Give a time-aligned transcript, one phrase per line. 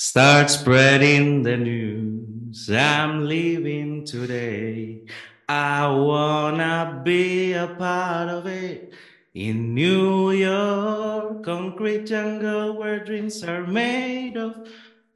[0.00, 2.70] Start spreading the news.
[2.70, 5.02] I'm leaving today.
[5.46, 8.94] I wanna be a part of it.
[9.34, 14.66] In New York, concrete jungle where dreams are made of.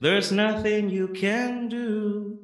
[0.01, 2.41] There's nothing you can do.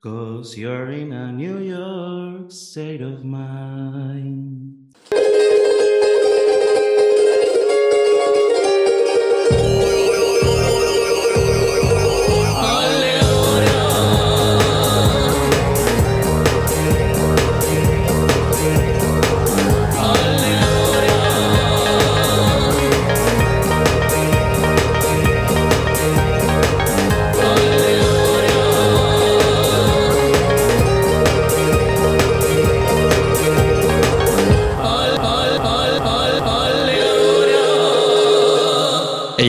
[0.00, 4.94] Cause you're in a New York state of mind.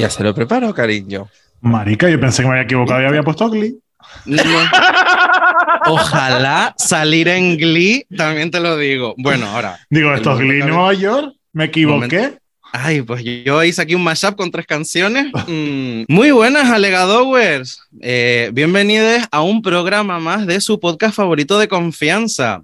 [0.02, 1.30] Ella se lo preparó, cariño.
[1.60, 3.78] Marica, yo pensé que me había equivocado y había puesto Glee.
[4.26, 4.42] No.
[5.86, 9.14] Ojalá salir en Glee, también te lo digo.
[9.20, 9.78] Bueno, ahora.
[9.92, 11.36] Digo, esto es Glee Nueva York.
[11.54, 12.18] Me equivoqué.
[12.18, 12.42] Momento.
[12.72, 15.28] Ay, pues yo hice aquí un mashup con tres canciones.
[15.48, 17.80] Mm, Muy buenas, alegadowers.
[18.02, 22.64] Eh, bienvenidos a un programa más de su podcast favorito de confianza.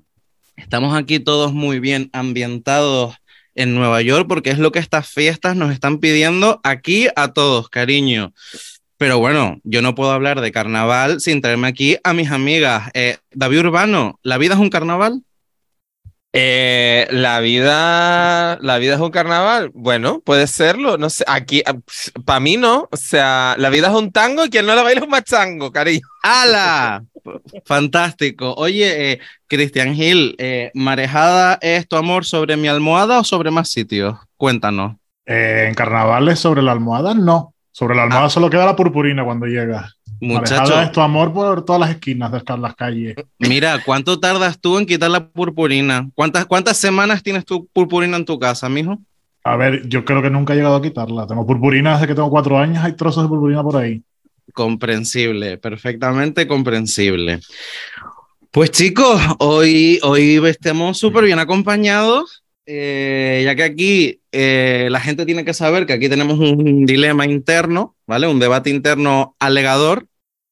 [0.55, 3.15] Estamos aquí todos muy bien ambientados
[3.57, 7.67] en Nueva York porque es lo que estas fiestas nos están pidiendo aquí a todos,
[7.69, 8.33] cariño.
[8.97, 12.89] Pero bueno, yo no puedo hablar de carnaval sin traerme aquí a mis amigas.
[12.93, 15.23] Eh, David Urbano, ¿la vida es un carnaval?
[16.33, 19.71] Eh, la vida, la vida es un carnaval.
[19.73, 20.97] Bueno, puede serlo.
[20.97, 21.63] No sé, aquí,
[22.25, 22.87] para mí no.
[22.91, 25.71] O sea, la vida es un tango y quien no la baila es un machango,
[25.71, 26.01] cariño.
[26.23, 27.03] ¡Hala!
[27.65, 28.53] Fantástico.
[28.57, 33.69] Oye, eh, Cristian Gil, eh, ¿marejada es tu amor sobre mi almohada o sobre más
[33.69, 34.15] sitios?
[34.35, 34.97] Cuéntanos.
[35.25, 37.53] Eh, en carnavales sobre la almohada, no.
[37.71, 39.96] Sobre la almohada solo queda la purpurina cuando llega.
[40.19, 43.15] Marejada es Muchacho, tu amor por todas las esquinas de las calles.
[43.39, 46.09] mira, ¿cuánto tardas tú en quitar la purpurina?
[46.15, 48.97] ¿Cuántas, cuántas semanas tienes tu purpurina en tu casa, mijo?
[49.43, 51.27] A ver, yo creo que nunca he llegado a quitarla.
[51.27, 52.83] Tengo purpurina desde que tengo cuatro años.
[52.83, 54.01] Hay trozos de purpurina por ahí.
[54.53, 57.39] Comprensible, perfectamente comprensible.
[58.51, 65.25] Pues chicos, hoy, hoy estemos súper bien acompañados, eh, ya que aquí eh, la gente
[65.25, 68.27] tiene que saber que aquí tenemos un dilema interno, ¿vale?
[68.27, 70.07] Un debate interno alegador,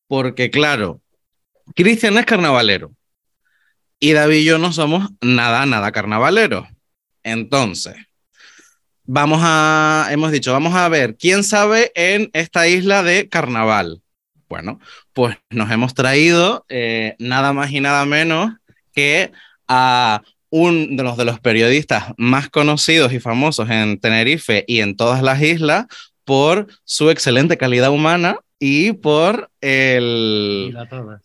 [0.08, 1.02] porque claro,
[1.76, 2.94] Cristian es carnavalero
[4.00, 6.68] y David y yo no somos nada, nada carnavaleros.
[7.22, 7.96] Entonces,
[9.04, 14.02] vamos a, hemos dicho, vamos a ver quién sabe en esta isla de carnaval.
[14.48, 14.80] Bueno,
[15.12, 18.54] pues nos hemos traído eh, nada más y nada menos
[18.94, 19.32] que
[19.68, 20.22] a
[20.58, 25.22] uno de los, de los periodistas más conocidos y famosos en Tenerife y en todas
[25.22, 25.86] las islas
[26.24, 30.74] por su excelente calidad humana y por el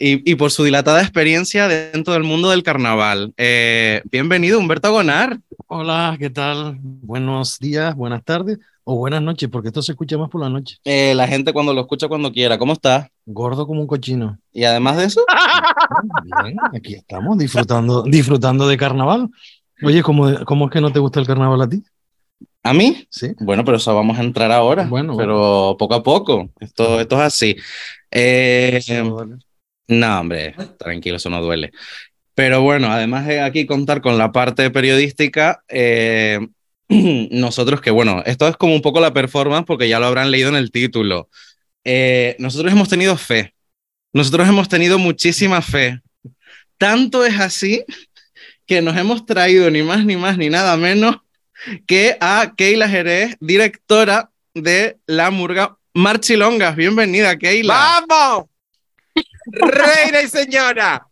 [0.00, 3.32] y, y por su dilatada experiencia dentro del mundo del carnaval.
[3.36, 5.38] Eh, bienvenido, Humberto Gonar.
[5.68, 6.78] Hola, ¿qué tal?
[6.80, 10.78] Buenos días, buenas tardes o buenas noches, porque esto se escucha más por la noche.
[10.84, 13.08] Eh, la gente cuando lo escucha cuando quiera, ¿cómo estás?
[13.26, 14.38] Gordo como un cochino.
[14.52, 15.24] Y además de eso,
[16.24, 19.28] Bien, aquí estamos disfrutando, disfrutando de carnaval.
[19.82, 21.82] Oye, ¿cómo, ¿cómo es que no te gusta el carnaval a ti?
[22.62, 23.32] a mí, Sí.
[23.40, 24.84] Bueno, pero eso vamos a entrar ahora.
[24.84, 26.50] Bueno, pero poco a poco.
[26.60, 27.56] Esto, esto es así.
[28.10, 28.80] Eh,
[29.88, 31.72] no, hombre, tranquilo, eso no duele.
[32.34, 36.38] Pero bueno, además de aquí contar con la parte periodística, eh,
[37.30, 40.48] nosotros que, bueno, esto es como un poco la performance porque ya lo habrán leído
[40.48, 41.28] en el título.
[41.84, 43.54] Eh, nosotros hemos tenido fe.
[44.12, 46.00] Nosotros hemos tenido muchísima fe.
[46.78, 47.84] Tanto es así
[48.66, 51.18] que nos hemos traído ni más ni más ni nada menos
[51.86, 56.74] que a Keila Jerez, directora de La Murga Marchilongas.
[56.74, 58.04] Bienvenida, Keila.
[58.08, 58.46] ¡Vamos!
[59.46, 61.06] ¡Reina y señora!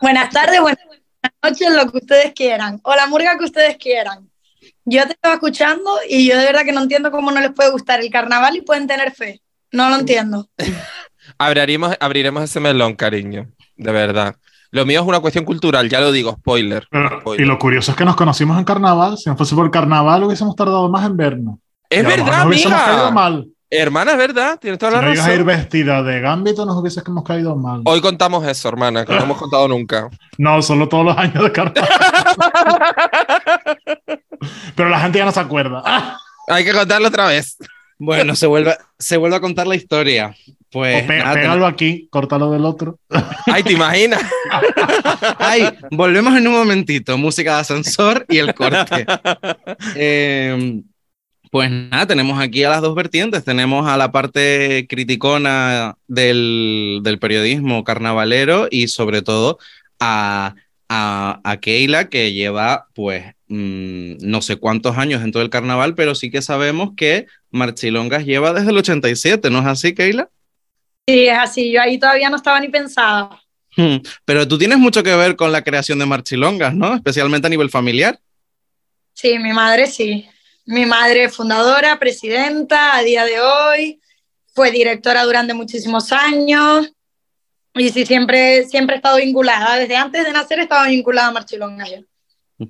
[0.00, 0.80] Buenas tardes, buenas
[1.42, 2.80] noches, lo que ustedes quieran.
[2.82, 4.28] O la murga que ustedes quieran.
[4.90, 7.70] Yo te estaba escuchando y yo de verdad que no entiendo cómo no les puede
[7.70, 9.40] gustar el carnaval y pueden tener fe.
[9.72, 10.48] No lo entiendo.
[11.38, 13.48] Abriremos, abriremos ese melón, cariño.
[13.76, 14.36] De verdad.
[14.70, 16.86] Lo mío es una cuestión cultural, ya lo digo, spoiler.
[16.90, 17.44] Pero- Spoiler.
[17.44, 19.16] y lo curioso es que nos conocimos en carnaval.
[19.18, 21.58] Si no fuese por el carnaval, hubiésemos tardado más en vernos.
[21.90, 23.10] Es Y verdad, caído amiga.
[23.10, 23.48] mal.
[23.70, 25.46] Hermana, es verdad, tienes toda Si la no llegas a ir razón.
[25.46, 27.82] vestida de gambito, nos hubiésemos caído mal.
[27.84, 30.08] Hoy contamos eso, hermana, que no hemos contado nunca.
[30.38, 31.88] No, solo todos los años de carnaval.
[34.76, 35.82] Pero la gente ya no se acuerda.
[36.48, 37.56] Hay que contarlo otra vez.
[37.98, 40.34] Bueno, se vuelve, se vuelve a contar la historia.
[40.70, 42.98] Pues pe- nada, pégalo aquí, córtalo del otro.
[43.46, 44.22] Ay, ¿te imaginas?
[45.38, 47.18] Ay, volvemos en un momentito.
[47.18, 49.04] Música de ascensor y el corte.
[49.96, 50.80] Eh,
[51.50, 53.44] Pues nada, tenemos aquí a las dos vertientes.
[53.44, 59.58] Tenemos a la parte criticona del, del periodismo carnavalero y sobre todo
[59.98, 60.54] a,
[60.88, 66.14] a, a Keila, que lleva pues mm, no sé cuántos años dentro del carnaval, pero
[66.14, 70.28] sí que sabemos que Marchilongas lleva desde el 87, ¿no es así, Keila?
[71.06, 71.72] Sí, es así.
[71.72, 73.30] Yo ahí todavía no estaba ni pensada.
[73.76, 76.94] Hmm, Pero tú tienes mucho que ver con la creación de Marchilongas, ¿no?
[76.94, 78.18] Especialmente a nivel familiar.
[79.14, 80.28] Sí, mi madre sí.
[80.68, 84.02] Mi madre fundadora, presidenta a día de hoy,
[84.54, 86.92] fue directora durante muchísimos años
[87.72, 89.78] y sí, siempre, siempre he estado vinculada.
[89.78, 92.66] Desde antes de nacer estaba vinculada a Marchilonga yo.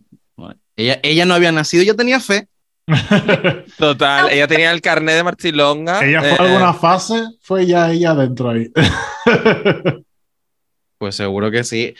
[0.76, 2.46] Ella, ella no había nacido, ya tenía fe.
[3.78, 6.06] Total, ella tenía el carnet de Marchilonga.
[6.06, 8.70] ella fue eh, alguna fase, fue ya ella dentro ahí.
[10.98, 11.94] Pues seguro que sí.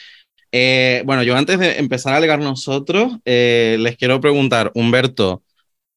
[0.51, 5.45] Eh, bueno, yo antes de empezar a alegar nosotros, eh, les quiero preguntar, Humberto,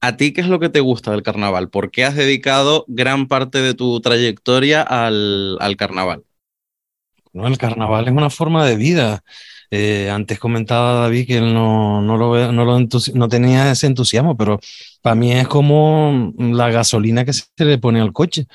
[0.01, 1.69] ¿a ti qué es lo que te gusta del carnaval?
[1.69, 6.24] ¿Por qué has dedicado gran parte de tu trayectoria al, al carnaval?
[7.33, 9.24] No, el carnaval es una forma de vida.
[9.74, 12.80] Eh, antes comentaba David que él no, no, lo, no, lo
[13.13, 14.59] no tenía ese entusiasmo, pero
[15.01, 18.48] para mí es como la gasolina que se le pone al coche.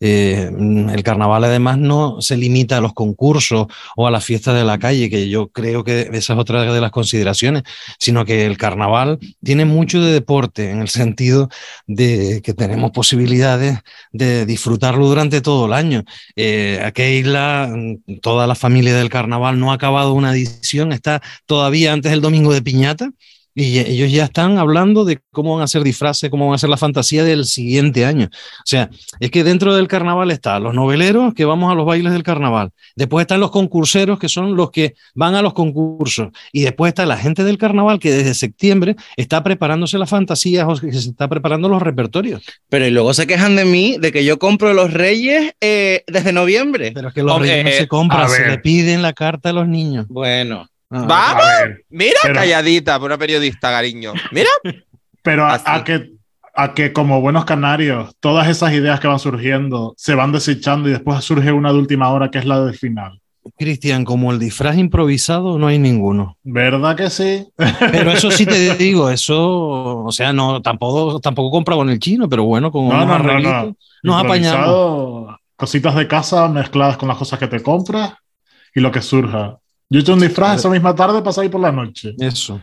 [0.00, 3.66] Eh, mm, el carnaval además no se limita a los concursos
[3.96, 6.80] o a las fiestas de la calle, que yo creo que esa es otra de
[6.80, 7.64] las consideraciones,
[7.98, 11.48] sino que el carnaval tiene mucho de deporte en el sentido
[11.86, 13.78] de que tenemos posibilidades
[14.12, 16.04] de disfrutarlo durante todo el año.
[16.36, 21.20] Eh, a Keila, mm, toda la familia del carnaval no ha acabado una edición, está
[21.46, 23.10] todavía antes del domingo de piñata.
[23.54, 26.70] Y ellos ya están hablando de cómo van a hacer disfraces, cómo van a hacer
[26.70, 28.26] la fantasía del siguiente año.
[28.26, 32.12] O sea, es que dentro del carnaval están los noveleros que vamos a los bailes
[32.12, 32.70] del carnaval.
[32.96, 36.28] Después están los concurseros que son los que van a los concursos.
[36.52, 40.80] Y después está la gente del carnaval que desde septiembre está preparándose las fantasías o
[40.80, 42.42] que se está preparando los repertorios.
[42.68, 46.32] Pero y luego se quejan de mí de que yo compro los reyes eh, desde
[46.32, 46.92] noviembre.
[46.92, 49.50] Pero es que los reyes no eh, se compran, a se le piden la carta
[49.50, 50.06] a los niños.
[50.08, 51.78] Bueno, Ah, ¡Vamos!
[51.88, 54.12] Mira, Pero- calladita por una periodista, cariño.
[54.32, 54.48] Mira.
[55.22, 56.10] pero a, a que,
[56.54, 60.92] a que como buenos canarios, todas esas ideas que van surgiendo se van desechando y
[60.92, 63.20] después surge una de última hora que es la del final.
[63.56, 66.36] Cristian, como el disfraz improvisado, no hay ninguno.
[66.42, 67.46] ¿Verdad que sí?
[67.90, 72.28] Pero eso sí te digo, eso, o sea, no, tampoco, tampoco compra con el chino,
[72.28, 75.36] pero bueno, con No, unos no, no, nos apañamos.
[75.56, 78.14] Cositas de casa mezcladas con las cosas que te compras
[78.74, 79.58] y lo que surja.
[79.90, 82.14] Yo he hecho un disfraz esa misma tarde para salir por la noche.
[82.18, 82.62] Eso.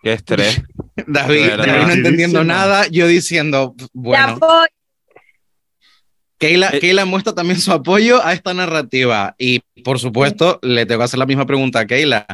[0.00, 0.62] Qué estrés.
[1.06, 4.38] David, no entendiendo nada, yo diciendo, bueno.
[6.38, 11.00] Keila, Eh, Keila muestra también su apoyo a esta narrativa y por supuesto le tengo
[11.00, 12.26] que hacer la misma pregunta a Keila.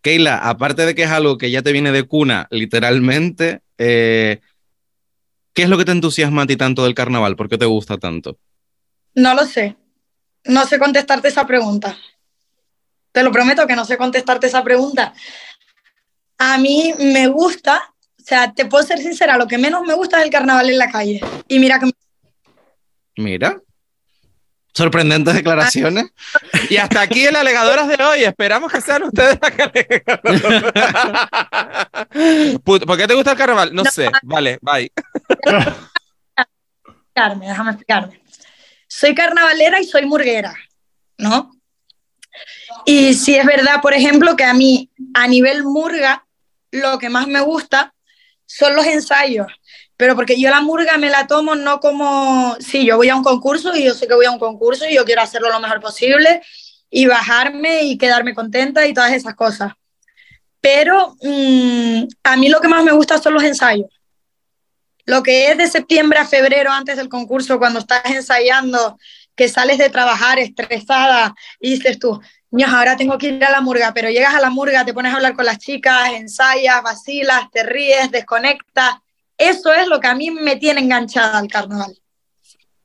[0.00, 4.40] Keila, aparte de que es algo que ya te viene de cuna, literalmente, eh,
[5.52, 7.36] ¿qué es lo que te entusiasma a ti tanto del carnaval?
[7.36, 8.38] ¿Por qué te gusta tanto?
[9.14, 9.76] No lo sé.
[10.44, 11.96] No sé contestarte esa pregunta.
[13.18, 15.12] Te lo prometo que no sé contestarte esa pregunta.
[16.38, 17.82] A mí me gusta,
[18.16, 20.78] o sea, te puedo ser sincera, lo que menos me gusta es el carnaval en
[20.78, 21.20] la calle.
[21.48, 21.92] Y mira que me-
[23.16, 23.58] Mira,
[24.72, 26.04] sorprendentes declaraciones.
[26.70, 28.22] Y hasta aquí el alegadoras de hoy.
[28.22, 30.20] Esperamos que sean ustedes las que alegan.
[32.62, 33.74] Put- ¿Por qué te gusta el carnaval?
[33.74, 33.90] No No.
[33.90, 34.08] sé.
[34.22, 34.92] Vale, bye.
[37.16, 38.22] explicarme, déjame explicarme.
[38.86, 40.54] Soy carnavalera y soy murguera,
[41.16, 41.50] ¿no?
[42.84, 46.26] Y sí es verdad, por ejemplo, que a mí, a nivel murga,
[46.70, 47.94] lo que más me gusta
[48.46, 49.46] son los ensayos.
[49.96, 53.24] Pero porque yo la murga me la tomo no como, sí, yo voy a un
[53.24, 55.80] concurso y yo sé que voy a un concurso y yo quiero hacerlo lo mejor
[55.80, 56.40] posible
[56.90, 59.72] y bajarme y quedarme contenta y todas esas cosas.
[60.60, 63.90] Pero mm, a mí lo que más me gusta son los ensayos.
[65.04, 68.98] Lo que es de septiembre a febrero antes del concurso, cuando estás ensayando,
[69.34, 72.20] que sales de trabajar estresada y dices tú,
[72.50, 75.12] "Ño, ahora tengo que ir a la murga, pero llegas a la murga, te pones
[75.12, 78.96] a hablar con las chicas, ensayas, vacilas, te ríes, desconectas.
[79.36, 81.96] Eso es lo que a mí me tiene enganchada al carnaval.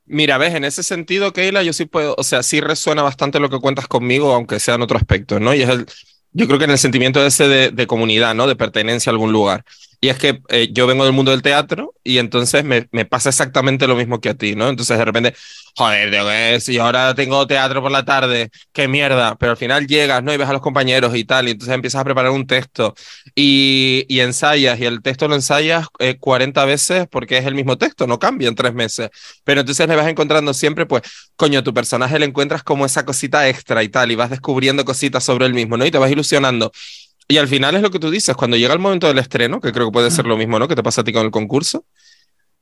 [0.06, 3.48] Mira, ves, en ese sentido, Keila, yo sí puedo, o sea, sí resuena bastante lo
[3.48, 5.54] que cuentas conmigo, aunque sea en otro aspecto, ¿no?
[5.54, 5.86] Y es el,
[6.32, 8.46] yo creo que en el sentimiento ese de, de comunidad, ¿no?
[8.46, 9.64] De pertenencia a algún lugar.
[10.00, 13.30] Y es que eh, yo vengo del mundo del teatro y entonces me, me pasa
[13.30, 14.68] exactamente lo mismo que a ti, ¿no?
[14.68, 15.34] Entonces de repente,
[15.76, 19.86] joder, tengo que- si ahora tengo teatro por la tarde, qué mierda, pero al final
[19.86, 20.32] llegas, ¿no?
[20.32, 22.94] Y ves a los compañeros y tal, y entonces empiezas a preparar un texto
[23.34, 27.76] y, y ensayas, y el texto lo ensayas eh, 40 veces porque es el mismo
[27.76, 29.10] texto, no cambia en tres meses.
[29.42, 31.02] Pero entonces le vas encontrando siempre, pues,
[31.36, 35.24] coño, tu personaje le encuentras como esa cosita extra y tal, y vas descubriendo cositas
[35.24, 35.84] sobre el mismo, ¿no?
[35.86, 36.70] Y te vas ilusionando.
[37.28, 39.72] Y al final es lo que tú dices, cuando llega el momento del estreno, que
[39.72, 40.68] creo que puede ser lo mismo, ¿no?
[40.68, 41.86] Que te pasa a ti con el concurso,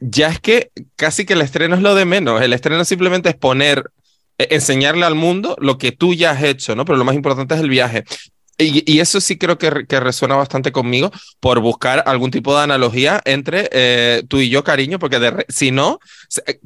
[0.02, 2.42] ya es que casi que el estreno es lo de menos.
[2.42, 3.92] El estreno simplemente es poner,
[4.38, 6.85] eh, enseñarle al mundo lo que tú ya has hecho, ¿no?
[6.85, 8.04] Pero lo más importante es el viaje.
[8.59, 12.62] Y, y eso sí creo que, que, resuena bastante conmigo por buscar algún tipo de
[12.62, 15.99] analogía entre eh, tú y yo, cariño, porque de si no,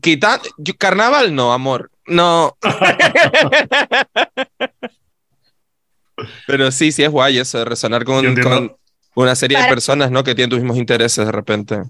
[0.01, 0.41] quita,
[0.79, 2.57] carnaval no, amor, no.
[6.47, 8.75] Pero sí, sí es guay eso de resonar con, con
[9.15, 10.25] una serie de personas, ¿no?
[10.25, 11.83] Que tienen tus mismos intereses de repente.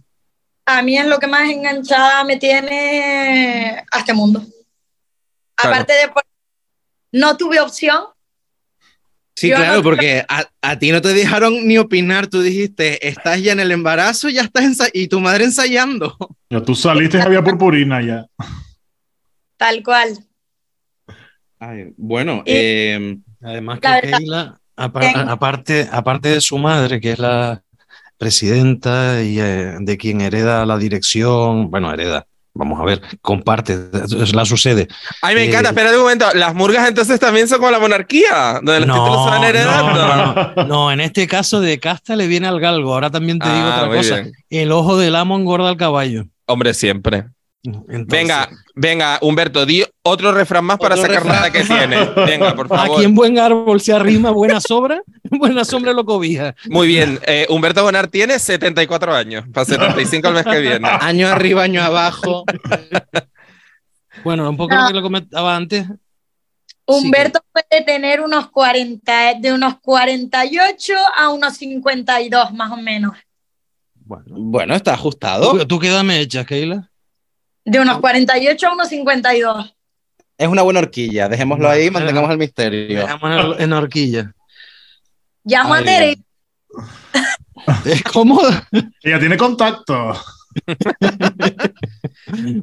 [0.67, 4.41] A mí es lo que más enganchada me tiene a este mundo.
[5.55, 5.77] Claro.
[5.77, 6.11] Aparte de,
[7.13, 8.05] no tuve opción.
[9.35, 13.07] Sí, Yo claro, no porque a, a, ti no te dejaron ni opinar, tú dijiste,
[13.07, 16.17] estás ya en el embarazo, ya estás y tu madre ensayando.
[16.49, 18.27] Ya tú saliste, había purpurina ya.
[19.57, 20.19] Tal cual.
[21.59, 27.63] Ay, bueno, y, eh, Además que Keila, aparte, aparte de su madre, que es la
[28.19, 33.79] presidenta y eh, de quien hereda la dirección, bueno, hereda, vamos a ver, comparte,
[34.33, 34.89] la sucede.
[35.23, 38.61] Ay, me encanta, eh, espera un momento, las murgas entonces también son como la monarquía,
[38.63, 39.93] donde los no, títulos se van heredando.
[39.93, 43.49] No, no, no, en este caso de casta le viene al galgo, ahora también te
[43.49, 44.33] digo ah, otra cosa, bien.
[44.51, 46.25] el ojo del amo engorda al caballo.
[46.47, 47.27] Hombre, siempre.
[47.67, 51.37] Entonces, venga, venga, Humberto, di otro refrán más para sacar refrán.
[51.37, 52.05] nada que tiene.
[52.27, 52.97] Venga, por favor.
[52.97, 56.55] Aquí en buen árbol se arrima, buena sobra, buena sombra lo cobija.
[56.69, 60.89] Muy bien, eh, Humberto Bonar tiene 74 años, para 75 el mes que viene.
[61.01, 62.45] Año arriba, año abajo.
[64.25, 64.83] bueno, un poco no.
[64.83, 65.87] lo que lo comentaba antes.
[66.87, 67.49] Humberto sí.
[67.53, 73.17] puede tener unos 40, de unos 48 a unos 52 más o menos.
[73.95, 75.59] Bueno, bueno está ajustado.
[75.59, 76.91] ¿Tú, tú qué edad me echas, Keila?
[77.67, 79.75] De unos 48 a unos 52.
[80.39, 83.01] Es una buena horquilla, dejémoslo ahí y mantengamos el misterio.
[83.01, 84.33] Dejamos en horquilla.
[85.45, 86.17] Llamo a Tere.
[87.85, 88.49] Es cómodo.
[89.03, 90.15] Ella tiene contacto.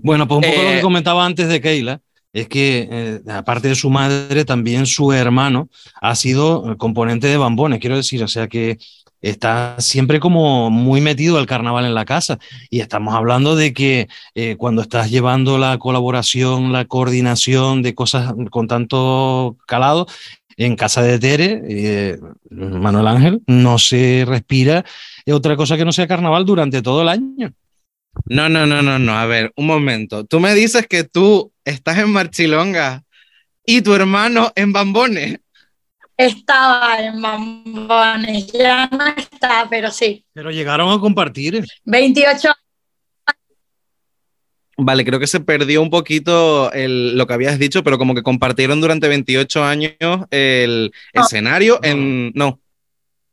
[0.02, 0.64] bueno, pues un poco eh...
[0.64, 2.00] lo que comentaba antes de Keila
[2.32, 5.70] es que, eh, aparte de su madre, también su hermano
[6.02, 8.80] ha sido componente de Bambones, quiero decir, o sea que
[9.24, 12.38] está siempre como muy metido el carnaval en la casa.
[12.70, 18.34] Y estamos hablando de que eh, cuando estás llevando la colaboración, la coordinación de cosas
[18.52, 20.06] con tanto calado,
[20.56, 22.20] en casa de Tere, eh,
[22.52, 24.86] Manuel Ángel, no se respira
[25.32, 27.54] otra cosa que no sea carnaval durante todo el año.
[28.26, 29.18] No, no, no, no, no.
[29.18, 30.26] A ver, un momento.
[30.26, 33.04] Tú me dices que tú estás en Marchilonga
[33.66, 35.40] y tu hermano en Bambones.
[36.16, 40.26] Estaba en Bambones, ya no está, pero sí.
[40.34, 41.66] Pero llegaron a compartir.
[41.86, 42.50] 28
[44.78, 48.24] Vale, creo que se perdió un poquito el, lo que habías dicho, pero como que
[48.24, 49.94] compartieron durante 28 años
[50.32, 51.22] el no.
[51.22, 52.32] escenario en...
[52.34, 52.60] No.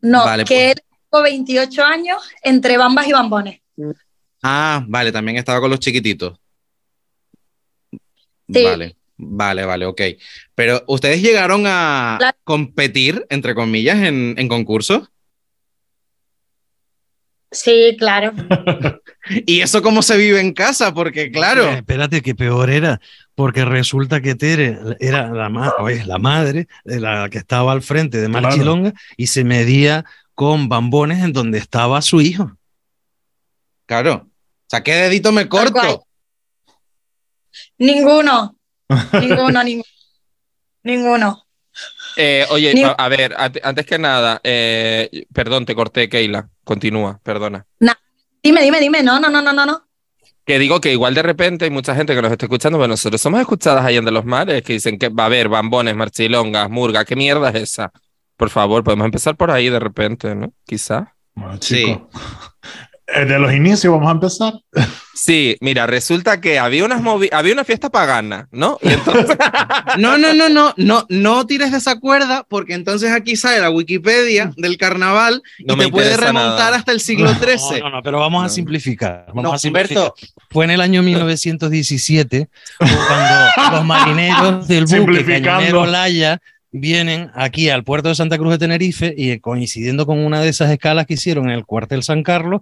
[0.03, 0.77] No, vale, que pues.
[0.77, 3.61] él tuvo 28 años entre bambas y bambones.
[4.43, 6.39] Ah, vale, también estaba con los chiquititos.
[8.53, 8.65] Sí.
[8.65, 8.97] Vale.
[9.23, 10.01] Vale, vale, ok.
[10.55, 15.11] Pero ¿ustedes llegaron a competir, entre comillas, en, en concursos?
[17.53, 18.33] Sí, claro.
[19.47, 20.95] ¿Y eso cómo se vive en casa?
[20.95, 21.65] Porque, claro.
[21.65, 23.01] Eh, espérate, que peor era,
[23.35, 27.83] porque resulta que Tere era la, ma oye, la madre de la que estaba al
[27.83, 29.05] frente de Marchilonga claro.
[29.17, 32.53] y se medía con bambones en donde estaba su hijo.
[33.87, 34.29] Claro.
[34.29, 36.07] O sea, ¿qué dedito me corto?
[37.79, 38.57] Ninguno.
[39.13, 39.85] Ninguno, ninguno.
[40.83, 41.47] Ninguno.
[42.17, 46.49] Eh, oye, a, ver, antes que nada, eh, perdón, te corté, Keila.
[46.65, 47.67] Continúa, perdona.
[47.79, 47.95] Nah.
[48.43, 49.03] Dime, dime, dime.
[49.03, 49.87] No, no, no, no, no.
[50.45, 53.21] Que digo que igual de repente hay mucha gente que nos está escuchando, pero nosotros
[53.21, 57.05] somos escuchadas allá en los mares que dicen que va a haber bambones, marchilongas, murga.
[57.05, 57.93] ¿Qué mierda es esa?
[58.37, 60.53] Por favor, podemos empezar por ahí de repente, ¿no?
[60.65, 61.15] Quizá.
[61.35, 62.09] Bueno, chico.
[62.13, 62.19] Sí.
[63.15, 64.53] Eh, de los inicios vamos a empezar.
[65.15, 67.03] Sí, mira, resulta que había, unas
[67.33, 68.79] había una fiesta pagana, ¿no?
[68.81, 69.37] Entonces...
[69.99, 73.71] no, no, no, no, no, no tires de esa cuerda porque entonces aquí sale la
[73.71, 76.77] Wikipedia del carnaval no y te puede remontar nada.
[76.77, 77.81] hasta el siglo XIII.
[77.81, 79.27] No, no, no, pero vamos a simplificar.
[79.29, 80.13] Vamos no, a simplificar.
[80.51, 82.49] Fue en el año 1917
[82.79, 86.41] cuando los marineros del buque Cañonero Laya
[86.73, 90.71] vienen aquí al puerto de Santa Cruz de Tenerife y coincidiendo con una de esas
[90.71, 92.61] escalas que hicieron en el cuartel San Carlos,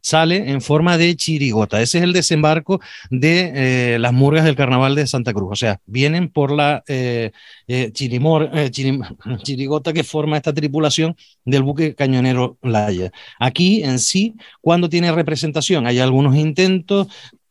[0.00, 1.80] sale en forma de chirigota.
[1.80, 5.48] Ese es el desembarco de eh, las murgas del carnaval de Santa Cruz.
[5.52, 7.32] O sea, vienen por la eh,
[7.66, 9.02] eh, chirimor, chirim,
[9.42, 13.10] chirigota que forma esta tripulación del buque cañonero Laya.
[13.38, 17.08] Aquí en sí, cuando tiene representación, hay algunos intentos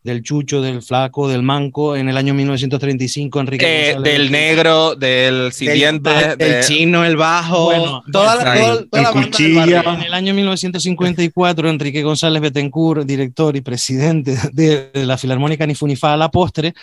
[0.07, 1.95] del Chucho, del Flaco, del Manco.
[1.95, 6.09] En el año 1935, Enrique Eh, González del negro, del siguiente.
[6.09, 9.29] del, del de- chino, el bajo, Bueno, toda, la- toda- toda la El banda del
[9.29, 9.81] cuchilla.
[9.83, 9.93] barrio.
[9.93, 16.13] En el año 1954, Enrique González Betancourt, director y presidente de, de la Filarmónica Nifunifá
[16.13, 16.73] a la postre,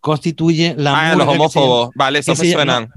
[0.00, 1.90] constituye la Ah, los se homófobos.
[1.94, 2.88] Vale, eso me suenan.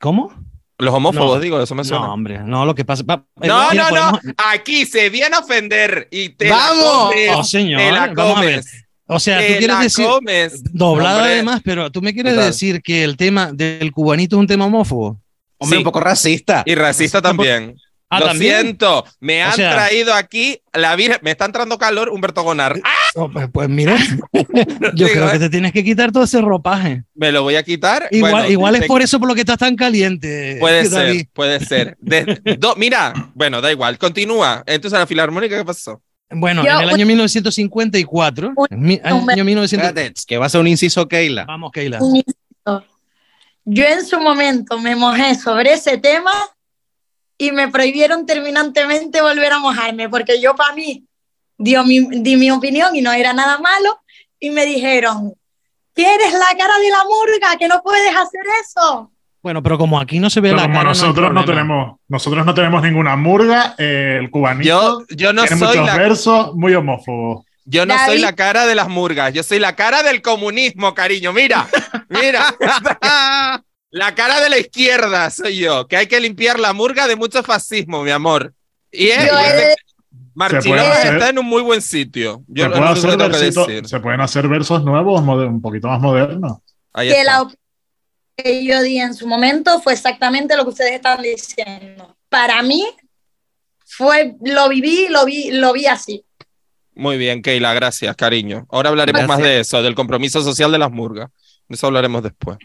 [0.00, 0.32] ¿Cómo?
[0.78, 1.40] Los homófobos, No.
[1.40, 2.06] digo, eso me suena.
[2.06, 3.04] No, hombre, no, lo que pasa.
[3.08, 4.20] va- No, mira, no, no.
[4.52, 6.84] Aquí se viene a ofender y te ¡Vamos!
[6.84, 7.30] la comes.
[7.36, 8.62] Oh, señor, te la vamos a ver.
[9.06, 10.06] O sea, tú te quieres decir.
[10.06, 10.62] comes.
[10.72, 11.32] Doblada Hombre.
[11.34, 12.46] además, pero tú me quieres Total.
[12.50, 15.20] decir que el tema del cubanito es un tema homófobo.
[15.58, 15.80] Hombre, Sí.
[15.80, 16.62] un poco racista.
[16.66, 17.76] Y racista también.
[18.14, 18.60] Ah, Lo ¿también?
[18.60, 22.78] siento, me O han sea- traído aquí la Virgen, me está entrando calor Humberto Gonar.
[22.84, 22.88] ¡Ah!
[23.14, 23.94] Oh, pues, pues mira,
[24.94, 25.32] yo creo eh.
[25.32, 27.04] que te tienes que quitar todo ese ropaje.
[27.14, 28.08] Me lo voy a quitar.
[28.10, 30.56] Igual, Bueno, igual es te- por eso por lo que estás tan caliente.
[30.60, 31.18] Puede David.
[31.18, 31.96] ser, puede ser.
[32.00, 34.62] De- do- mira, bueno, da igual, continúa.
[34.66, 36.02] Entonces, la filarmónica, ¿qué pasó?
[36.34, 39.88] Bueno, Yo- en el año 1954, Un- en mi- un- año 1900.
[39.88, 41.44] Espérate, que va a ser un inciso Keila.
[41.44, 41.98] Vamos, Keila.
[43.64, 46.32] Yo en su momento me mojé sobre ese tema
[47.38, 51.04] y me prohibieron terminantemente volver a mojarme, porque yo para mí
[51.58, 54.00] dio mi, di mi opinión y no era nada malo,
[54.40, 55.32] y me dijeron,
[55.92, 59.11] tienes la cara de la murga, que no puedes hacer eso.
[59.42, 61.44] Bueno, pero como aquí no se ve Pero la como cara, no nosotros no, problema.
[61.46, 65.86] tenemos, nosotros no tenemos ninguna murga, eh, el cubanito Yo, yo no tiene soy muchos
[65.86, 67.44] la, versos muy homófobos.
[67.64, 68.20] yo no soy David.
[68.22, 71.32] la cara de las murgas, yo soy la cara del comunismo, cariño.
[71.32, 71.66] Mira,
[72.08, 72.54] mira.
[73.90, 77.42] la cara de la izquierda soy yo, que hay que limpiar la murga de mucho
[77.42, 78.54] fascismo, mi amor.
[78.92, 79.08] Y
[80.34, 82.42] Marchilón hacer- está en un muy buen sitio.
[82.46, 83.88] Yo se, puede hacer versito- decir.
[83.88, 86.58] se pueden hacer versos nuevos, un poquito más modernos.
[86.92, 87.32] Ahí que está.
[87.44, 87.50] la
[88.36, 92.16] que yo di en su momento fue exactamente lo que ustedes están diciendo.
[92.28, 92.86] Para mí
[93.84, 96.24] fue, lo viví, lo vi, lo vi así.
[96.94, 98.66] Muy bien, Keila, gracias, cariño.
[98.70, 99.38] Ahora hablaremos Gracias.
[99.38, 101.30] más de eso, del compromiso social de las murgas.
[101.68, 102.58] De eso hablaremos después.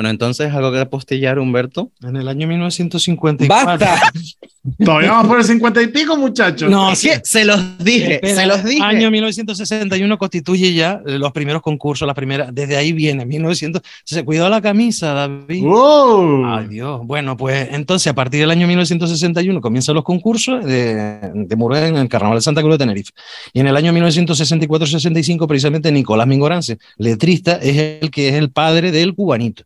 [0.00, 1.92] Bueno, entonces, ¿algo que apostillar, Humberto?
[2.02, 3.86] En el año 1954.
[4.82, 6.70] Todavía vamos por el 50 y pico, muchachos.
[6.70, 8.82] No, sí, se los dije, Espera, se los dije.
[8.82, 13.82] Año 1961 constituye ya los primeros concursos, las primeras, desde ahí viene, 1900.
[14.04, 15.64] Se cuidó la camisa, David.
[15.64, 16.46] ¡Wow!
[16.46, 17.02] Ay, Dios.
[17.04, 20.94] Bueno, pues entonces a partir del año 1961 comienzan los concursos de,
[21.34, 23.10] de en el Carnaval de Santa Cruz de Tenerife.
[23.52, 28.92] Y en el año 1964-65, precisamente Nicolás Mingorance, letrista, es el que es el padre
[28.92, 29.64] del cubanito.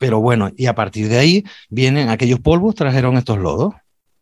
[0.00, 3.74] Pero bueno, y a partir de ahí vienen aquellos polvos, trajeron estos lodos.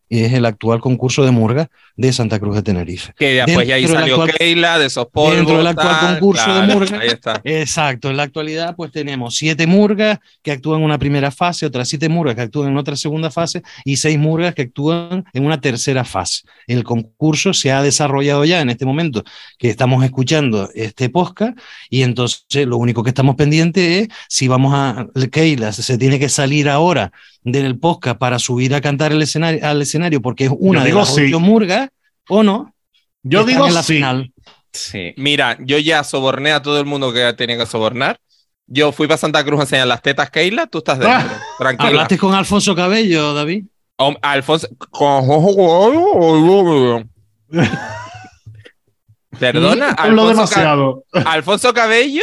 [0.08, 3.12] Y es el actual concurso de Murga de Santa Cruz de Tenerife.
[3.18, 5.36] Que después ya ahí salió actual- Keila de esos polvos.
[5.36, 6.98] dentro del actual tal, concurso de Murga.
[7.00, 7.40] Ahí está.
[7.44, 11.88] Exacto, en la actualidad pues tenemos siete murgas que actúan en una primera fase, otras
[11.88, 15.60] siete murgas que actúan en otra segunda fase y seis murgas que actúan en una
[15.60, 16.42] tercera fase.
[16.66, 19.24] El concurso se ha desarrollado ya en este momento
[19.58, 21.58] que estamos escuchando este podcast
[21.90, 26.28] y entonces lo único que estamos pendientes es si vamos a, Keila se tiene que
[26.28, 27.12] salir ahora
[27.52, 30.92] del podcast para subir a cantar el escenario, al escenario porque es una Yo de
[30.94, 31.34] las sí.
[31.34, 31.90] murgas
[32.28, 32.74] o no.
[33.22, 33.94] Yo digo en la sí.
[33.94, 34.32] final.
[34.72, 35.12] Sí.
[35.16, 38.18] Mira, yo ya soborné a todo el mundo que tenía que sobornar.
[38.66, 40.66] Yo fui para Santa Cruz a enseñar las tetas, Keila.
[40.66, 41.16] Tú estás dentro.
[41.18, 41.40] Ah.
[41.58, 41.88] Tranquila.
[41.88, 43.64] Hablaste con Alfonso Cabello, David.
[43.96, 44.68] Hom- Alfonso.
[49.38, 51.04] Perdona, Hablo Alfonso, Ca- demasiado.
[51.26, 52.22] Alfonso Cabello,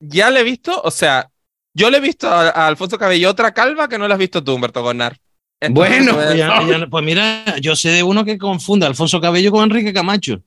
[0.00, 1.28] ya le he visto, o sea,
[1.76, 4.42] yo le he visto a, a Alfonso Cabello otra calva que no la has visto
[4.42, 5.16] tú, Humberto Gonar.
[5.60, 9.50] Entonces, Bueno, pues, ya- ya- mira, yo sé de uno que confunde a Alfonso Cabello
[9.52, 10.42] con Enrique Camacho.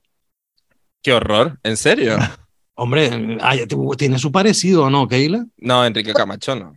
[1.01, 2.17] qué horror, ¿en serio?
[2.75, 3.65] Hombre, ay,
[3.97, 5.45] tiene su parecido, ¿o no, Keila?
[5.57, 6.75] No, Enrique Camacho no.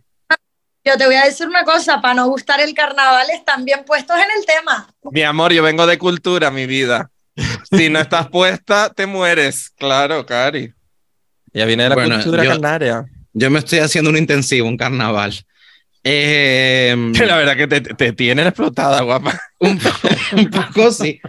[0.85, 4.17] Yo te voy a decir una cosa, para no gustar el carnaval están bien puestos
[4.17, 4.93] en el tema.
[5.11, 7.09] Mi amor, yo vengo de cultura, mi vida.
[7.71, 9.69] Si no estás puesta, te mueres.
[9.77, 10.73] Claro, Cari.
[11.53, 13.05] Ya viene de la Bueno, cultura yo- canaria.
[13.33, 15.33] Yo me estoy haciendo un intensivo, un carnaval.
[16.03, 19.39] Eh, La verdad que te, te tienen explotada, guapa.
[19.59, 19.79] un,
[20.37, 21.19] un poco sí.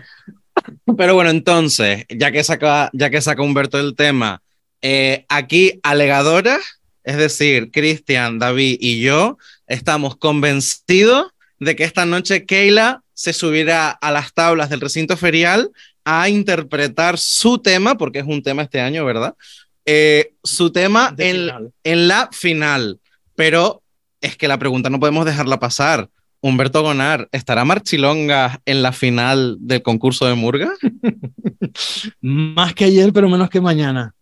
[0.97, 4.43] Pero bueno, entonces, ya que saca, ya que saca Humberto el tema,
[4.83, 12.45] eh, aquí alegadoras, es decir, Cristian, David y yo, estamos convencidos de que esta noche
[12.45, 15.71] Keila se subirá a las tablas del recinto ferial
[16.05, 19.35] a interpretar su tema, porque es un tema este año, ¿verdad?
[19.87, 23.01] Eh, su tema en, en la final.
[23.35, 23.83] Pero
[24.20, 26.09] es que la pregunta no podemos dejarla pasar.
[26.40, 30.73] Humberto Gonar, ¿estará Marchilonga en la final del concurso de Murga?
[32.20, 34.14] Más que ayer, pero menos que mañana.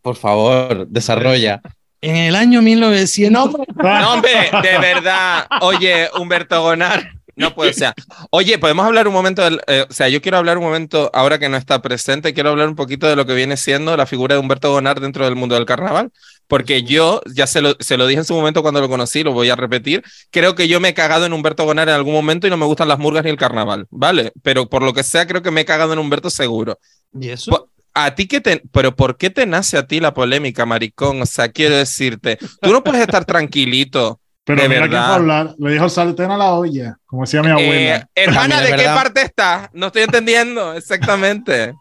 [0.00, 1.60] Por favor, desarrolla.
[2.00, 3.56] En el año 1900.
[3.74, 4.30] No, hombre,
[4.62, 5.46] de verdad.
[5.62, 7.94] Oye, Humberto Gonar, No puede ser.
[8.30, 11.38] Oye, podemos hablar un momento, del, eh, o sea, yo quiero hablar un momento, ahora
[11.38, 14.34] que no está presente, quiero hablar un poquito de lo que viene siendo la figura
[14.34, 16.12] de Humberto Gonar dentro del mundo del carnaval,
[16.46, 19.32] porque yo, ya se lo, se lo dije en su momento cuando lo conocí, lo
[19.32, 22.46] voy a repetir, creo que yo me he cagado en Humberto Gonar en algún momento
[22.46, 24.32] y no me gustan las murgas ni el carnaval, ¿vale?
[24.42, 26.78] Pero por lo que sea, creo que me he cagado en Humberto seguro.
[27.18, 27.70] ¿Y eso?
[27.96, 31.22] A ti que te, pero ¿por qué te nace a ti la polémica, maricón?
[31.22, 34.20] O sea, quiero decirte, tú no puedes estar tranquilito.
[34.44, 35.04] Pero De mira verdad.
[35.06, 35.54] fue a hablar.
[35.58, 38.08] Le dijo sartén a la olla, como decía mi Eh, abuela.
[38.14, 39.68] hermana, ¿de qué parte estás?
[39.72, 41.74] No estoy entendiendo exactamente.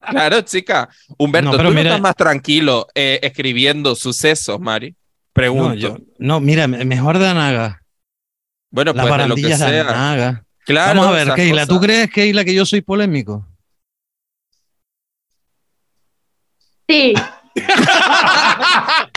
[0.00, 0.88] Claro, chica.
[1.18, 4.90] Humberto, No, pero tú no estás más tranquilo eh, escribiendo sucesos, Mari.
[4.90, 4.96] No,
[5.32, 5.74] Pregunto.
[5.76, 7.82] yo- no, mira, me- mejor de Anaga.
[8.70, 9.80] bueno, Las pues de lo que de sea.
[9.88, 10.44] Anaga.
[10.66, 13.46] Claro, Vamos a ver, Keila, ¿tú crees, Keila, que yo soy polémico?
[16.88, 17.14] Sí,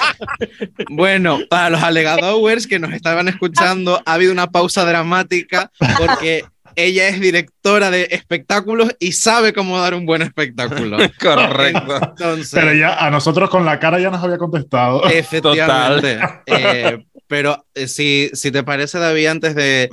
[0.90, 6.46] Bueno, para los alegadores que nos estaban escuchando, ha habido una pausa dramática porque
[6.76, 10.98] ella es directora de espectáculos y sabe cómo dar un buen espectáculo.
[11.22, 12.00] Correcto.
[12.02, 15.04] Entonces, Pero ya a nosotros con la cara ya nos había contestado.
[15.06, 16.20] efectivamente.
[16.46, 19.90] Eh, pero eh, si, si te parece, David, antes de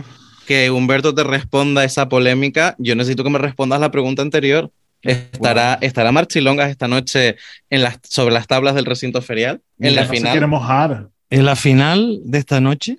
[0.46, 4.70] que Humberto te responda esa polémica, yo necesito que me respondas la pregunta anterior.
[5.02, 7.36] ¿Estará, ¿estará Marchilongas esta noche
[7.70, 9.62] en las, sobre las tablas del recinto ferial?
[9.78, 10.46] En la final.
[10.46, 11.08] mojar.
[11.30, 12.98] En la final de esta noche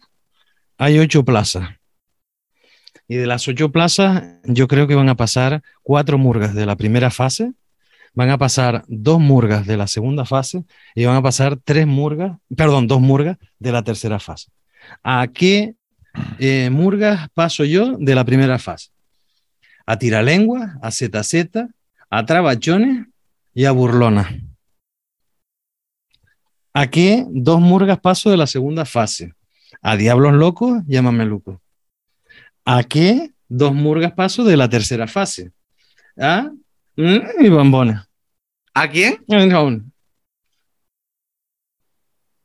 [0.77, 1.69] hay ocho plazas.
[3.07, 6.77] Y de las ocho plazas, yo creo que van a pasar cuatro murgas de la
[6.77, 7.51] primera fase,
[8.13, 10.63] van a pasar dos murgas de la segunda fase
[10.95, 14.47] y van a pasar tres murgas, perdón, dos murgas de la tercera fase.
[15.03, 15.75] ¿A qué
[16.39, 18.89] eh, murgas paso yo de la primera fase?
[19.85, 21.47] A tiralengua, a ZZ,
[22.11, 23.07] a trabachones
[23.53, 24.29] y a burlona.
[26.73, 29.33] ¿A qué dos murgas paso de la segunda fase?
[29.81, 31.61] A Diablos Locos y a Mameluco.
[32.65, 35.51] ¿A qué dos murgas paso de la tercera fase?
[36.17, 36.49] A
[36.95, 37.97] mm, y Bambones.
[38.73, 39.23] ¿A quién?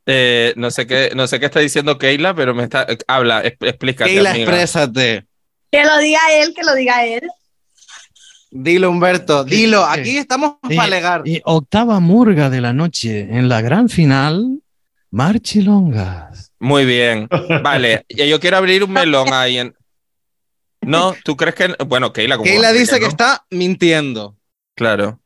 [0.08, 2.84] Eh, no, sé qué, no sé qué está diciendo Keila, pero me está.
[2.88, 4.10] eh, Habla, es- explícate.
[4.14, 4.44] Keila, amiga.
[4.44, 5.26] exprésate.
[5.70, 7.22] que lo diga él, que lo diga él.
[8.58, 9.84] Dilo, Humberto, dilo.
[9.84, 11.22] Aquí estamos Eh, para alegar.
[11.26, 14.62] Y octava murga de la noche en la gran final,
[15.10, 16.52] Marchilongas.
[16.58, 17.28] Muy bien.
[17.62, 19.74] Vale, y yo quiero abrir un melón ahí en.
[20.80, 21.74] No, ¿tú crees que.?
[21.86, 22.44] Bueno, Keila, como.
[22.48, 23.08] Keila dice que no?
[23.08, 24.36] está mintiendo.
[24.74, 25.20] Claro.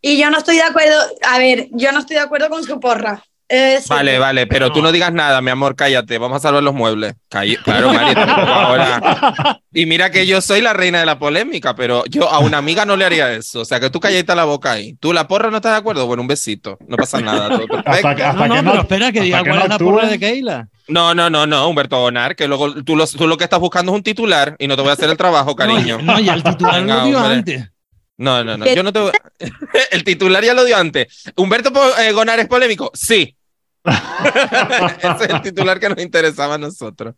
[0.00, 2.78] Y yo no estoy de acuerdo, a ver, yo no estoy de acuerdo con su
[2.78, 3.22] porra.
[3.50, 6.18] Es Vale, vale, pero tú no digas nada, mi amor, cállate.
[6.18, 7.14] Vamos a salvar los muebles.
[7.30, 9.60] Calle- Claro, Mari, ahora.
[9.72, 12.84] Y mira que yo soy la reina de la polémica, pero yo a una amiga
[12.84, 13.60] no le haría eso.
[13.60, 14.94] O sea, que tú calladita la boca ahí.
[15.00, 16.06] ¿Tú la porra no estás de acuerdo?
[16.06, 16.76] Bueno, un besito.
[16.88, 17.48] No pasa nada.
[17.48, 17.90] todo perfecto.
[17.90, 19.70] Hasta que, hasta No, no, que pero no, espera que diga que cuál no es
[19.70, 20.68] la porra de Keila.
[20.88, 23.92] No, no, no, no, Humberto Bonar, que luego tú lo, tú lo que estás buscando
[23.92, 25.98] es un titular y no te voy a hacer el trabajo, cariño.
[26.02, 27.34] No, no, ya el titular Venga, lo dio hombre.
[27.34, 27.70] antes.
[28.16, 28.66] No, no, no.
[28.66, 29.12] Yo no te voy-
[29.92, 31.22] El titular ya lo dio antes.
[31.36, 32.90] ¿Humberto eh, Gonar es polémico?
[32.94, 33.36] Sí.
[35.02, 37.14] Ese es el titular que nos interesaba a nosotros.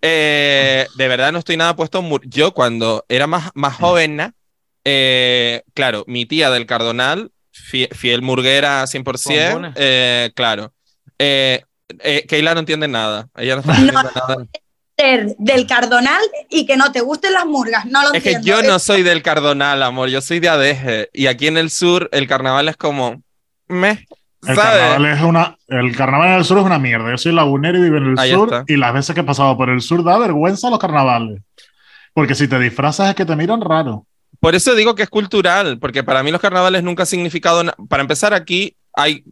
[0.00, 1.98] Eh, de verdad no estoy nada puesto.
[1.98, 4.34] en mur- Yo cuando era más, más joven,
[4.84, 9.72] eh, claro, mi tía del Cardonal, fie- fiel murguera 100%, Bombones.
[9.76, 10.72] eh, claro.
[11.18, 11.62] Eh,
[12.00, 13.28] eh, Keila no entiende nada.
[13.36, 14.46] Ella no está entendiendo nada.
[14.96, 18.62] ser del Cardonal y que no te gusten las murgas, no lo Es que entiendo.
[18.62, 21.10] yo no soy del Cardonal, amor, yo soy de Adeje.
[21.12, 23.22] Y aquí en el sur el carnaval es como...
[23.68, 24.04] Meh,
[24.46, 24.80] El ¿sabes?
[24.80, 27.10] carnaval, es una, el carnaval en el sur es una mierda.
[27.10, 28.52] Yo soy lagunero y vivo en el Ahí sur.
[28.52, 28.64] está.
[28.66, 31.40] Y las veces que he pasado por el sur da vergüenza los carnavales.
[32.12, 34.06] Porque si te disfrazas es que te miran raro.
[34.40, 37.62] Por eso digo que es cultural, porque para mí los carnavales nunca han significado...
[37.88, 39.22] Para empezar, aquí hay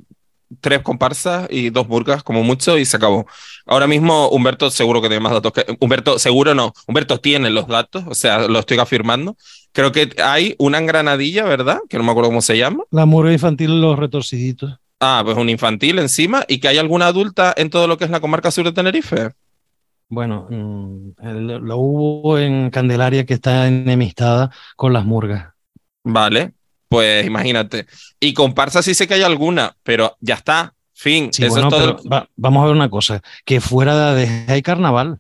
[0.61, 3.27] tres comparsas y dos burgas, como mucho, y se acabó.
[3.67, 5.67] Ahora mismo Humberto seguro que tiene más datos que...
[5.81, 6.73] Humberto, seguro no.
[6.87, 9.37] Humberto tiene los datos, o sea, lo estoy afirmando.
[9.73, 11.81] Creo que hay una en Granadilla, ¿verdad?
[11.89, 12.85] Que no me acuerdo cómo se llama.
[12.91, 14.80] La murga infantil, los retorciditos.
[15.01, 16.45] Ah, pues un infantil encima.
[16.47, 19.31] Y que hay alguna adulta en todo lo que es la comarca sur de Tenerife.
[20.09, 21.11] Bueno, mm,
[21.63, 25.55] lo hubo en Candelaria que está enemistada con las murgas.
[26.05, 26.53] Vale,
[26.89, 27.87] pues imagínate.
[28.19, 30.75] Y comparsa sí sé que hay alguna, pero ya está.
[30.93, 31.33] Fin.
[31.33, 31.97] Sí, Eso bueno, es todo.
[31.97, 35.19] pero va- vamos a ver una cosa, que fuera de hay carnaval.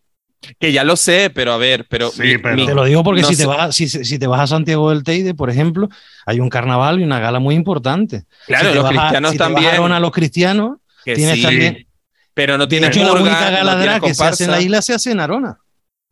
[0.58, 2.10] Que ya lo sé, pero a ver, pero.
[2.10, 4.46] Sí, pero- Te lo digo porque No si, te vas, si, si te vas a
[4.46, 5.88] Santiago del Teide, por ejemplo,
[6.26, 8.24] hay un carnaval y una gala muy importante.
[8.46, 10.02] Claro, Si los vas a- cristianos si te vas a también.
[10.02, 11.86] Los cristianos, que tienes sí, también.
[12.32, 14.60] Pero no De tienes hecho, la única gala no drag que se hace en la
[14.60, 15.58] isla se hace en Arona.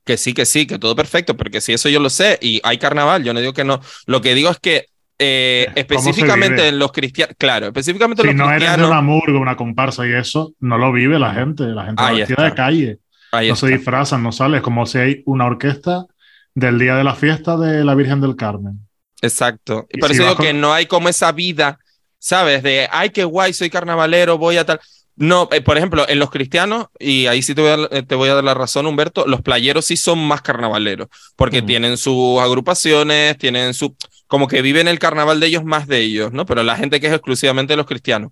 [0.05, 2.77] Que sí, que sí, que todo perfecto, porque si eso yo lo sé y hay
[2.79, 3.81] carnaval, yo no digo que no.
[4.07, 4.87] Lo que digo es que
[5.19, 8.91] eh, ¿Cómo se específicamente en los cristianos, claro, específicamente Si los no eres de cristianos.
[8.91, 11.65] una murga, una comparsa y eso, no lo vive la gente.
[11.65, 12.99] La gente vestida de calle.
[13.33, 14.59] Ahí no se disfrazan, no sale.
[14.59, 16.07] Es como si hay una orquesta
[16.55, 18.89] del día de la fiesta de la Virgen del Carmen.
[19.23, 19.87] Exacto.
[19.93, 21.79] Y Y por si eso digo con- que no hay como esa vida,
[22.19, 22.63] ¿sabes?
[22.63, 24.81] De, ay, qué guay, soy carnavalero, voy a tal.
[25.17, 28.03] No, eh, por ejemplo, en los cristianos, y ahí sí te voy, a, dar- eh,
[28.05, 31.97] te voy a dar la razón, Humberto, los playeros sí son más carnavaleros, porque tienen
[31.97, 33.97] sus agrupaciones, tienen su,
[34.29, 36.47] como que viven el carnaval de ellos más de ellos, ¿no?
[36.47, 38.31] Pero la gente que es exclusivamente de los cristianos.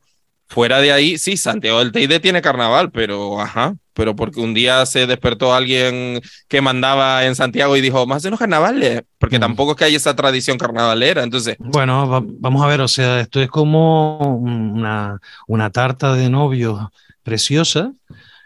[0.49, 4.87] Fuera de ahí, sí, Santiago del Teide tiene carnaval, pero ajá, pero porque un día
[4.87, 9.41] se despertó alguien que mandaba en Santiago y dijo, más de unos carnavales, porque Mm.
[9.41, 13.21] tampoco es que haya esa tradición carnavalera, entonces, Bueno, va- vamos a ver, o sea,
[13.21, 16.81] esto es como una, una tarta de novios
[17.25, 17.93] preciosa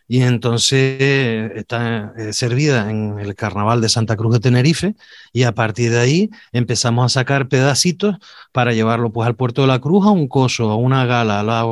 [0.08, 4.94] y entonces está eh, servida en el carnaval de Santa Cruz de Tenerife
[5.32, 8.16] y a partir de ahí empezamos a sacar pedacitos
[8.52, 11.42] para llevarlo pues al puerto de la Cruz, a un coso, a una gala, a
[11.44, 11.64] la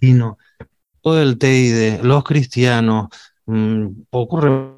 [0.00, 0.38] vino,
[1.00, 3.08] todo el Teide, los cristianos,
[3.46, 4.77] mm, poco re-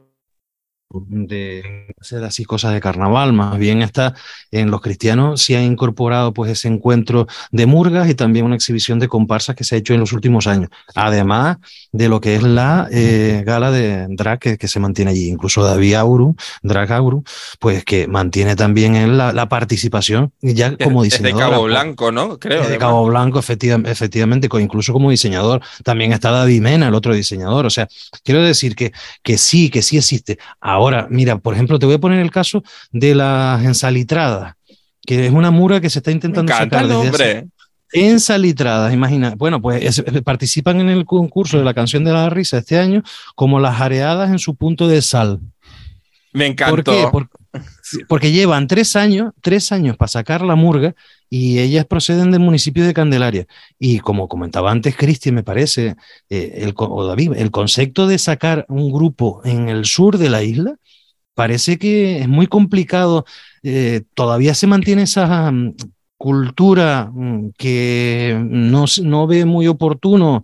[0.93, 4.15] de hacer así cosas de carnaval, más bien está
[4.51, 8.99] en los cristianos se ha incorporado pues ese encuentro de murgas y también una exhibición
[8.99, 11.59] de comparsas que se ha hecho en los últimos años, además
[11.93, 15.63] de lo que es la eh, gala de drag que, que se mantiene allí, incluso
[15.63, 17.23] David Auru, Drag Auru,
[17.61, 21.53] pues que mantiene también él la, la participación ya como es de diseñador.
[21.53, 22.39] Cabo Blanco, ¿no?
[22.39, 22.69] Creo.
[22.69, 22.79] De.
[22.79, 25.61] Cabo Blanco, efectiva- efectivamente, co- incluso como diseñador.
[25.85, 27.67] También está David Mena, el otro diseñador.
[27.67, 27.89] O sea,
[28.25, 30.39] quiero decir que, que sí, que sí existe.
[30.61, 30.80] Ahora,
[31.11, 32.63] mira, por ejemplo, te voy a poner el caso
[32.93, 34.55] de las ensalitradas,
[35.07, 37.49] que es una mura que se está intentando sacar desde.
[37.93, 39.35] Ensalitradas, imagina.
[39.37, 43.03] Bueno, pues es- participan en el concurso de la canción de la risa este año
[43.35, 45.41] como las areadas en su punto de sal.
[46.33, 46.93] Me ¿Por qué?
[46.93, 47.11] encantó.
[47.11, 47.40] Por- porque
[48.33, 50.95] llevan tres años, tres años para sacar la murga
[51.29, 53.47] y ellas proceden del municipio de Candelaria.
[53.79, 55.97] Y como comentaba antes Cristi, me parece,
[56.29, 60.43] eh, el, o David, el concepto de sacar un grupo en el sur de la
[60.43, 60.77] isla
[61.35, 63.25] parece que es muy complicado.
[63.63, 65.75] eh, todavía se mantiene esa mm,
[66.17, 70.43] cultura mm, que no, no ve muy oportuno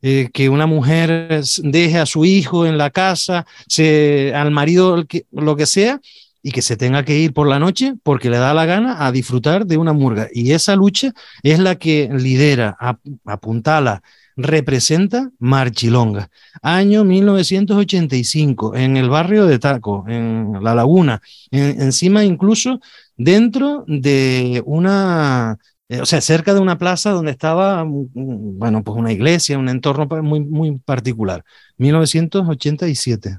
[0.00, 5.56] eh, que una mujer deje a su hijo en la casa, se, al marido lo
[5.56, 6.00] que sea,
[6.42, 9.12] y que se tenga que ir por la noche porque le da la gana a
[9.12, 10.28] disfrutar de una murga.
[10.32, 14.02] Y esa lucha es la que lidera, ap- apuntala,
[14.36, 16.30] representa Marchilonga.
[16.62, 21.20] Año 1985, en el barrio de Taco, en La Laguna,
[21.50, 22.80] en- encima incluso
[23.16, 28.82] dentro de una, eh, o sea, cerca de una plaza donde estaba, mm, mm, bueno,
[28.84, 31.44] pues una iglesia, un entorno muy, muy particular.
[31.78, 33.38] 1987.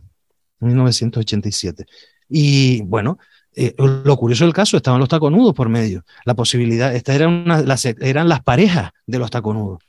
[0.59, 1.85] 1987.
[2.29, 3.17] Y bueno,
[3.55, 6.05] eh, lo curioso del caso, estaban los taconudos por medio.
[6.25, 9.79] La posibilidad, estas eran, las, eran las parejas de los taconudos.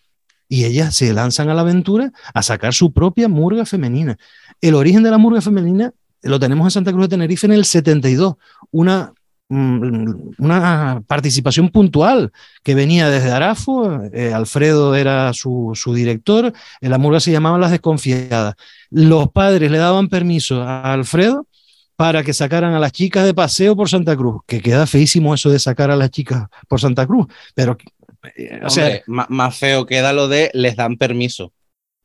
[0.48, 4.16] Y ellas se lanzan a la aventura a sacar su propia murga femenina.
[4.60, 7.64] El origen de la murga femenina lo tenemos en Santa Cruz de Tenerife en el
[7.64, 8.34] 72.
[8.72, 9.12] Una,
[9.48, 12.32] mm, una participación puntual
[12.64, 14.02] que venía desde Arafo.
[14.12, 16.52] eh, Alfredo era su, su director.
[16.80, 18.54] eh, La murga se llamaba Las Desconfiadas.
[18.90, 21.46] Los padres le daban permiso a Alfredo
[22.00, 25.50] para que sacaran a las chicas de paseo por Santa Cruz, que queda feísimo eso
[25.50, 27.76] de sacar a las chicas por Santa Cruz, pero,
[28.38, 31.52] eh, o sea, más feo queda lo de les dan permiso.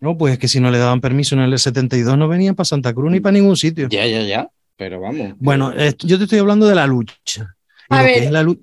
[0.02, 2.66] no, pues es que si no le daban permiso en el 72 no venían para
[2.66, 3.88] Santa Cruz ni para ningún sitio.
[3.88, 4.50] Ya, ya, ya.
[4.76, 5.32] Pero vamos.
[5.38, 7.56] Bueno, eh, yo te estoy hablando de la lucha.
[7.88, 8.30] A ver.
[8.34, 8.62] la lu-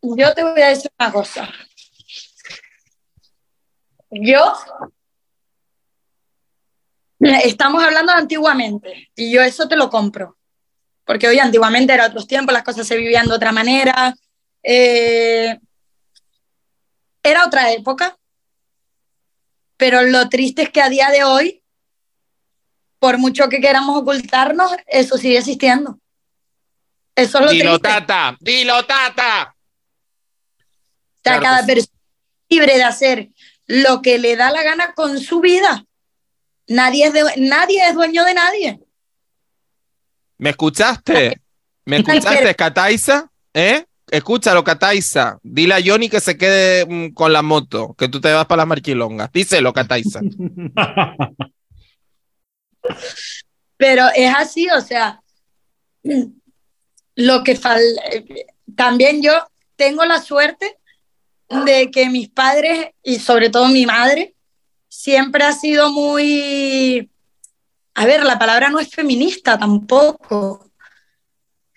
[0.00, 1.46] Yo te voy a decir una cosa.
[4.10, 4.40] Yo.
[7.22, 10.36] Estamos hablando de antiguamente y yo eso te lo compro.
[11.04, 14.14] Porque hoy antiguamente era otros tiempos, las cosas se vivían de otra manera.
[14.62, 15.58] eh,
[17.22, 18.16] era otra época.
[19.76, 21.62] Pero lo triste es que a día de hoy,
[22.98, 25.98] por mucho que queramos ocultarnos, eso sigue existiendo.
[27.14, 27.88] Eso es lo Dilo, triste.
[28.00, 28.36] tata.
[28.40, 29.54] Dilo, tata.
[29.54, 31.98] O sea, Claro cada persona
[32.48, 33.28] libre de hacer
[33.66, 35.84] lo que le da la gana con su vida.
[36.68, 38.80] Nadie es, de- nadie es dueño de nadie.
[40.38, 41.40] ¿Me escuchaste?
[41.84, 43.30] ¿Me escuchaste, Cataiza?
[43.54, 43.84] ¿Eh?
[44.10, 45.38] Escúchalo, Cataiza.
[45.42, 48.58] Dile a Johnny que se quede mm, con la moto, que tú te vas para
[48.58, 49.30] las marchilongas.
[49.32, 50.20] Díselo, Cataiza.
[53.76, 55.22] Pero es así, o sea,
[57.14, 57.80] lo que fal
[58.76, 59.32] también yo
[59.76, 60.78] tengo la suerte
[61.64, 64.31] de que mis padres y sobre todo mi madre
[65.02, 67.10] siempre ha sido muy,
[67.94, 70.70] a ver, la palabra no es feminista tampoco,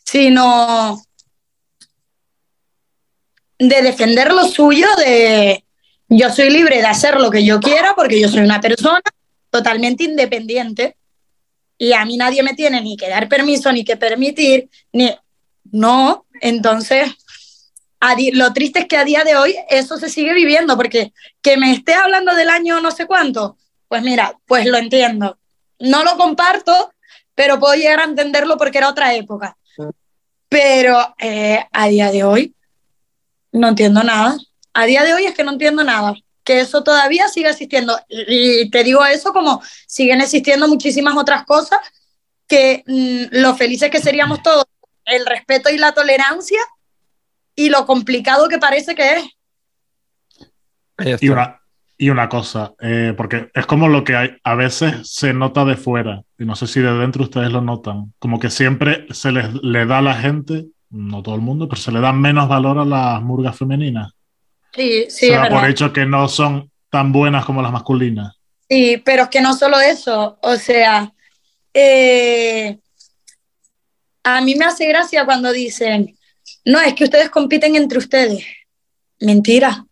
[0.05, 1.01] sino
[3.57, 5.65] de defender lo suyo, de
[6.07, 9.01] yo soy libre de hacer lo que yo quiera porque yo soy una persona,
[9.49, 10.95] totalmente independiente
[11.79, 15.11] y a mí nadie me tiene ni que dar permiso, ni que permitir, ni...
[15.71, 17.09] No, entonces,
[18.33, 21.71] lo triste es que a día de hoy eso se sigue viviendo, porque que me
[21.71, 25.37] esté hablando del año no sé cuánto, pues mira, pues lo entiendo.
[25.79, 26.91] No lo comparto,
[27.33, 29.57] pero puedo llegar a entenderlo porque era otra época.
[30.49, 32.55] Pero eh, a día de hoy
[33.51, 34.37] no entiendo nada.
[34.73, 36.13] A día de hoy es que no entiendo nada.
[36.43, 37.99] Que eso todavía sigue existiendo.
[38.07, 41.79] Y te digo eso como siguen existiendo muchísimas otras cosas
[42.47, 44.65] que mm, lo felices que seríamos todos,
[45.05, 46.59] el respeto y la tolerancia
[47.55, 49.23] y lo complicado que parece que es.
[51.21, 51.61] Y una,
[51.97, 55.77] y una cosa, eh, porque es como lo que hay, a veces se nota de
[55.77, 59.53] fuera, y no sé si de dentro ustedes lo notan, como que siempre se les
[59.63, 62.79] le da a la gente, no todo el mundo, pero se le da menos valor
[62.79, 64.11] a las murgas femeninas.
[64.73, 65.27] Sí, sí.
[65.27, 68.35] Se da por hecho que no son tan buenas como las masculinas.
[68.69, 71.13] Sí, pero es que no solo eso, o sea,
[71.73, 72.79] eh,
[74.23, 76.17] a mí me hace gracia cuando dicen,
[76.65, 78.45] no, es que ustedes compiten entre ustedes.
[79.19, 79.85] Mentira.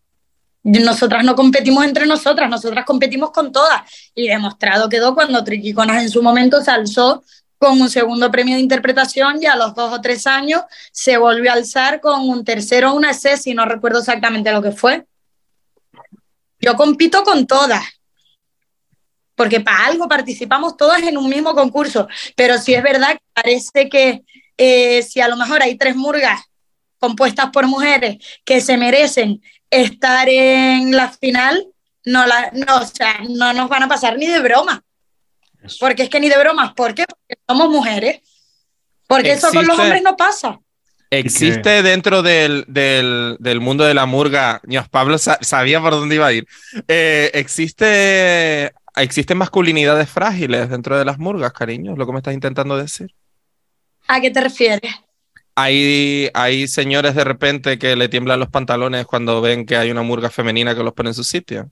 [0.63, 3.81] Nosotras no competimos entre nosotras, nosotras competimos con todas.
[4.15, 7.23] Y demostrado quedó cuando Triquiconas en su momento se alzó
[7.57, 11.51] con un segundo premio de interpretación y a los dos o tres años se volvió
[11.51, 15.05] a alzar con un tercero, una C, si no recuerdo exactamente lo que fue.
[16.59, 17.83] Yo compito con todas,
[19.35, 24.23] porque para algo participamos todas en un mismo concurso, pero sí es verdad parece que
[24.57, 26.41] eh, si a lo mejor hay tres murgas
[26.99, 31.67] compuestas por mujeres que se merecen estar en la final,
[32.05, 34.83] no, la, no, o sea, no nos van a pasar ni de broma.
[35.79, 37.05] Porque es que ni de bromas, ¿por qué?
[37.07, 38.21] Porque somos mujeres.
[39.07, 40.59] Porque eso con los hombres no pasa.
[41.09, 46.25] Existe dentro del, del, del, mundo de la murga, Dios, Pablo sabía por dónde iba
[46.25, 46.47] a ir.
[46.87, 52.77] Eh, existe, existen masculinidades frágiles dentro de las murgas, cariño, lo que me estás intentando
[52.77, 53.13] decir.
[54.07, 54.91] ¿A qué te refieres?
[55.55, 60.01] Hay, hay señores de repente que le tiemblan los pantalones cuando ven que hay una
[60.01, 61.69] murga femenina que los pone en su sitio.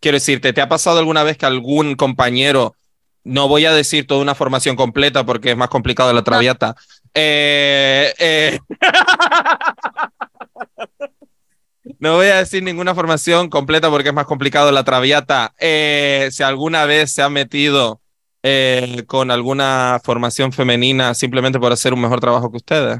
[0.00, 2.76] Quiero decirte, ¿te ha pasado alguna vez que algún compañero,
[3.24, 6.76] no voy a decir toda una formación completa porque es más complicado la traviata,
[7.14, 8.60] eh, eh,
[11.98, 16.44] no voy a decir ninguna formación completa porque es más complicado la traviata, eh, si
[16.44, 18.00] alguna vez se ha metido
[18.42, 22.98] eh, con alguna formación femenina simplemente por hacer un mejor trabajo que ustedes?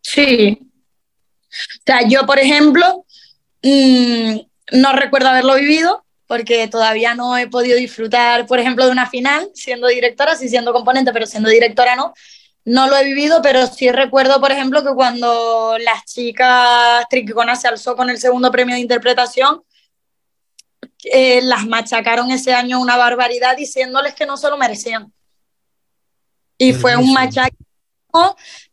[0.00, 0.58] Sí.
[0.60, 3.04] O sea, yo, por ejemplo,
[3.62, 4.36] mm,
[4.72, 9.50] no recuerdo haberlo vivido porque todavía no he podido disfrutar, por ejemplo, de una final
[9.54, 12.14] siendo directora, sí siendo componente, pero siendo directora no.
[12.66, 17.68] No lo he vivido, pero sí recuerdo, por ejemplo, que cuando las chicas Triquicona se
[17.68, 19.62] alzó con el segundo premio de interpretación,
[21.12, 25.12] eh, las machacaron ese año una barbaridad diciéndoles que no se lo merecían.
[26.58, 27.56] Y fue un machaque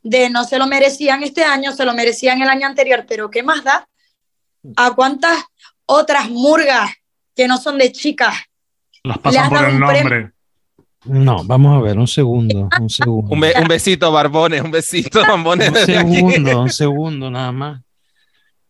[0.04, 3.42] de no se lo merecían este año, se lo merecían el año anterior, pero ¿qué
[3.42, 3.88] más da?
[4.76, 5.44] ¿A cuántas
[5.86, 6.92] otras murgas
[7.36, 8.36] que no son de chicas?
[9.04, 10.32] Las pasan por el nombre.
[11.06, 13.34] No, vamos a ver, un segundo, un segundo.
[13.34, 15.70] Un, besito, Barbones, un besito, Barbones.
[15.76, 17.82] un segundo, un segundo nada más.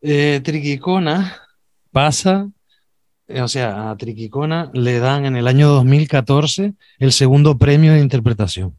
[0.01, 1.37] Eh, Triquicona
[1.91, 2.47] pasa
[3.39, 8.77] o sea, a Triquicona le dan en el año 2014 el segundo premio de interpretación.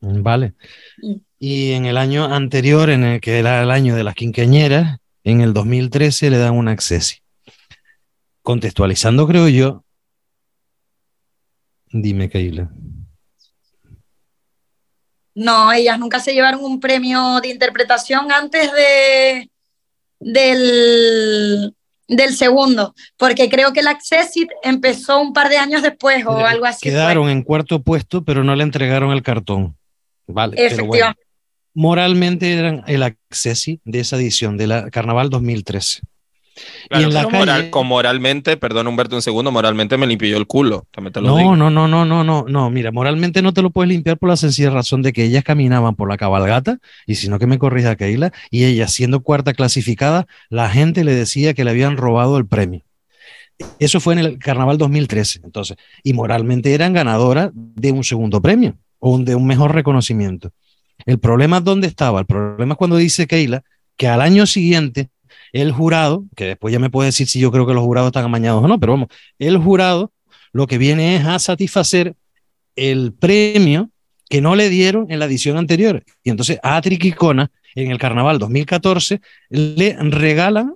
[0.00, 0.54] ¿Vale?
[0.98, 1.14] Mm.
[1.38, 5.40] Y en el año anterior, en el que era el año de las quinqueñeras, en
[5.40, 7.18] el 2013 le dan una accesi.
[8.42, 9.84] Contextualizando, creo yo.
[11.90, 12.70] Dime, Keila.
[15.34, 19.50] No, ellas nunca se llevaron un premio de interpretación antes de
[20.20, 21.74] del
[22.08, 26.64] del segundo, porque creo que el Accessit empezó un par de años después o algo
[26.66, 26.88] así.
[26.88, 29.76] Quedaron en cuarto puesto, pero no le entregaron el cartón.
[30.26, 31.22] Vale, Efectivamente.
[31.74, 36.00] moralmente eran el Accessit de esa edición, de la Carnaval 2013
[36.90, 37.70] y en la calle...
[37.70, 40.86] con moralmente, perdón Humberto un segundo, moralmente me limpió el culo.
[40.96, 42.70] no, no, no, no, no, no, no.
[42.70, 45.94] Mira, moralmente no te lo puedes limpiar por la sencilla razón de que ellas caminaban
[45.94, 50.26] por la cabalgata, y si no que me corrija Keila, y ella siendo cuarta clasificada,
[50.48, 52.82] la gente le decía que le habían robado el premio.
[53.78, 58.76] Eso fue en el Carnaval 2013, entonces, y moralmente eran ganadoras de un segundo premio
[59.00, 60.52] o de un mejor reconocimiento.
[61.06, 62.20] El problema es dónde estaba.
[62.20, 63.62] El problema es cuando dice Keila
[63.96, 65.10] que al año siguiente
[65.52, 68.24] el jurado, que después ya me puede decir si yo creo que los jurados están
[68.24, 70.12] amañados o no, pero vamos, el jurado
[70.52, 72.14] lo que viene es a satisfacer
[72.76, 73.90] el premio
[74.28, 76.04] que no le dieron en la edición anterior.
[76.22, 79.20] Y entonces a Triquicona, en el Carnaval 2014,
[79.50, 80.74] le regalan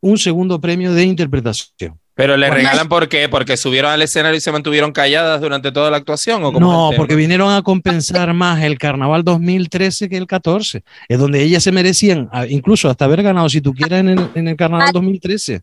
[0.00, 1.98] un segundo premio de interpretación.
[2.18, 3.28] Pero le regalan por qué?
[3.28, 6.42] Porque subieron al escenario y se mantuvieron calladas durante toda la actuación.
[6.42, 10.82] ¿o no, porque vinieron a compensar más el carnaval 2013 que el 14.
[11.06, 14.48] Es donde ellas se merecían, incluso hasta haber ganado, si tú quieres, en el, en
[14.48, 15.62] el carnaval 2013.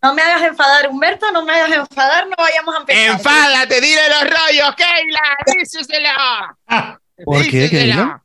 [0.00, 3.16] No me hagas enfadar, Humberto, no me hagas enfadar, no vayamos a empezar.
[3.16, 3.80] ¡Enfádate!
[3.80, 5.58] ¡Dile los rollos, Keila!
[5.58, 6.96] ¡Díseselo!
[7.24, 8.22] ¿Por qué, Keila?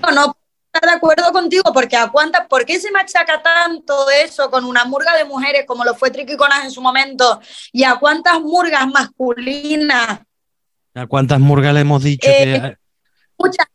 [0.00, 0.36] No, no
[0.74, 4.84] estar de acuerdo contigo, porque a cuántas, ¿por qué se machaca tanto eso con una
[4.84, 7.40] murga de mujeres como lo fue Triqui Conas en su momento?
[7.72, 10.20] ¿Y a cuántas murgas masculinas?
[10.94, 12.54] ¿A cuántas murgas le hemos dicho que.?
[12.54, 12.76] Eh,
[13.38, 13.66] muchas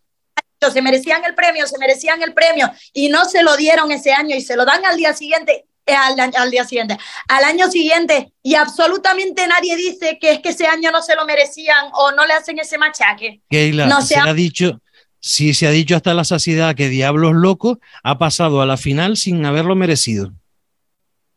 [0.73, 4.35] se merecían el premio, se merecían el premio y no se lo dieron ese año
[4.35, 6.97] y se lo dan al día siguiente eh, al, al, día siguiente,
[7.29, 11.25] al año siguiente, y absolutamente nadie dice que es que ese año no se lo
[11.25, 13.41] merecían o no le hacen ese machaque.
[13.49, 14.79] Keila, no se, ha dicho,
[15.19, 19.17] sí se ha dicho hasta la saciedad que Diablos Locos ha pasado a la final
[19.17, 20.33] sin haberlo merecido.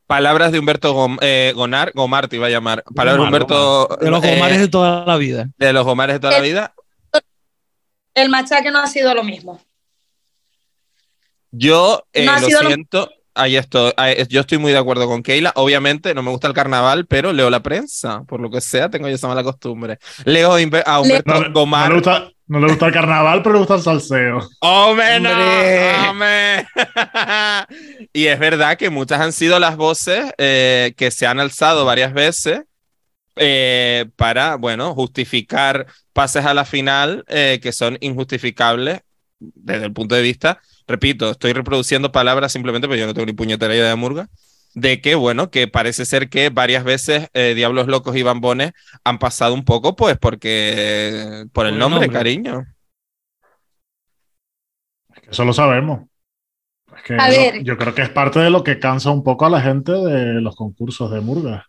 [0.07, 2.85] Palabras de Humberto eh, Gonar, Gomar te iba a llamar.
[2.95, 3.97] Palabras de Humberto.
[4.01, 5.49] De los Gomares de toda la vida.
[5.57, 6.75] De los Gomares de toda la vida.
[8.15, 9.61] El machaque no ha sido lo mismo.
[11.51, 13.11] Yo eh, lo siento.
[13.35, 13.93] Ahí estoy.
[14.29, 15.53] Yo estoy muy de acuerdo con Keila.
[15.57, 18.25] Obviamente no me gusta el carnaval, pero leo la prensa.
[18.25, 19.99] Por lo que sea, tengo ya esa mala costumbre.
[20.25, 21.89] Leo a Humberto Gomar.
[22.49, 24.47] No le, gusta, el carnaval, pero le gusta el salseo.
[24.61, 25.31] ¡Hombre, no!
[26.11, 26.67] ¡Hombre!
[28.13, 32.13] y es verdad que muchas han sido las voces eh, que se han alzado varias
[32.13, 32.65] veces
[33.37, 39.01] eh, para, bueno, justificar pases a la final eh, que son injustificables
[39.39, 43.33] desde el punto de vista repito, estoy reproduciendo palabras simplemente porque yo no tengo ni
[43.33, 44.29] puñetera idea de murga,
[44.75, 48.73] de que, bueno, que parece ser que varias veces eh, Diablos Locos y Bambones
[49.05, 52.65] han pasado un poco, pues, porque por el nombre, cariño.
[55.31, 56.03] eso lo sabemos.
[57.63, 60.41] yo creo que es parte de lo que cansa un poco a la gente de
[60.41, 61.69] los concursos de murga.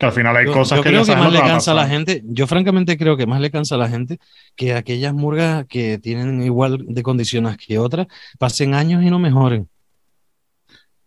[0.00, 2.22] Que al final hay cosas yo que, creo que más le cansa a la gente.
[2.24, 4.18] Yo francamente creo que más le cansa a la gente
[4.56, 8.06] que aquellas murgas que tienen igual de condiciones que otras
[8.38, 9.68] pasen años y no mejoren.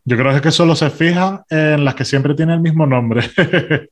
[0.06, 3.24] Yo creo que solo se fija en las que siempre tienen el mismo nombre.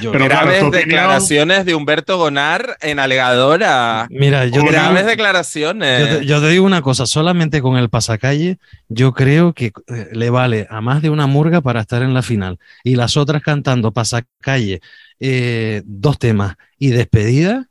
[0.00, 4.06] Pero graves declaraciones de Humberto Gonar en alegadora.
[4.10, 6.24] Mira, yo graves declaraciones.
[6.26, 8.58] Yo te, digo una cosa, solamente con el pasacalle,
[8.88, 12.22] yo creo que eh, le vale a más de una murga para estar en la
[12.22, 12.58] final.
[12.82, 14.80] Y las otras cantando pasacalle,
[15.20, 17.68] eh, dos temas y despedida.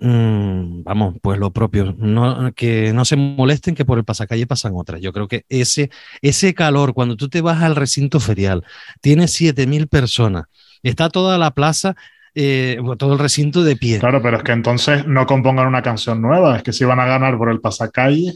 [0.00, 4.72] Mm, vamos, pues lo propio, no, que no se molesten que por el pasacalle pasan
[4.74, 5.00] otras.
[5.00, 5.90] Yo creo que ese,
[6.20, 8.64] ese calor, cuando tú te vas al recinto ferial,
[9.00, 10.44] tienes 7000 personas,
[10.88, 11.94] está toda la plaza,
[12.34, 13.98] eh, todo el recinto de pie.
[13.98, 17.06] Claro, pero es que entonces no compongan una canción nueva, es que si van a
[17.06, 18.34] ganar por el pasacalle.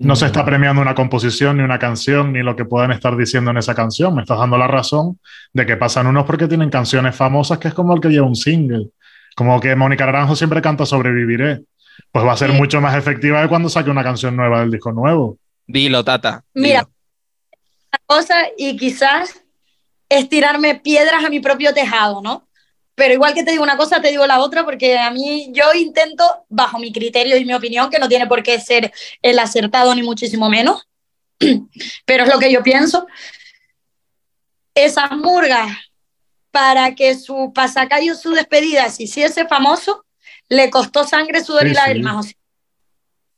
[0.00, 3.50] No, se está premiando una composición, ni una canción, ni lo que puedan estar diciendo
[3.50, 4.14] en esa canción.
[4.14, 5.18] Me estás dando la razón
[5.52, 8.36] de que pasan unos porque tienen canciones famosas, que es como el que lleva un
[8.36, 8.90] single.
[9.34, 11.62] Como que Mónica Naranjo siempre canta Sobreviviré.
[12.12, 14.92] Pues va a ser mucho más efectiva de cuando saque una canción nueva del disco
[14.92, 15.36] nuevo.
[15.66, 16.44] Dilo, Tata.
[16.54, 19.42] Mira, una cosa, y quizás
[20.08, 22.48] es tirarme piedras a mi propio tejado, ¿no?
[22.94, 25.72] Pero igual que te digo una cosa, te digo la otra, porque a mí yo
[25.74, 28.92] intento, bajo mi criterio y mi opinión, que no tiene por qué ser
[29.22, 30.88] el acertado ni muchísimo menos,
[32.04, 33.06] pero es lo que yo pienso,
[34.74, 35.70] esas murgas,
[36.50, 40.04] para que su pasacayo, su despedida si hiciese famoso,
[40.48, 42.34] le costó sangre, sudor y lágrimas.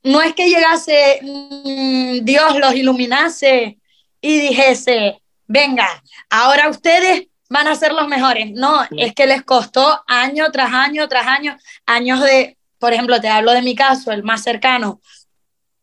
[0.03, 3.79] no es que llegase mm, Dios los iluminase
[4.21, 5.21] y dijese,
[5.51, 5.89] venga,
[6.31, 8.53] ahora ustedes van a ser los mejores.
[8.53, 13.29] No, es que les costó año tras año tras año, años de, por ejemplo, te
[13.29, 15.01] hablo de mi caso, el más cercano,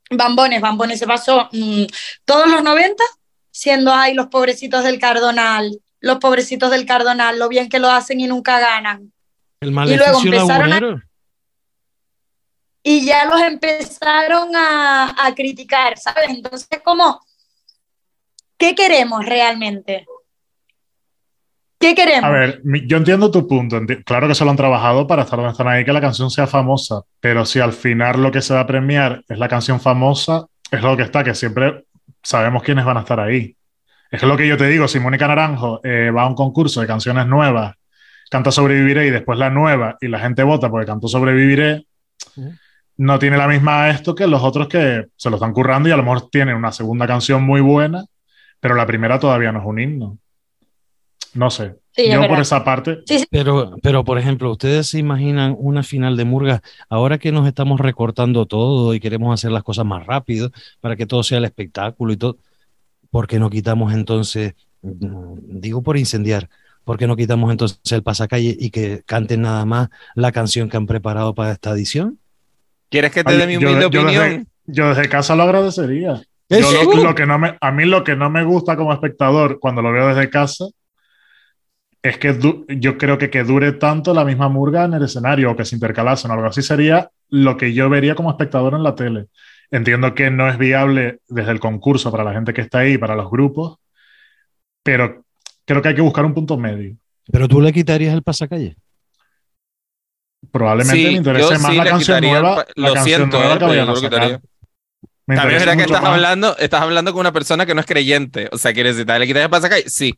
[0.10, 1.84] Bambones, Bambones se pasó mm,
[2.24, 3.04] todos los 90
[3.52, 8.22] siendo ahí los pobrecitos del Cardonal, los pobrecitos del Cardonal, lo bien que lo hacen
[8.22, 9.12] y nunca ganan.
[9.60, 11.04] El y luego empezaron
[12.84, 16.30] y ya los empezaron a, a criticar, ¿sabes?
[16.30, 17.20] Entonces, como
[18.58, 20.06] ¿Qué queremos realmente?
[21.80, 22.24] ¿Qué queremos?
[22.24, 23.80] A ver, yo entiendo tu punto.
[24.04, 26.48] Claro que se lo han trabajado para estar donde están ahí, que la canción sea
[26.48, 27.02] famosa.
[27.20, 30.82] Pero si al final lo que se va a premiar es la canción famosa, es
[30.82, 31.86] lo que está, que siempre
[32.24, 33.56] sabemos quiénes van a estar ahí.
[34.10, 36.88] Es lo que yo te digo, si Mónica Naranjo eh, va a un concurso de
[36.88, 37.76] canciones nuevas,
[38.32, 41.86] canta Sobreviviré y después la nueva y la gente vota porque cantó Sobreviviré,
[42.98, 45.98] no tiene la misma esto que los otros que se lo están currando y a
[45.98, 48.06] lo mejor tienen una segunda canción muy buena
[48.60, 50.18] pero la primera todavía no es un himno.
[51.34, 51.76] No sé.
[51.96, 53.00] Yo por esa parte.
[53.32, 57.80] pero, pero, por ejemplo, ¿ustedes se imaginan una final de Murga ahora que nos estamos
[57.80, 62.14] recortando todo y queremos hacer las cosas más rápido para que todo sea el espectáculo
[62.14, 62.38] y todo?
[63.10, 66.50] ¿Por qué no quitamos entonces mm, digo por incendiar,
[66.84, 70.78] ¿por qué no quitamos entonces el pasacalle y que canten nada más la canción que
[70.78, 72.20] han preparado para esta edición?
[72.90, 74.48] ¿Quieres que te dé mi humilde opinión?
[74.68, 76.22] yo desde casa lo agradecería.
[76.50, 79.92] Lo, que no me, a mí lo que no me gusta como espectador cuando lo
[79.92, 80.66] veo desde casa
[82.02, 82.38] es que
[82.70, 85.76] yo creo que que dure tanto la misma murga en el escenario o que se
[85.76, 89.26] intercalasen o algo así sería lo que yo vería como espectador en la tele.
[89.70, 93.16] Entiendo que no es viable desde el concurso para la gente que está ahí, para
[93.16, 93.78] los grupos,
[94.84, 95.26] pero
[95.66, 96.96] creo que hay que buscar un punto medio.
[97.30, 98.78] ¿Pero tú le quitarías el pasacalle?
[100.50, 104.42] Probablemente me interese más la canción nueva, la canción nueva que vayan a sacar.
[105.28, 108.50] También es que estás hablando, estás hablando con una persona que no es creyente.
[108.52, 109.90] O sea, ¿quieres decir, ¿le quitarías el pasacalle?
[109.90, 110.18] Sí.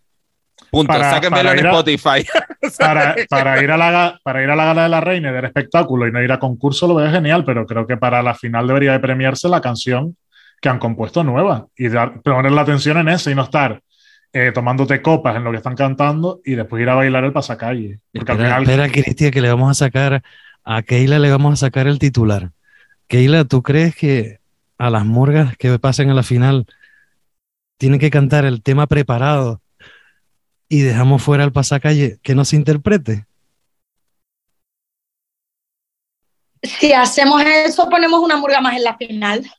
[0.69, 0.93] Punto.
[0.93, 2.25] Para, Sáquenmelo en Spotify.
[2.77, 5.45] para, para, ir a la, para ir a la gala de la reina y ver
[5.45, 8.67] espectáculo y no ir a concurso lo veo genial, pero creo que para la final
[8.67, 10.15] debería de premiarse la canción
[10.61, 13.81] que han compuesto nueva y dar, poner la atención en eso y no estar
[14.33, 17.99] eh, tomándote copas en lo que están cantando y después ir a bailar el pasacalle.
[18.13, 18.85] Porque espera, al final...
[18.85, 20.21] espera, Cristian, que le vamos a sacar
[20.63, 22.51] a Keila le vamos a sacar el titular.
[23.07, 24.38] Keila, ¿tú crees que
[24.79, 26.65] a las murgas que pasen a la final
[27.77, 29.61] tienen que cantar el tema preparado
[30.67, 33.25] y dejamos fuera el pasacalle que no se interprete?
[36.63, 39.49] Si hacemos eso, ponemos una murga más en la final.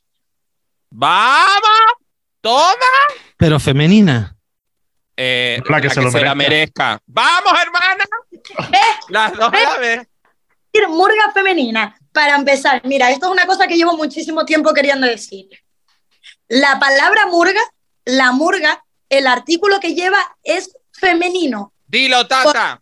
[0.89, 1.93] ¡Vamos!
[2.41, 2.75] ¡Toma!
[3.37, 4.35] Pero femenina.
[5.17, 6.99] Eh, la que, se, lo la merezca.
[7.05, 8.03] ¡Vamos, hermana!
[9.09, 10.07] Las dos a la vez.
[10.89, 11.95] Murga femenina.
[12.11, 15.47] Para empezar, mira, esto es una cosa que llevo muchísimo tiempo queriendo decir.
[16.47, 17.61] La palabra murga,
[18.05, 21.73] la murga, el artículo que lleva es femenino.
[21.87, 22.81] Dilo, Tata.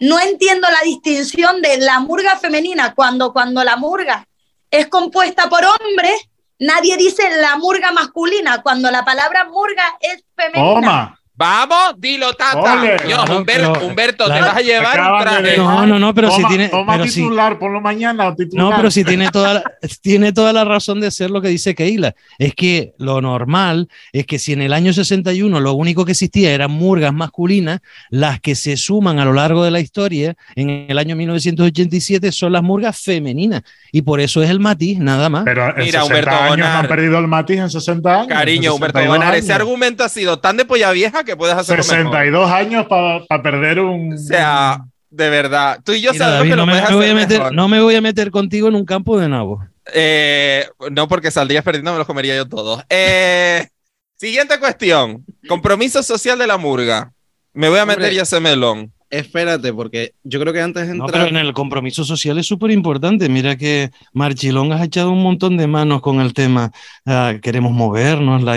[0.00, 4.28] No entiendo la distinción de la murga femenina cuando, cuando la murga
[4.70, 11.18] es compuesta por hombres, nadie dice la murga masculina cuando la palabra murga es femenina.
[11.38, 12.98] Vamos, dilo, Tata.
[13.06, 15.56] Dios, Humberto, te vas a llevar un traje.
[15.56, 16.68] No, no, no, pero si tiene.
[16.68, 18.34] Toma titular, por lo mañana.
[18.54, 19.62] No, pero si tiene toda, la,
[20.02, 22.16] tiene toda la razón de ser lo que dice Keila.
[22.40, 26.50] Es que lo normal es que si en el año 61 lo único que existía
[26.50, 30.98] eran murgas masculinas, las que se suman a lo largo de la historia en el
[30.98, 33.62] año 1987 son las murgas femeninas.
[33.92, 35.44] Y por eso es el matiz, nada más.
[35.44, 38.26] Pero en Mira, 60 Humberto años han perdido el matiz en 60 años.
[38.26, 42.50] Cariño, Humberto Bonar, ese argumento ha sido tan de polla vieja que puedes hacer 62
[42.50, 44.14] años para perder un.
[44.14, 45.78] O sea, de verdad.
[45.84, 48.30] Tú y yo sabemos que no, me, voy a meter, no me voy a meter
[48.30, 49.62] contigo en un campo de nabo.
[49.92, 52.82] Eh, no, porque saldrías perdiendo, me los comería yo todos.
[52.88, 53.68] Eh,
[54.16, 57.12] siguiente cuestión: compromiso social de la murga.
[57.52, 61.08] Me voy a meter ya ese melón espérate, porque yo creo que antes de entrar...
[61.08, 63.28] No, pero en el compromiso social es súper importante.
[63.28, 66.70] Mira que Marchilón ha echado un montón de manos con el tema.
[67.06, 68.56] Ah, queremos movernos, la,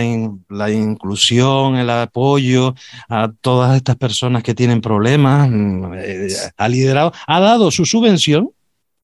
[0.49, 2.75] la inclusión, el apoyo
[3.09, 5.49] a todas estas personas que tienen problemas.
[5.49, 6.27] Mm, eh,
[6.57, 8.49] ha liderado, ha dado su subvención,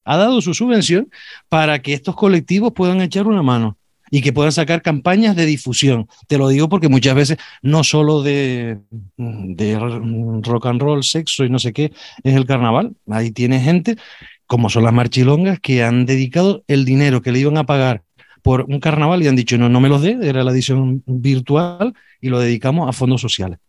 [0.04, 1.10] ha dado su subvención
[1.50, 3.78] para que estos colectivos puedan echar una mano
[4.10, 6.08] y que puedan sacar campañas de difusión.
[6.28, 8.80] Te lo digo porque muchas veces no solo de,
[9.18, 9.80] de
[10.43, 11.91] rock and roll, sexo y no sé qué
[12.24, 12.93] es el carnaval.
[13.10, 13.97] Ahí tiene gente,
[14.45, 18.03] como son las marchilongas, que han dedicado el dinero que le iban a pagar
[18.41, 21.93] por un carnaval y han dicho, no, no me los dé, era la edición virtual
[22.22, 23.60] y lo dedicamos a fondos sociales.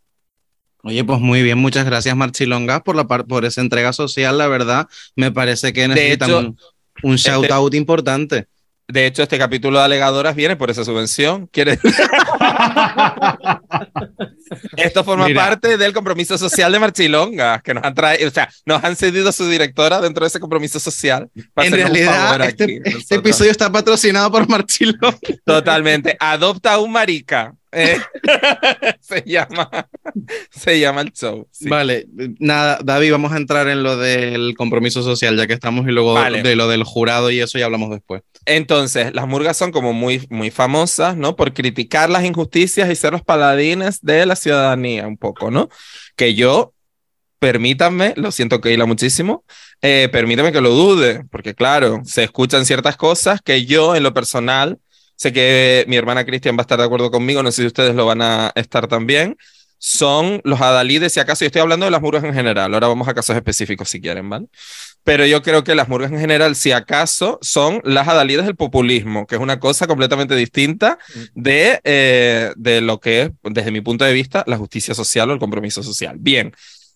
[0.84, 4.86] Oye, pues muy bien, muchas gracias Marchilongas por, la por esa entrega social, la verdad,
[5.16, 6.58] me parece que necesitan un,
[7.02, 8.46] un este shout out importante.
[8.90, 11.46] De hecho, este capítulo de alegadoras viene por esa subvención.
[11.48, 11.78] ¿Quiere?
[14.78, 18.82] Esto forma parte del compromiso social de Marchilonga, que nos han traído, o sea, nos
[18.82, 21.28] han cedido su directora dentro de ese compromiso social.
[21.56, 25.18] en realidad, este, este episodio está patrocinado por Marchilonga.
[25.44, 26.16] Totalmente.
[26.18, 27.52] Adopta un marica.
[27.72, 27.98] Eh,
[29.00, 29.68] se llama
[30.50, 31.48] se llama el show.
[31.62, 32.06] Vale,
[32.38, 36.18] nada, David, vamos a entrar en lo del compromiso social, ya que estamos, y luego
[36.20, 38.22] de lo del jurado y eso ya hablamos después.
[38.46, 41.36] Entonces, las murgas son como muy, muy famosas, ¿no?
[41.36, 45.68] Por criticar las injusticias y ser los paladines de la ciudadanía, un poco, ¿no?
[46.16, 46.72] Que yo,
[47.38, 49.44] permítanme, lo siento que hila muchísimo,
[49.82, 54.14] eh, permítame que lo dude, porque claro, se escuchan ciertas cosas que yo, en lo
[54.14, 54.78] personal,
[55.18, 57.94] sé que mi hermana Cristian va a estar de acuerdo conmigo, no sé si ustedes
[57.94, 59.36] lo van a estar también
[59.78, 63.06] son los adalides, si acaso yo estoy hablando de las murgas en general, ahora vamos
[63.08, 64.46] a casos específicos si quieren, ¿vale?
[65.04, 69.26] Pero yo creo que las murgas en general, si acaso, son las adalides del populismo,
[69.26, 71.20] que es una cosa completamente distinta mm.
[71.34, 75.32] de, eh, de lo que es, desde mi punto de vista, la justicia social o
[75.32, 76.16] el compromiso social.
[76.18, 76.52] Bien,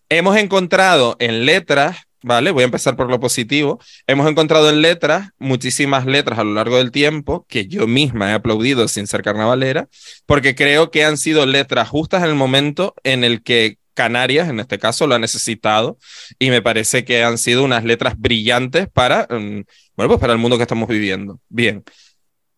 [0.08, 2.50] hemos encontrado en letras ¿vale?
[2.50, 3.80] Voy a empezar por lo positivo.
[4.06, 8.34] Hemos encontrado en letras muchísimas letras a lo largo del tiempo que yo misma he
[8.34, 9.88] aplaudido sin ser carnavalera,
[10.26, 14.60] porque creo que han sido letras justas en el momento en el que Canarias, en
[14.60, 15.98] este caso, lo ha necesitado
[16.38, 19.64] y me parece que han sido unas letras brillantes para, mm,
[19.96, 21.40] bueno, pues para el mundo que estamos viviendo.
[21.48, 21.84] Bien.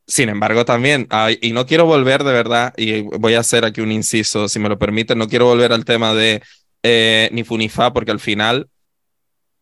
[0.07, 1.09] Sin embargo, también,
[1.41, 4.69] y no quiero volver de verdad, y voy a hacer aquí un inciso, si me
[4.69, 6.43] lo permiten, no quiero volver al tema de
[6.83, 8.69] eh, ni Funifa, porque al final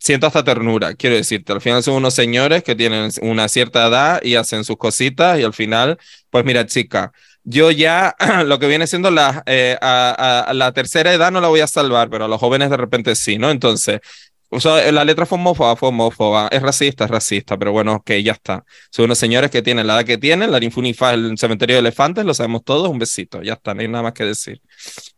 [0.02, 4.20] siento hasta ternura, quiero decirte, al final son unos señores que tienen una cierta edad
[4.24, 5.96] y hacen sus cositas y al final,
[6.28, 7.12] pues mira, chica,
[7.44, 11.68] yo ya lo que viene siendo la, eh, la tercera edad no la voy a
[11.68, 13.52] salvar, pero a los jóvenes de repente sí, ¿no?
[13.52, 14.00] Entonces,
[14.54, 18.10] o sea, la letra fue homófoba, fue homófoba, es racista, es racista, pero bueno, ok,
[18.22, 18.64] ya está.
[18.90, 22.24] Son unos señores que tienen la edad que tienen, la Infunifa, el cementerio de elefantes,
[22.24, 24.60] lo sabemos todos, un besito, ya está, no hay nada más que decir.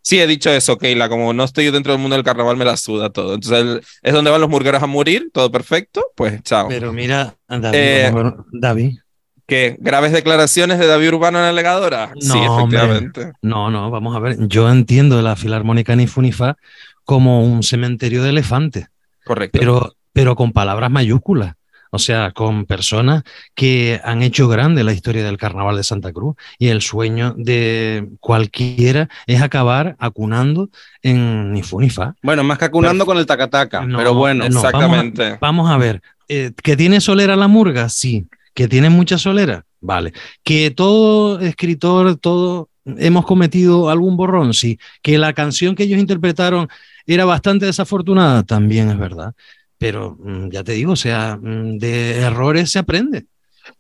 [0.01, 2.77] Sí, he dicho eso, Keila, como no estoy dentro del mundo del carnaval, me la
[2.77, 3.35] suda todo.
[3.35, 6.69] Entonces, es donde van los murgueros a morir, todo perfecto, pues chao.
[6.69, 8.13] Pero mira, David, eh,
[8.53, 8.99] David
[9.47, 9.77] ¿Qué?
[9.79, 12.13] ¿Graves declaraciones de David Urbano en la legadora?
[12.15, 13.33] No, sí, efectivamente.
[13.43, 14.37] No, no, vamos a ver.
[14.49, 16.57] Yo entiendo la Filarmónica Nifunifa
[17.05, 18.87] como un cementerio de elefantes.
[19.25, 19.59] Correcto.
[19.59, 21.55] Pero, pero con palabras mayúsculas.
[21.91, 23.23] O sea, con personas
[23.55, 28.09] que han hecho grande la historia del carnaval de Santa Cruz y el sueño de
[28.19, 30.71] cualquiera es acabar acunando
[31.03, 32.17] en Nifunifa.
[32.21, 34.45] Bueno, más que acunando con el tacataca, pero bueno.
[34.45, 35.39] exactamente.
[35.41, 37.89] Vamos a, ver, eh, ¿que tiene solera la murga?
[37.89, 40.13] Sí que tienen mucha solera, vale.
[40.45, 44.79] Que todo escritor, todo hemos cometido algún borrón, sí.
[45.03, 46.69] Que la canción que ellos interpretaron
[47.07, 49.35] era bastante desafortunada, también es verdad.
[49.79, 53.27] Pero mm, ya te digo, o sea, mm, de errores se aprende.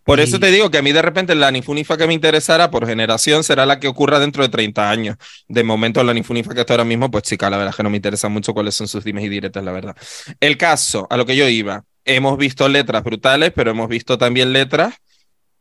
[0.02, 2.86] Por eso te digo que a mí de repente la Nifunifa que me interesara por
[2.86, 5.16] generación será la que ocurra dentro de 30 años.
[5.48, 7.90] De momento la Nifunifa que está ahora mismo, pues chica, la verdad es que no
[7.90, 9.96] me interesa mucho cuáles son sus dimes y diretas, la verdad.
[10.40, 14.52] El caso, a lo que yo iba, hemos visto letras brutales, pero hemos visto también
[14.52, 14.94] letras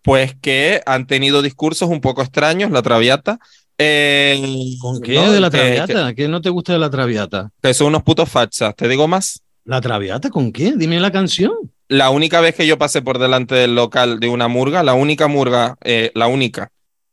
[0.03, 3.39] pues que han tenido discursos un poco extraños, la Traviata.
[3.77, 6.13] Eh, ¿Con qué de la Traviata?
[6.13, 7.49] ¿Qué no te gusta de la Traviata?
[7.61, 9.41] Que son unos putos fachas, ¿te digo más?
[9.65, 10.73] ¿La Traviata con qué?
[10.75, 11.53] Dime la canción.
[11.87, 15.27] La única vez que yo pasé por delante del local de una murga, la única
[15.27, 16.69] murga, eh, la única,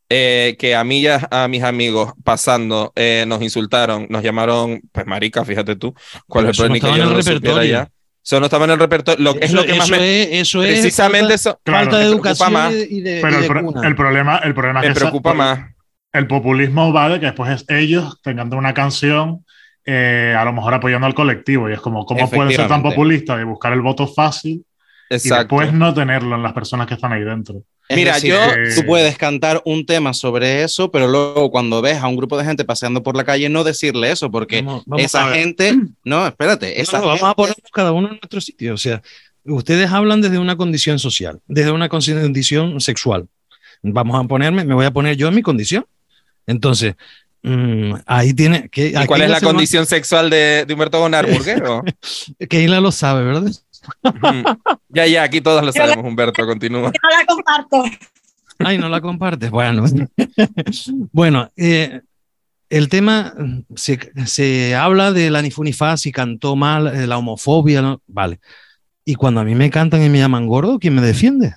[0.09, 2.93] eh, que a mí y a mis amigos pasando
[3.27, 5.95] nos insultaron, nos llamaron, pues marica, fíjate tú,
[6.27, 7.89] cuál es el problema que yo no repertorio.
[8.23, 9.23] Eso no estaba en el repertorio.
[9.23, 10.23] Lo, es lo que más me.
[10.23, 10.81] Es, eso es.
[10.81, 11.59] Precisamente eso.
[11.65, 13.47] falta de educación y de, Pero el,
[13.97, 15.61] problema, el problema es me preocupa más.
[16.13, 19.45] El populismo va de que después ellos tengan una canción,
[19.87, 21.71] eh, a lo mejor apoyando al colectivo.
[21.71, 24.65] Y es como, ¿cómo puede ser tan populista y buscar el voto fácil
[25.09, 27.63] y después no tenerlo en las personas que están ahí dentro?
[27.95, 28.37] Mira, yo,
[28.77, 32.45] tú puedes cantar un tema sobre eso, pero luego cuando ves a un grupo de
[32.45, 34.65] gente paseando por la calle, no decirle eso, porque
[34.99, 35.75] esa gente,
[36.05, 38.75] no, espérate, esa vamos a poner cada uno en nuestro sitio.
[38.75, 39.03] O sea,
[39.45, 43.29] ustedes hablan desde una condición social, desde una condición sexual.
[43.83, 45.87] Vamos a ponerme, me voy a poner yo en mi condición.
[46.47, 46.95] Entonces,
[47.43, 48.89] mm, ahí tiene que.
[48.89, 51.27] ¿Y cuál es la condición sexual de, de Humberto Bonar,
[52.49, 53.51] que Isla lo sabe, ¿verdad?
[54.89, 56.91] Ya, ya, aquí todos lo sabemos, Humberto, continúa.
[56.91, 57.85] no la comparto.
[58.59, 59.51] Ay, no la compartes.
[59.51, 59.85] Bueno,
[61.13, 62.03] bueno eh,
[62.69, 63.35] el tema
[63.75, 68.03] se, se, habla de la Nifunifa, si cantó mal, de la homofobia, ¿no?
[68.07, 68.41] vale.
[69.05, 71.55] Y cuando a mí me cantan y me llaman gordo, ¿quién me defiende?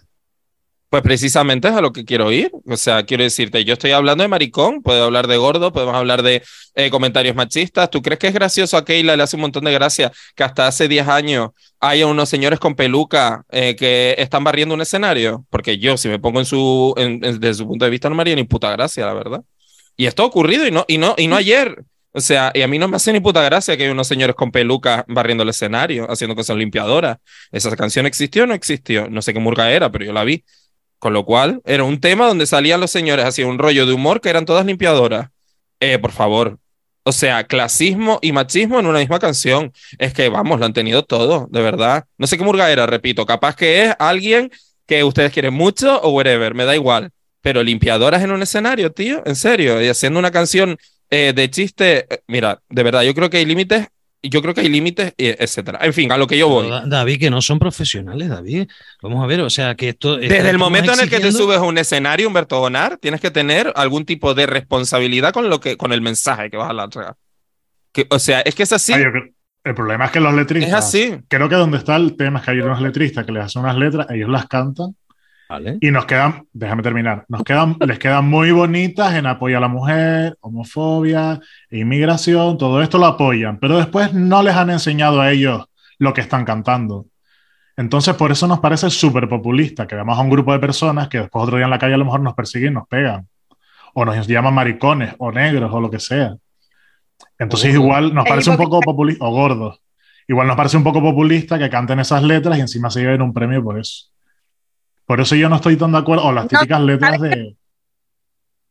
[0.94, 2.52] Pues precisamente es a lo que quiero ir.
[2.68, 6.22] O sea, quiero decirte, yo estoy hablando de maricón, puedo hablar de gordo, podemos hablar
[6.22, 6.44] de
[6.76, 7.89] eh, comentarios machistas.
[7.89, 9.16] ¿Tú crees que es gracioso a Keila?
[9.16, 12.76] Le hace un montón de gracia que hasta hace 10 años haya unos señores con
[12.76, 15.44] peluca eh, que están barriendo un escenario.
[15.50, 18.36] Porque yo, si me pongo en su, desde su punto de vista, no me haría
[18.36, 19.41] ni puta gracia, la verdad.
[19.98, 21.86] Y esto ha ocurrido y no, y no, y no ayer.
[22.12, 24.36] O sea, y a mí no me hace ni puta gracia que haya unos señores
[24.36, 27.18] con peluca barriendo el escenario, haciendo cosas limpiadoras.
[27.52, 29.10] ¿Esa canción existió o no existió?
[29.10, 30.44] No sé qué murga era, pero yo la vi.
[31.04, 34.22] Con lo cual, era un tema donde salían los señores hacían un rollo de humor
[34.22, 35.32] que eran todas limpiadoras.
[35.82, 36.60] Eh, por favor.
[37.04, 39.74] O sea, clasismo y machismo en una misma canción.
[39.97, 42.06] Es que, vamos, lo han tenido todo, de verdad.
[42.18, 43.26] No sé qué murga era, repito.
[43.26, 44.49] Capaz que es alguien
[44.86, 47.12] que ustedes quieren mucho o whatever, me da igual.
[47.41, 49.82] Pero limpiadoras en un escenario, tío, en serio.
[49.82, 50.78] Y haciendo una canción
[51.10, 52.06] eh, de chiste.
[52.10, 53.89] Eh, mira, de verdad, yo creo que hay límites
[54.30, 55.80] yo creo que hay límites, etcétera.
[55.82, 56.70] En fin, a lo que yo voy.
[56.86, 58.68] David, que no son profesionales, David.
[59.02, 60.18] Vamos a ver, o sea, que esto.
[60.18, 63.32] Desde el momento en el que te subes a un escenario, Humberto Bonar, tienes que
[63.32, 67.16] tener algún tipo de responsabilidad con, lo que, con el mensaje que vas a entregar.
[67.92, 68.94] Que, o sea, es que es así.
[68.94, 70.70] el problema es que los letristas.
[70.70, 71.16] Es así.
[71.28, 73.78] Creo que donde está el tema es que hay unos letristas que les hacen unas
[73.78, 74.96] letras, ellos las cantan
[75.82, 79.68] y nos quedan, déjame terminar, nos quedan, les quedan muy bonitas en apoyo a la
[79.68, 81.39] mujer, homofobia,
[81.70, 85.66] inmigración, todo esto lo apoyan, pero después no les han enseñado a ellos
[86.00, 87.08] lo que están cantando.
[87.76, 91.20] Entonces, por eso nos parece súper populista que veamos a un grupo de personas que
[91.20, 93.28] después otro día en la calle a lo mejor nos persiguen y nos pegan.
[93.96, 96.36] O nos llaman maricones, o negros, o lo que sea.
[97.38, 99.80] Entonces, igual nos parece un poco populista, o gordos.
[100.28, 103.34] Igual nos parece un poco populista que canten esas letras y encima se lleven un
[103.34, 104.12] premio por eso.
[105.06, 106.26] Por eso yo no estoy tan de acuerdo.
[106.26, 107.56] O las típicas letras de.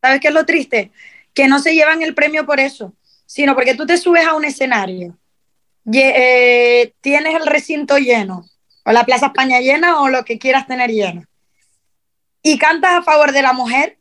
[0.01, 0.91] ¿Sabes qué es lo triste?
[1.35, 2.95] Que no se llevan el premio por eso,
[3.27, 5.17] sino porque tú te subes a un escenario,
[5.93, 8.45] eh, tienes el recinto lleno,
[8.85, 11.25] o la Plaza España llena, o lo que quieras tener lleno,
[12.43, 13.99] y cantas a favor de la mujer.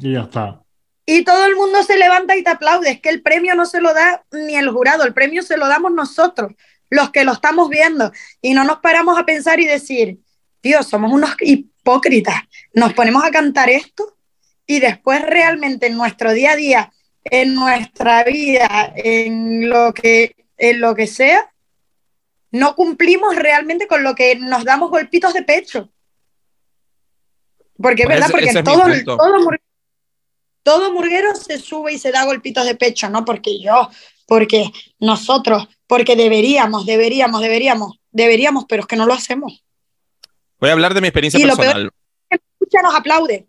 [0.00, 0.62] Y ya está.
[1.04, 2.92] Y todo el mundo se levanta y te aplaude.
[2.92, 5.66] Es que el premio no se lo da ni el jurado, el premio se lo
[5.66, 6.52] damos nosotros,
[6.88, 8.12] los que lo estamos viendo.
[8.40, 10.20] Y no nos paramos a pensar y decir,
[10.62, 11.34] Dios, somos unos
[11.80, 12.42] hipócritas.
[12.72, 14.16] Nos ponemos a cantar esto
[14.66, 16.92] y después realmente en nuestro día a día,
[17.24, 21.52] en nuestra vida, en lo que, en lo que sea,
[22.52, 25.90] no cumplimos realmente con lo que nos damos golpitos de pecho.
[27.80, 29.50] Porque es pues verdad, porque todo, todo,
[30.62, 33.24] todo murguero se sube y se da golpitos de pecho, ¿no?
[33.24, 33.88] Porque yo,
[34.26, 39.64] porque nosotros, porque deberíamos, deberíamos, deberíamos, deberíamos, pero es que no lo hacemos.
[40.60, 41.90] Voy a hablar de mi experiencia personal.
[42.28, 43.46] escucha, nos aplaude.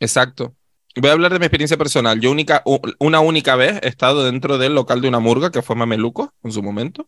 [0.00, 0.54] Exacto.
[0.96, 2.20] Voy a hablar de mi experiencia personal.
[2.20, 2.62] Yo única,
[2.98, 6.52] una única vez he estado dentro del local de una murga que fue Mameluco en
[6.52, 7.06] su momento,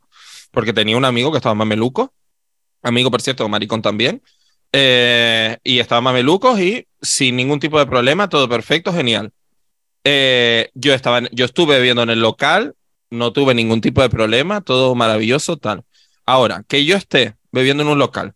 [0.53, 2.13] porque tenía un amigo que estaba Mameluco,
[2.83, 4.23] amigo por cierto, maricón también,
[4.73, 9.33] eh, y estaba Mamelucos y sin ningún tipo de problema, todo perfecto, genial.
[10.05, 12.77] Eh, yo, estaba, yo estuve bebiendo en el local,
[13.11, 15.83] no tuve ningún tipo de problema, todo maravilloso, tal.
[16.27, 18.35] Ahora, que yo esté bebiendo en un local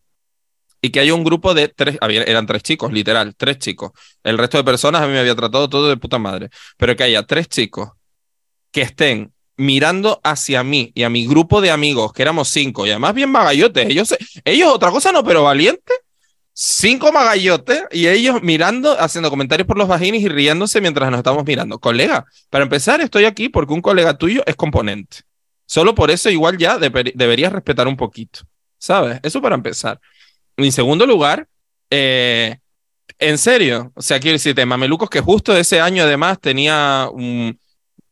[0.85, 3.93] y que haya un grupo de tres, eran tres chicos, literal, tres chicos.
[4.24, 7.05] El resto de personas a mí me había tratado todo de puta madre, pero que
[7.05, 7.91] haya tres chicos
[8.72, 12.91] que estén mirando hacia mí y a mi grupo de amigos, que éramos cinco, y
[12.91, 14.14] además bien magallotes, ellos,
[14.45, 16.01] ellos otra cosa no, pero valientes,
[16.53, 21.45] cinco magallotes, y ellos mirando, haciendo comentarios por los vagines y riéndose mientras nos estamos
[21.45, 21.78] mirando.
[21.78, 25.18] Colega, para empezar, estoy aquí porque un colega tuyo es componente.
[25.64, 28.41] Solo por eso igual ya deberías respetar un poquito,
[28.78, 29.20] ¿sabes?
[29.22, 30.01] Eso para empezar.
[30.57, 31.48] En segundo lugar,
[31.90, 32.59] eh,
[33.18, 37.59] en serio, o sea, quiero decirte, Mamelucos que justo ese año además tenía un,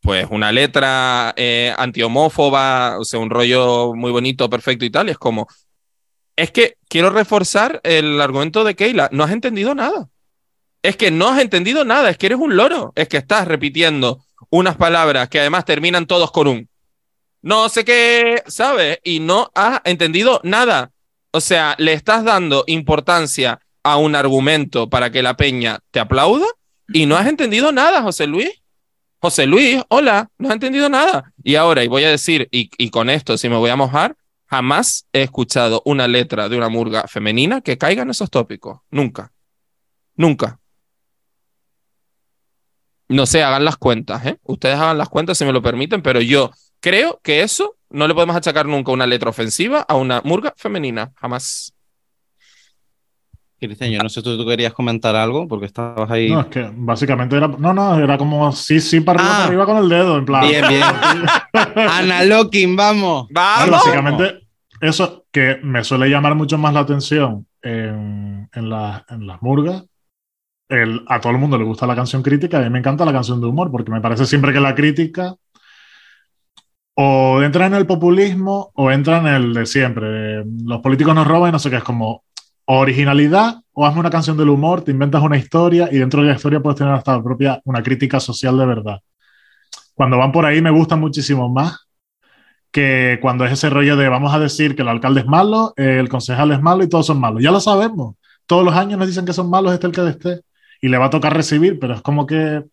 [0.01, 5.17] pues una letra eh, antihomófoba, o sea, un rollo muy bonito, perfecto y tal, es
[5.17, 5.47] como,
[6.35, 10.09] es que quiero reforzar el argumento de Keila, no has entendido nada.
[10.83, 14.23] Es que no has entendido nada, es que eres un loro, es que estás repitiendo
[14.49, 16.71] unas palabras que además terminan todos con un
[17.41, 18.99] no sé qué, ¿sabes?
[19.03, 20.91] Y no has entendido nada.
[21.31, 26.45] O sea, le estás dando importancia a un argumento para que la peña te aplauda
[26.93, 28.49] y no has entendido nada, José Luis.
[29.19, 31.31] José Luis, hola, no has entendido nada.
[31.43, 34.15] Y ahora, y voy a decir, y, y con esto si me voy a mojar,
[34.47, 38.81] jamás he escuchado una letra de una murga femenina que caiga en esos tópicos.
[38.89, 39.31] Nunca.
[40.15, 40.59] Nunca.
[43.07, 44.39] No sé, hagan las cuentas, ¿eh?
[44.43, 48.13] Ustedes hagan las cuentas si me lo permiten, pero yo creo que eso no le
[48.13, 51.73] podemos achacar nunca una letra ofensiva a una murga femenina, jamás.
[53.59, 56.31] Cristian, yo no sé si tú, querías comentar algo porque estabas ahí.
[56.31, 57.47] No, es que básicamente era.
[57.47, 59.37] No, no, era como sí, sí, para arriba, ah.
[59.37, 60.41] para arriba con el dedo, en plan.
[60.41, 60.83] Bien, bien.
[61.75, 63.27] Ana Locking, vamos.
[63.29, 63.69] Vamos.
[63.69, 64.47] básicamente,
[64.79, 69.83] eso que me suele llamar mucho más la atención en, en, en las murgas.
[70.67, 73.11] El, a todo el mundo le gusta la canción crítica, a mí me encanta la
[73.11, 75.35] canción de humor, porque me parece siempre que la crítica
[77.03, 80.43] o entra en el populismo o entra en el de siempre.
[80.45, 82.23] los políticos nos roban y no sé qué, es como
[82.65, 86.35] originalidad o hazme una canción del humor, te inventas una historia y dentro de la
[86.35, 88.99] historia puedes tener hasta propia una crítica social de verdad.
[89.95, 91.87] Cuando van por ahí me gusta muchísimo más
[92.71, 96.07] que cuando es ese rollo de vamos a decir que el alcalde es malo, el
[96.07, 97.41] concejal es malo y todos son malos.
[97.41, 98.15] Ya lo sabemos.
[98.45, 100.41] Todos los años nos dicen que son malos, este el que esté.
[100.81, 102.63] Y le va a tocar recibir, pero es como que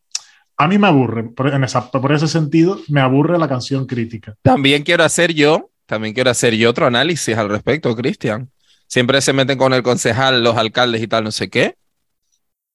[0.58, 4.34] a mí me aburre, por, en esa, por ese sentido, me aburre la canción crítica.
[4.42, 8.50] También quiero hacer yo, también quiero hacer yo otro análisis al respecto, Cristian.
[8.88, 11.76] Siempre se meten con el concejal, los alcaldes y tal, no sé qué.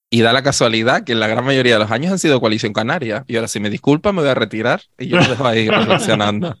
[0.08, 2.72] Y da la casualidad que en la gran mayoría de los años han sido coalición
[2.72, 3.24] canaria.
[3.26, 6.56] Y ahora, si me disculpa, me voy a retirar y yo lo dejo ahí reflexionando.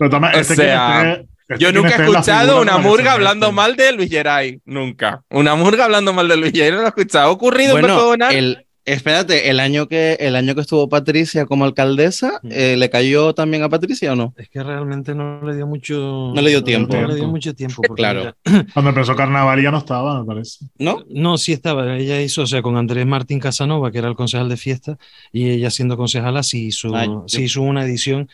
[0.00, 4.60] o este sea, este yo nunca he escuchado una murga hablando mal de Luis Geray.
[4.64, 5.22] Nunca.
[5.30, 7.28] Una murga hablando mal de Luis Geray no lo he escuchado.
[7.28, 11.64] ¿Ha ocurrido bueno, en El, Espérate, el año que, el año que estuvo Patricia como
[11.64, 14.34] alcaldesa, eh, ¿le cayó también a Patricia o no?
[14.36, 16.32] Es que realmente no le dio mucho.
[16.34, 16.96] No le dio tiempo.
[16.96, 17.82] No le dio mucho tiempo.
[17.86, 18.34] porque Claro.
[18.72, 20.64] Cuando empezó Carnaval ya no estaba, me parece.
[20.78, 21.04] ¿No?
[21.08, 21.96] No, sí estaba.
[21.98, 24.96] Ella hizo, o sea, con Andrés Martín Casanova, que era el concejal de fiesta,
[25.32, 28.28] y ella siendo concejala, sí hizo, Ah, yo- sí hizo una edición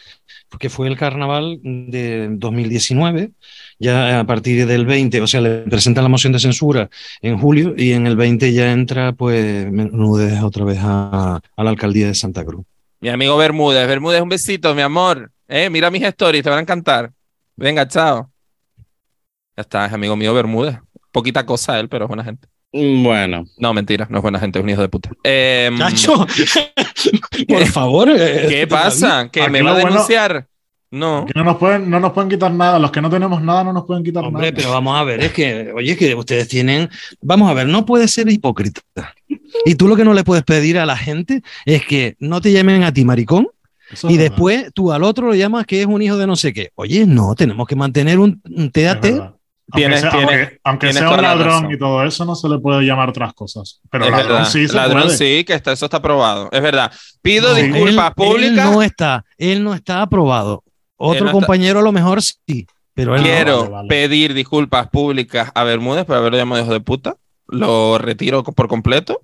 [0.61, 3.33] que fue el carnaval de 2019,
[3.79, 6.89] ya a partir del 20, o sea, le presentan la moción de censura
[7.23, 11.71] en julio y en el 20 ya entra, pues, Menúdez otra vez a, a la
[11.71, 12.65] alcaldía de Santa Cruz.
[13.01, 13.87] Mi amigo Bermúdez.
[13.87, 15.31] Bermúdez, un besito, mi amor.
[15.49, 17.13] Eh, mira mis stories, te van a encantar.
[17.55, 18.31] Venga, chao.
[19.57, 20.79] Ya está, es amigo mío Bermúdez.
[21.13, 22.49] Poquita cosa él, pero es buena gente.
[22.73, 25.11] Mm, Bueno, No, mentira, no es buena gente, es un hijo de puta.
[25.23, 26.27] Em, Nacho,
[27.49, 28.09] por favor.
[28.11, 29.29] eh, ¿Qué pasa?
[29.31, 30.47] ¿Que me va a lo bueno- denunciar?
[30.91, 31.27] No.
[31.35, 32.79] No nos, pueden, no nos pueden quitar nada.
[32.79, 34.57] Los que no tenemos nada no nos pueden quitar Hombre, nada.
[34.57, 36.89] pero vamos a ver, es que, oye, es que ustedes tienen,
[37.21, 38.81] vamos a ver, no puedes ser hipócrita.
[39.65, 42.53] Y tú lo que no le puedes pedir a la gente es que no te
[42.53, 43.49] llamen a ti maricón
[43.91, 44.31] Eso y verdad.
[44.31, 46.71] después tú al otro lo llamas que es un hijo de no sé qué.
[46.77, 49.33] Oye, no, tenemos que mantener un, un verdad.
[49.73, 51.73] Aunque sea, tienes- aunque- aunque tienes sea un la ladrón razón.
[51.73, 53.81] y todo eso, no se le puede llamar otras cosas.
[53.91, 54.49] Pero Es ladrón verdad.
[54.49, 55.17] sí se Ladrón puede.
[55.17, 56.49] sí, que está, eso está aprobado.
[56.53, 56.93] Es verdad.
[57.21, 58.71] Pido No, disculpas Él- él públicas.
[58.71, 60.63] no está, él no está aprobado.
[60.97, 63.27] Otro no está- compañero a lo mejor sí, pero él no.
[63.27, 63.89] Quiero vale, vale.
[63.89, 67.17] pedir disculpas públicas a Bermúdez por haberlo llamado hijo de puta.
[67.49, 69.21] Lo retiro por completo.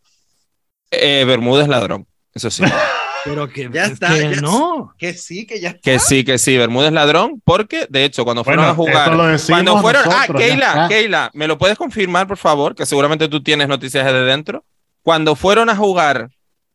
[0.91, 2.07] Eh, Bermúdez ladrón.
[2.35, 2.63] Eso sí.
[3.25, 4.93] Pero que, Ya está, que ya no.
[4.99, 6.57] que sí, que ya que sí, que sí.
[6.59, 7.41] Bermúdez ladrón.
[7.45, 9.13] Porque, de hecho, cuando fueron Bueno, a jugar.
[9.15, 10.03] lo Cuando fueron.
[10.05, 10.89] nosotros, ah, Keila, está.
[10.89, 12.75] Keila, ¿me lo puedes confirmar, por favor?
[12.75, 14.65] Que seguramente tú tienes noticias de dentro.
[15.03, 16.31] Cuando fueron a jugar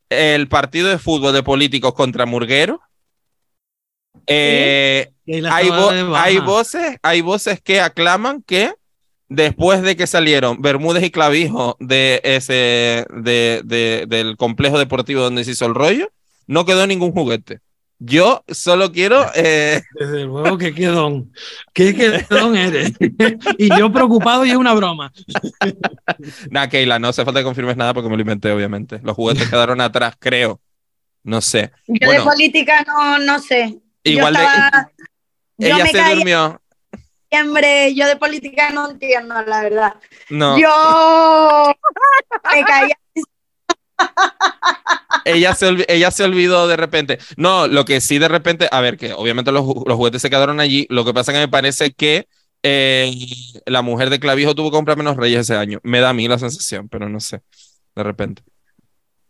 [0.09, 2.79] el partido de fútbol de políticos contra Murguero,
[4.26, 8.74] eh, hay, vo- hay voces, hay voces que aclaman que
[9.30, 15.43] después de que salieron Bermúdez y Clavijo de ese, de, de- del complejo deportivo donde
[15.43, 16.11] se hizo el rollo,
[16.47, 17.59] no quedó ningún juguete.
[17.99, 21.34] Yo solo quiero eh, Desde luego que quedón.
[21.74, 22.93] ¿Qué quedón eres?
[23.57, 25.11] y yo preocupado y es una broma.
[26.49, 28.99] Nah, Keila, no hace falta que confirmes nada porque me lo inventé, obviamente.
[29.03, 30.59] Los juguetes quedaron atrás, creo.
[31.24, 31.72] No sé.
[31.88, 32.24] Yo Bueno.
[32.24, 33.78] de política no, no sé.
[34.12, 34.91] Igual yo de- estaba-
[35.60, 36.62] yo Ella me se caí en durmió.
[37.30, 39.95] diciembre, yo de política no entiendo, la verdad.
[40.30, 41.74] No, Yo
[42.53, 42.91] me caí
[45.26, 47.18] ella, se ella se olvidó de repente.
[47.36, 50.60] No, lo que sí de repente, a ver, que obviamente los, los juguetes se quedaron
[50.60, 50.86] allí.
[50.89, 52.28] Lo que pasa es que me parece que
[52.64, 53.12] eh,
[53.66, 55.80] la mujer de Clavijo tuvo que comprar menos reyes ese año.
[55.84, 57.41] Me da a mí la sensación, pero no sé.
[57.95, 58.43] De repente.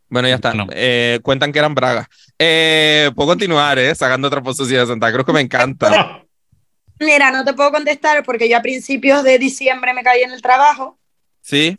[0.09, 0.51] Bueno, ya está.
[0.51, 0.67] Bueno.
[0.71, 2.07] Eh, cuentan que eran bragas.
[2.39, 3.93] Eh, puedo continuar, ¿eh?
[3.93, 6.23] Sacando otra posición de Santa Cruz que me encanta.
[6.99, 10.41] Mira, no te puedo contestar porque yo a principios de diciembre me caí en el
[10.41, 10.97] trabajo
[11.41, 11.77] ¿Sí?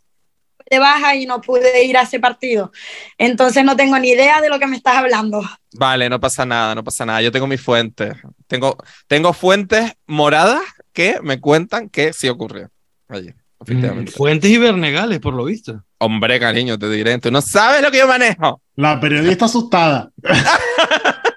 [0.69, 2.71] de baja y no pude ir a ese partido.
[3.17, 5.41] Entonces no tengo ni idea de lo que me estás hablando.
[5.73, 7.21] Vale, no pasa nada, no pasa nada.
[7.21, 8.13] Yo tengo mis fuentes.
[8.47, 8.77] Tengo,
[9.07, 10.61] tengo fuentes moradas
[10.93, 12.69] que me cuentan que sí ocurrió
[13.07, 14.11] allí, efectivamente.
[14.11, 15.83] Fuentes hibernegales, por lo visto.
[15.99, 17.19] Hombre, cariño, te diré.
[17.19, 18.61] Tú no sabes lo que yo manejo.
[18.75, 20.09] La periodista asustada.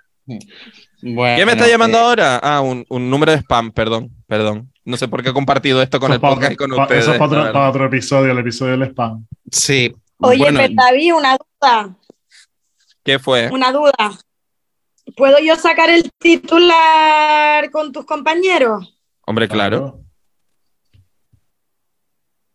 [1.05, 2.37] Bueno, ¿Quién me está llamando eh, ahora?
[2.41, 4.73] Ah, un, un número de spam, perdón, perdón.
[4.85, 7.03] No sé por qué he compartido esto con Eso el para podcast y con ustedes.
[7.03, 7.53] Eso es para otro, verdad.
[7.53, 9.27] para otro episodio, el episodio del spam.
[9.51, 9.93] Sí.
[10.19, 11.97] Oye, bueno, pero David, una duda,
[13.03, 13.51] ¿Qué fue?
[13.51, 13.93] una duda.
[15.17, 18.97] ¿Puedo yo sacar el titular con tus compañeros?
[19.27, 19.99] Hombre, claro.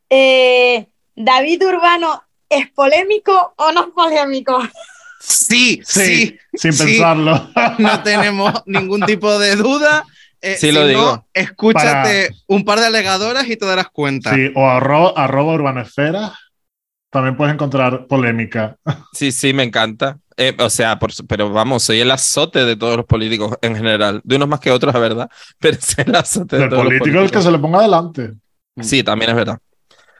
[0.09, 0.87] Eh,
[1.17, 4.59] David Urbano, ¿es polémico o no es polémico?
[5.19, 6.83] sí, Sí, sí, sin sí.
[6.85, 7.49] pensarlo.
[7.79, 10.05] no tenemos ningún tipo de duda.
[10.39, 11.27] Eh, Sí si lo no, digo.
[11.33, 14.33] Escúchate un par de alegadoras y te darás cuenta.
[14.35, 16.33] Sí, o arroba, arroba urbanesfera.
[17.09, 18.77] También puedes encontrar polémica.
[19.13, 20.19] Sí, sí, me encanta.
[20.39, 24.21] Eh, o sea, por pero vamos, soy el azote de todos los políticos en general.
[24.23, 25.29] De unos más que otros, la verdad.
[25.59, 27.43] Pero soy el azote de El todos los político es el que políticos.
[27.43, 28.33] se le ponga adelante.
[28.79, 29.57] Sí, también es verdad.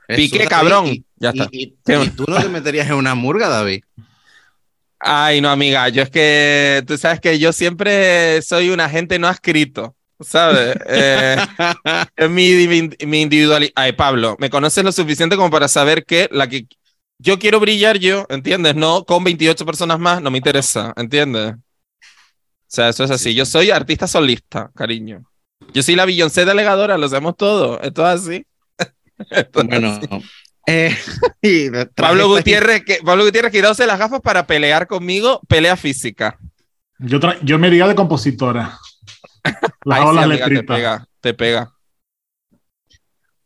[0.08, 0.88] Piqué, David, cabrón.
[0.88, 1.47] y- Ya está.
[1.51, 3.82] Y, y- y tú no te meterías en una murga, David.
[4.99, 9.28] Ay, no, amiga, yo es que tú sabes que yo siempre soy un agente no
[9.28, 10.76] adscrito, ¿sabes?
[10.88, 11.38] Eh,
[12.30, 13.72] mi, mi, mi individualidad.
[13.76, 16.66] Ay, Pablo, me conoces lo suficiente como para saber que la que
[17.20, 18.76] yo quiero brillar yo, ¿entiendes?
[18.76, 21.53] No con 28 personas más, no me interesa, ¿entiendes?
[21.53, 21.60] O
[22.70, 23.34] sea, eso es así.
[23.36, 25.24] Yo soy artista solista, cariño.
[25.74, 27.80] Yo soy la Beyoncé delegadora, lo sabemos todo.
[27.82, 28.45] Esto es así.
[29.53, 29.99] Bueno,
[30.68, 30.95] eh,
[31.41, 36.38] y Pablo esta- Gutiérrez, que, Pablo Gutiérrez, quitándose las gafas para pelear conmigo, pelea física.
[36.99, 38.78] Yo, yo me iría de compositora.
[39.86, 41.74] Las Ay, sí, amiga, te pega, te pega.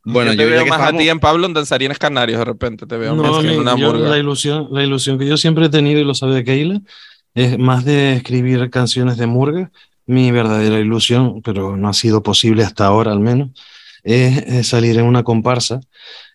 [0.03, 2.97] Bueno, yo, te veo más a ti en Pablo en danzarines canarios de repente, te
[2.97, 6.15] veo más en una La ilusión, la ilusión que yo siempre he tenido, y lo
[6.15, 6.81] sabe Keila,
[7.35, 9.71] es más de escribir canciones de murga.
[10.07, 13.51] Mi verdadera ilusión, pero no ha sido posible hasta ahora al menos,
[14.03, 15.79] es, salir en una comparsa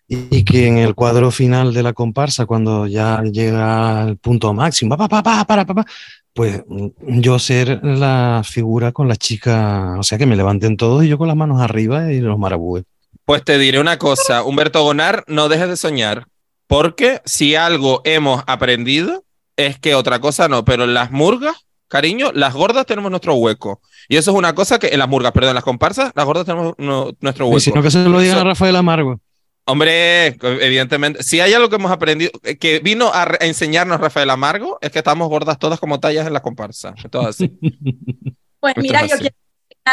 [0.07, 4.97] y, que en el cuadro final de la comparsa, cuando ya llega al punto máximo,
[4.97, 5.85] pa, pa, pa,
[6.33, 6.63] pues
[6.99, 11.17] yo ser la figura con la chica, o sea, que me levanten todos y yo
[11.17, 12.83] con las manos arriba y los marabúes.
[13.25, 16.27] Pues te diré una cosa, Humberto Gonar, no dejes de soñar,
[16.67, 19.25] porque si algo hemos aprendido
[19.57, 23.81] es que otra cosa no, pero las murgas, cariño, las gordas tenemos nuestro hueco.
[24.07, 26.45] Y eso es una cosa que en las murgas, perdón, en las comparsas, las gordas
[26.45, 27.57] tenemos nuestro hueco.
[27.57, 29.19] Y si no, que se lo digan a Rafael Amargo.
[29.69, 34.91] Hombre, evidentemente, si hay algo que hemos aprendido, que vino a, enseñarnos Rafael Amargo, es
[34.91, 36.93] que estamos gordas todas como tallas en la comparsa.
[37.09, 37.57] Todo así.
[38.59, 39.35] Pues mira, yo quiero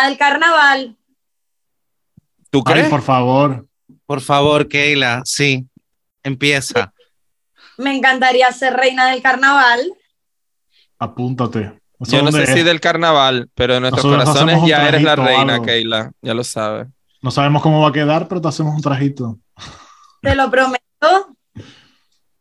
[0.07, 0.97] del carnaval.
[2.49, 2.89] ¿Tú crees?
[2.89, 3.69] por favor.
[4.07, 5.67] Por favor, Keila, sí.
[6.23, 6.93] Empieza.
[7.77, 9.93] Me encantaría ser reina del carnaval.
[10.99, 11.79] Apúntate.
[12.01, 16.13] Yo no sé si del carnaval, pero en nuestros corazones ya eres la reina, Keila.
[16.23, 16.89] Ya lo sabes.
[17.23, 19.39] No sabemos cómo va a quedar, pero te hacemos un trajito.
[20.21, 21.37] Te lo prometo.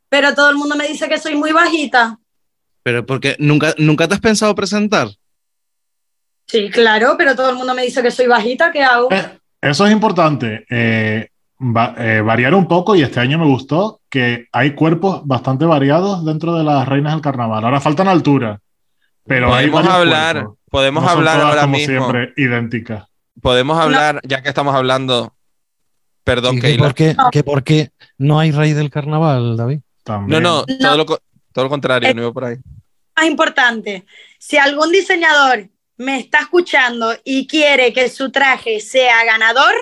[0.10, 2.20] Pero todo el mundo me dice que soy muy bajita.
[2.84, 5.08] Pero porque nunca, nunca te has pensado presentar.
[6.46, 9.10] Sí, claro, pero todo el mundo me dice que soy bajita, ¿qué hago?
[9.12, 10.66] Eh, eso es importante.
[10.70, 11.30] Eh,
[11.98, 16.56] eh, variar un poco y este año me gustó que hay cuerpos bastante variados dentro
[16.56, 17.64] de las reinas del carnaval.
[17.64, 18.60] Ahora faltan altura,
[19.26, 22.12] pero podemos hablar, podemos hablar ahora como mismo.
[22.12, 23.06] siempre idénticas.
[23.42, 25.36] Podemos hablar, ya que estamos hablando.
[26.24, 29.80] Perdón, que ¿Por qué, que por qué no hay rey del carnaval, David?
[30.06, 32.58] No, no, todo lo, todo lo contrario, no iba por ahí.
[33.16, 34.06] Más importante,
[34.40, 39.74] si algún diseñador me está escuchando y quiere que su traje sea ganador,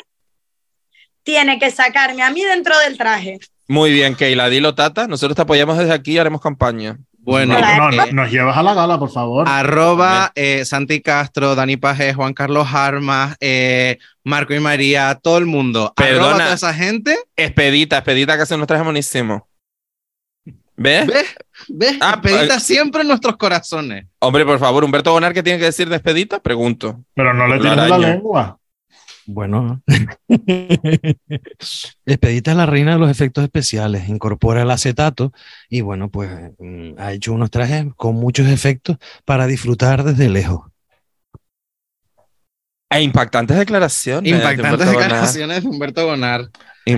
[1.23, 3.39] tiene que sacarme a mí dentro del traje.
[3.67, 5.07] Muy bien, Keila, dilo Tata.
[5.07, 6.97] Nosotros te apoyamos desde aquí y haremos campaña.
[7.23, 9.47] Bueno, eh, nos llevas a la gala, por favor.
[9.47, 15.45] Arroba eh, Santi Castro, Dani Paje, Juan Carlos Armas, eh, Marco y María, todo el
[15.45, 15.93] mundo.
[15.95, 16.35] Perdona.
[16.35, 17.15] Arroba a esa gente.
[17.35, 19.47] Expedita, expedita que hace nos traje buenísimo.
[20.75, 21.05] ¿Ves?
[21.05, 21.35] ¿Ves?
[21.67, 21.97] ¿Ves?
[22.01, 24.07] Ah, expedita siempre en nuestros corazones.
[24.17, 26.39] Hombre, por favor, Humberto Bonar, ¿qué tiene que decir de expedita?
[26.39, 27.01] Pregunto.
[27.13, 28.57] Pero no le tienes la lengua.
[29.33, 29.81] Bueno,
[32.05, 35.31] Expedita es la reina de los efectos especiales, incorpora el acetato
[35.69, 36.29] y bueno, pues
[36.59, 40.69] mm, ha hecho unos trajes con muchos efectos para disfrutar desde lejos.
[42.89, 44.29] E impactantes declaraciones.
[44.29, 46.49] Impactantes declaraciones de Humberto Gonar.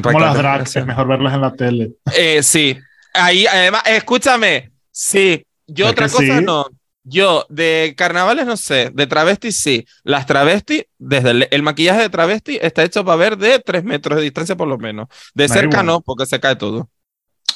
[0.01, 1.91] Como las drags, es mejor verlas en la tele.
[2.17, 2.75] Eh, sí.
[3.13, 4.71] Ahí, además, escúchame.
[4.91, 5.45] Sí.
[5.67, 6.65] Yo otra cosa no.
[7.03, 9.85] Yo de carnavales no sé, de travesti sí.
[10.03, 14.23] Las travestis, desde el, maquillaje de travesti está hecho para ver de tres metros de
[14.23, 15.07] distancia por lo menos.
[15.33, 16.89] De cerca no, porque se cae todo.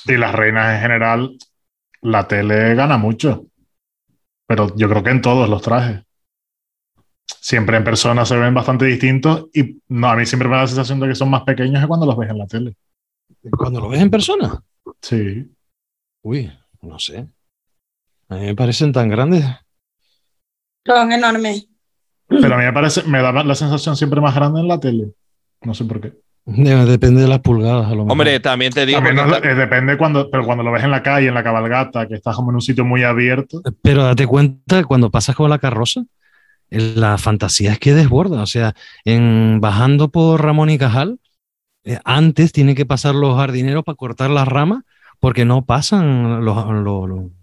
[0.05, 1.37] Y las reinas en general,
[2.01, 3.45] la tele gana mucho.
[4.47, 6.03] Pero yo creo que en todos los trajes.
[7.25, 10.67] Siempre en persona se ven bastante distintos y no, a mí siempre me da la
[10.67, 12.75] sensación de que son más pequeños que cuando los ves en la tele.
[13.57, 14.61] ¿Cuando lo ves en persona?
[15.01, 15.49] Sí.
[16.21, 17.27] Uy, no sé.
[18.29, 19.45] A mí me parecen tan grandes.
[20.85, 21.67] Son enormes.
[22.27, 25.11] Pero a mí me parece, me da la sensación siempre más grande en la tele.
[25.61, 26.13] No sé por qué.
[26.45, 28.11] Depende de las pulgadas, a lo mejor.
[28.11, 28.99] Hombre, también te digo.
[28.99, 32.35] Eh, depende cuando, pero cuando lo ves en la calle, en la cabalgata, que estás
[32.35, 33.61] como en un sitio muy abierto.
[33.81, 36.03] Pero date cuenta, cuando pasas con la carroza,
[36.69, 38.41] la fantasía es que desborda.
[38.41, 38.73] O sea,
[39.03, 41.19] en bajando por Ramón y Cajal,
[41.83, 44.83] eh, antes tiene que pasar los jardineros para cortar las ramas
[45.19, 46.57] porque no pasan los,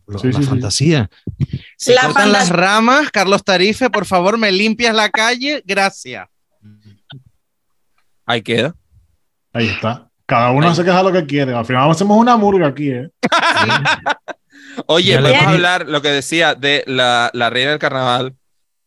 [0.07, 1.11] la fantasía.
[1.77, 6.29] Si cortan las ramas, Carlos Tarife, por favor, me limpias la calle, gracias.
[8.27, 8.75] Ahí queda.
[9.53, 10.09] Ahí está.
[10.27, 11.55] Cada uno se queja lo que quiere.
[11.55, 13.11] Al final hacemos una murga aquí, ¿eh?
[14.87, 18.35] Oye, vamos a hablar lo que decía de la, la, reina del carnaval.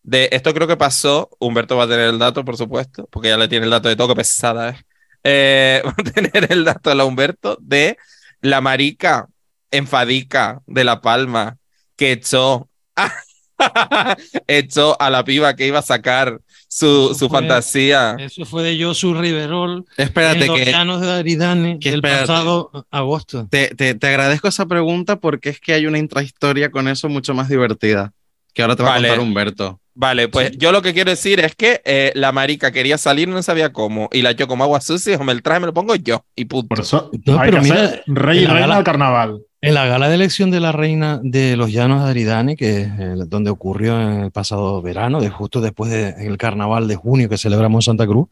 [0.03, 1.29] De esto creo que pasó.
[1.39, 3.95] Humberto va a tener el dato, por supuesto, porque ya le tiene el dato de
[3.95, 4.75] todo, que pesada ¿eh?
[5.23, 7.97] eh va a tener el dato de la Humberto de
[8.41, 9.27] la marica
[9.71, 11.57] enfadica de La Palma
[11.95, 12.69] que echó,
[14.47, 18.15] echó a la piba que iba a sacar su, su fantasía.
[18.19, 19.85] Eso fue de Josu Riverol.
[19.97, 20.65] Espérate en que.
[20.65, 23.47] de Aridane el pasado agosto.
[23.49, 27.33] Te, te, te, agradezco esa pregunta porque es que hay una intrahistoria con eso mucho
[27.33, 28.13] más divertida.
[28.53, 29.79] Que ahora te va a contar Humberto.
[29.99, 33.41] Vale, pues yo lo que quiero decir es que eh, la marica quería salir, no
[33.41, 35.95] sabía cómo, y la yo como agua sucia, dijo, me el traje, me lo pongo
[35.95, 36.67] yo, y punto.
[36.67, 39.41] Por eso, no, pero mira, rey y reina del carnaval.
[39.59, 43.29] En la gala de elección de la reina de los Llanos de Aridane, que es
[43.29, 47.83] donde ocurrió en el pasado verano, de justo después del carnaval de junio que celebramos
[47.83, 48.27] en Santa Cruz,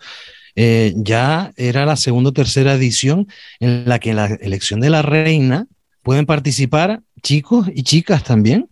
[0.56, 3.28] eh, ya era la segunda o tercera edición
[3.60, 5.66] en la que en la elección de la reina
[6.04, 8.70] pueden participar chicos y chicas también.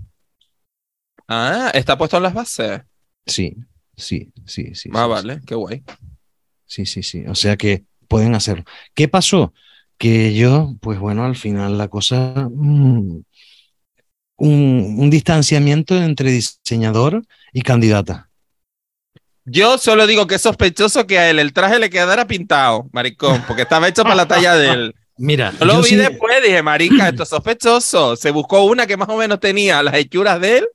[1.28, 2.82] Ah, está puesto en las bases.
[3.26, 3.58] Sí,
[3.98, 4.90] sí, sí, sí.
[4.94, 5.84] Ah, sí, vale, qué guay.
[6.68, 7.26] Sí, sí, sí.
[7.28, 8.64] O sea que pueden hacerlo.
[8.94, 9.54] ¿Qué pasó?
[9.98, 13.22] Que yo, pues bueno, al final la cosa, mm,
[14.38, 17.24] un, un distanciamiento entre diseñador
[17.54, 18.30] y candidata.
[19.46, 23.44] Yo solo digo que es sospechoso que a él el traje le quedara pintado, maricón,
[23.48, 24.96] porque estaba hecho para la talla de él.
[25.18, 28.16] Mira, Yo lo vi sí- después, dije, marica, esto es sospechoso.
[28.16, 30.68] Se buscó una que más o menos tenía las hechuras de él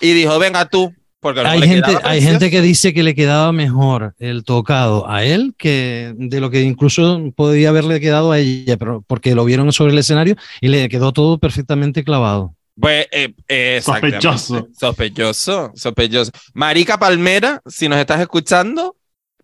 [0.00, 3.52] y dijo, venga tú, porque no hay gente, hay gente que dice que le quedaba
[3.52, 8.76] mejor el tocado a él que de lo que incluso podría haberle quedado a ella,
[8.76, 12.54] pero porque lo vieron sobre el escenario y le quedó todo perfectamente clavado.
[12.78, 13.80] Pues, eh, eh.
[13.82, 14.68] Sospechoso.
[14.78, 16.32] Sospechoso, sospechoso.
[16.54, 18.96] Marica Palmera, si nos estás escuchando,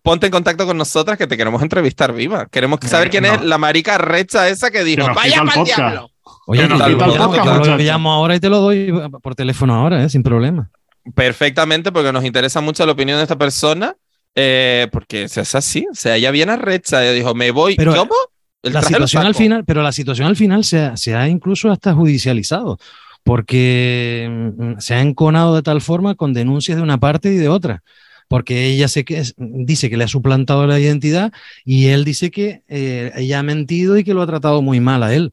[0.03, 2.47] ponte en contacto con nosotras que te queremos entrevistar viva.
[2.47, 3.47] Queremos saber Eh, nos es no.
[3.47, 6.11] la marica recha esa que dijo, vaya pa'l diablo.
[6.47, 7.77] Oye, nos yo lo llamo- yo lo muchacho.
[7.79, 10.09] llamo ahora y te lo doy por teléfono ahora, ¿eh?
[10.09, 10.71] sin problema.
[11.15, 13.97] Perfectamente, porque nos interesa mucho la opinión de esta persona,
[14.35, 17.95] eh, porque si es así, o sea, ella viene recha, ella dijo, me voy, Pero
[17.95, 18.15] ¿cómo?
[18.63, 21.71] El la situación al final, pero la situación al final se ha, se ha incluso
[21.71, 22.79] hasta judicializado,
[23.23, 24.29] porque
[24.59, 27.83] mm, se ha enconado de tal forma con denuncias de una parte y de otra,
[28.27, 31.33] porque ella se que, dice que le ha suplantado la identidad
[31.65, 35.03] y él dice que eh, ella ha mentido y que lo ha tratado muy mal
[35.03, 35.33] a él,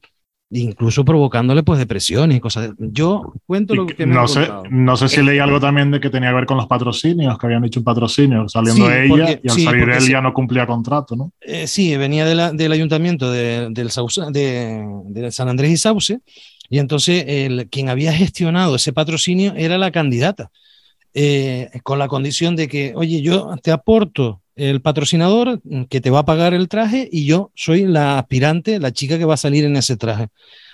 [0.50, 2.70] incluso provocándole pues depresiones y cosas.
[2.78, 4.62] Yo cuento lo que- me han no, sé, contado.
[4.70, 7.46] no sé si leí algo también de que tenía que ver con los patrocinios, que
[7.46, 10.12] habían hecho un patrocinio saliendo Sí, ella porque- y al sí, salir él sí.
[10.12, 11.32] ya no cumplía contrato, ¿no?
[11.40, 15.76] Eh, sí, venía de la- del ayuntamiento de, del Sauce- de, de San Andrés y
[15.76, 16.20] Sauce,
[16.68, 20.50] y entonces el, quien había gestionado ese patrocinio era la candidata,
[21.18, 26.18] eh, con la condición de que, oye, yo te aporto el patrocinador que te va
[26.20, 29.64] a pagar el traje y yo soy la aspirante, la chica que va a salir
[29.64, 30.28] en ese traje.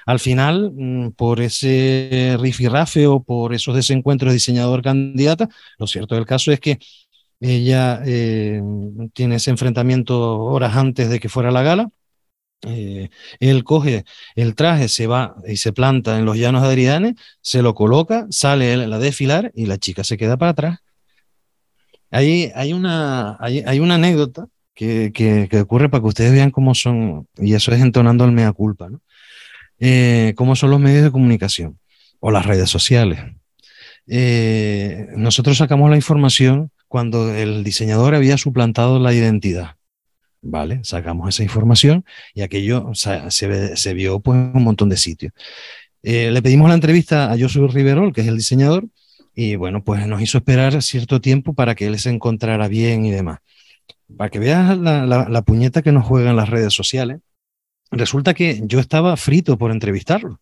[0.05, 6.51] Al final, mm, por ese rifirrafe o por esos desencuentros diseñador-candidata, lo cierto del caso
[6.51, 6.81] es que
[7.39, 8.61] ella eh,
[9.13, 11.89] tiene ese enfrentamiento horas antes de que fuera la gala.
[12.67, 13.09] Eh,
[13.41, 14.05] él coge
[14.37, 18.73] el traje, se va y se planta en los llanos Aridane, se lo coloca, sale
[18.73, 20.79] él a desfilar y la chica se queda para atrás.
[22.11, 26.51] Hay, hay, una, hay, hay una anécdota que, que, que ocurre para que ustedes vean
[26.51, 29.01] cómo son, y eso es entonando el mea culpa, ¿no?
[29.85, 31.79] Eh, cómo son los medios de comunicación
[32.21, 33.19] o las redes sociales.
[34.07, 39.77] Eh, nosotros sacamos la información cuando el diseñador había suplantado la identidad.
[40.45, 45.33] Vale, sacamos esa información y aquello se, se, vio pues, en un montón de sitios.
[46.03, 48.87] Eh, le pedimos la entrevista a Josué Riverol, que es el diseñador,
[49.37, 53.13] y bueno, pues nos hizo esperar cierto tiempo para que él se encontrara bien y
[53.13, 53.39] demás.
[54.17, 57.21] Para que veas la, la, puñeta que nos juegan las redes sociales,
[57.93, 60.41] resulta que yo estaba frito por entrevistarlo,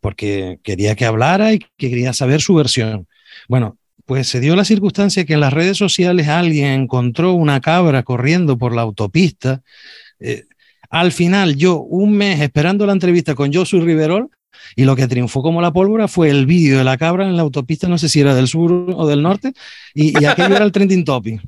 [0.00, 3.08] porque quería que hablara y quería saber su versión.
[3.48, 3.78] Bueno,
[4.10, 8.58] pues se dio la circunstancia que en las redes sociales alguien encontró una cabra corriendo
[8.58, 9.62] por la autopista.
[10.18, 10.46] Eh,
[10.90, 14.28] al final, yo un mes esperando la entrevista con Josu Riverol
[14.74, 17.42] y lo que triunfó como la pólvora fue el vídeo de la cabra en la
[17.42, 19.52] autopista, no sé si era del sur o del norte,
[19.94, 21.40] y, y aquello era el trending topic.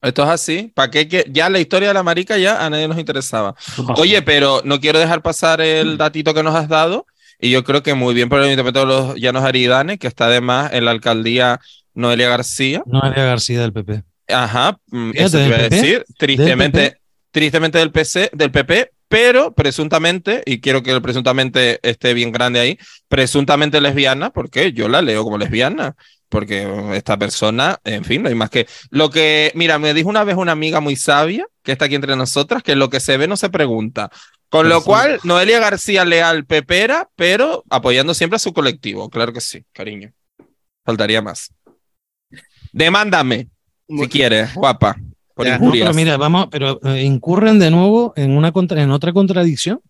[0.00, 0.72] Esto es así.
[0.74, 1.06] ¿Para qué?
[1.06, 3.54] que- Ya la historia de la marica ya a nadie nos interesaba.
[3.98, 7.04] Oye, pero no quiero dejar pasar el datito que nos has dado.
[7.44, 10.26] Y yo creo que muy bien por el Ayuntamiento de los Llanos Aridanes, que está
[10.26, 11.60] además en la alcaldía
[11.92, 12.84] Noelia García.
[12.86, 14.04] Noelia García del PP.
[14.28, 16.04] Ajá, mm, eso te del iba a decir.
[16.16, 17.00] Tristemente, PP.
[17.32, 22.60] tristemente del, PC, del PP, pero presuntamente, y quiero que el presuntamente esté bien grande
[22.60, 22.78] ahí,
[23.08, 25.96] presuntamente lesbiana, porque yo la leo como lesbiana.
[26.32, 28.66] Porque esta persona, en fin, no hay más que.
[28.88, 32.16] Lo que, mira, me dijo una vez una amiga muy sabia, que está aquí entre
[32.16, 34.10] nosotras, que lo que se ve no se pregunta.
[34.48, 39.10] Con lo cual, Noelia García Leal pepera, pero apoyando siempre a su colectivo.
[39.10, 40.14] Claro que sí, cariño.
[40.86, 41.52] Faltaría más.
[42.72, 43.48] Demándame,
[43.86, 44.96] si quieres, guapa.
[45.34, 45.58] Por Ya.
[45.58, 49.82] No, pero mira, vamos, pero eh, incurren de nuevo en una contra, en otra contradicción.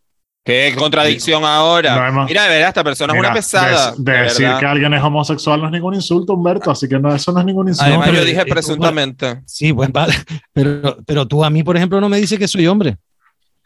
[0.45, 1.95] Qué contradicción ahora.
[1.95, 3.93] No hemos- Mira, de verdad, esta persona Mira, es una pesada.
[3.93, 4.59] de- de de decir verdad.
[4.61, 7.47] que alguien es homosexual no es ningún insulto, Humberto, así que no, eso no es
[7.47, 7.89] ningún insulto.
[7.89, 9.41] Además, yo dije presuntamente.
[9.47, 10.15] Sí, pues vale.
[10.53, 12.97] Pero, pero tú a mí, por ejemplo, no me dices que soy hombre.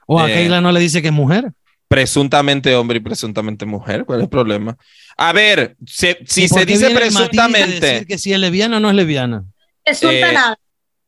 [0.06, 0.34] O a Eh.
[0.34, 1.50] Keila no le dice que es mujer.
[1.88, 4.04] Presuntamente hombre y presuntamente mujer.
[4.04, 4.76] ¿Cuál es el problema?
[5.16, 8.80] A ver, se- si ¿Y por se dice presuntamente, decir que si es lesbiana o
[8.80, 9.44] no es lesbiana.
[9.84, 10.58] Resulta Eh, nada.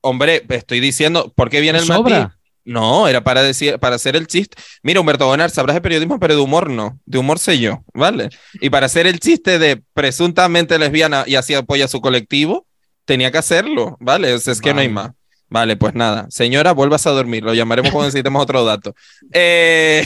[0.00, 2.18] hombre, estoy diciendo, ¿por qué viene el Sobra.
[2.20, 2.37] matiz?
[2.68, 4.56] No, era para decir, para hacer el chiste.
[4.82, 7.00] Mira, Humberto Bonar, sabrás de periodismo, pero de humor no.
[7.06, 8.28] De humor sé yo, ¿vale?
[8.60, 12.66] Y para hacer el chiste de presuntamente lesbiana y así apoya a su colectivo,
[13.06, 14.34] tenía que hacerlo, ¿vale?
[14.34, 15.12] O sea, es que no hay más.
[15.48, 16.26] Vale, pues nada.
[16.28, 17.42] Señora, vuelvas a dormir.
[17.42, 18.94] Lo llamaremos cuando necesitemos otro dato.
[19.32, 20.04] Eh,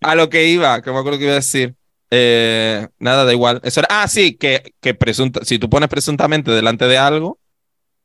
[0.00, 1.74] a lo que iba, que me acuerdo que iba a decir.
[2.10, 3.60] Eh, nada, da igual.
[3.62, 7.38] Eso era, ah, sí, que, que presunta, si tú pones presuntamente delante de algo,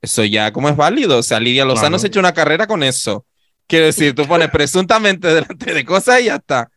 [0.03, 1.17] eso ya como es válido.
[1.17, 1.99] O sea, Lidia Lozano Claro.
[1.99, 3.25] se ha hecho una carrera con eso.
[3.67, 6.69] Quiero decir, tú pones presuntamente delante de cosas y ya está.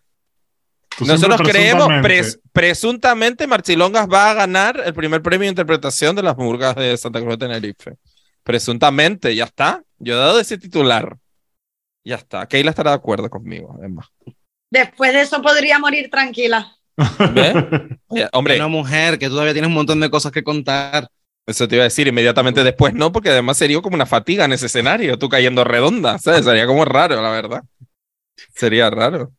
[0.97, 2.09] Tú Nosotros creemos, presuntamente.
[2.09, 6.97] pres- presuntamente, Marchilongas va a ganar el primer premio de interpretación de las murgas de
[6.97, 7.93] Santa Cruz de Tenerife.
[8.43, 9.83] Presuntamente, ya está.
[9.99, 11.17] Yo he dado ese titular.
[12.05, 12.47] Ya está.
[12.47, 14.07] Keila estará de acuerdo conmigo, además.
[14.71, 16.75] Después de eso podría morir tranquila.
[17.33, 17.55] ¿Ves?
[18.09, 21.09] Oye, Hombre, Una mujer que todavía tienes un montón de cosas que contar.
[21.49, 24.53] Eso te iba a decir inmediatamente después, no, porque además sería como una fatiga en
[24.53, 26.45] ese escenario, tú cayendo redonda, ¿sabes?
[26.45, 27.63] Sería como raro, la verdad.
[28.55, 29.33] Sería raro.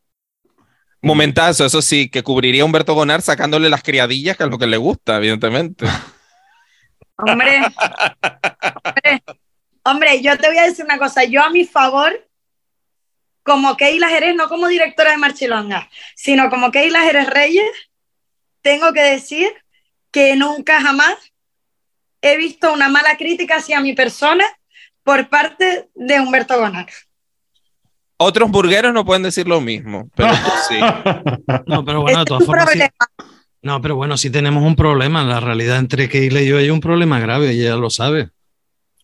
[1.00, 4.66] Momentazo, eso sí, que cubriría a Humberto Gonar sacándole las criadillas, que es lo que
[4.66, 5.86] le gusta, evidentemente.
[7.16, 7.60] Hombre,
[8.84, 9.22] hombre,
[9.84, 11.22] hombre, yo te voy a decir una cosa.
[11.24, 12.28] Yo a mi favor,
[13.44, 17.70] como Keila Jerez, no como directora de Marchilonga, sino como Keila Jerez Reyes,
[18.62, 19.52] tengo que decir
[20.10, 21.16] que nunca jamás
[22.22, 24.44] he visto una mala crítica hacia mi persona
[25.02, 26.88] por parte de Humberto Gonar.
[28.16, 30.32] Otros burgueros no pueden decir lo mismo, pero
[30.68, 30.78] sí.
[31.66, 32.80] No, pero bueno, de Ese todas formas, sí-
[33.62, 35.22] no, pero bueno, sí tenemos un problema.
[35.22, 38.30] La realidad entre Keila y yo hay un problema grave y ella lo sabe.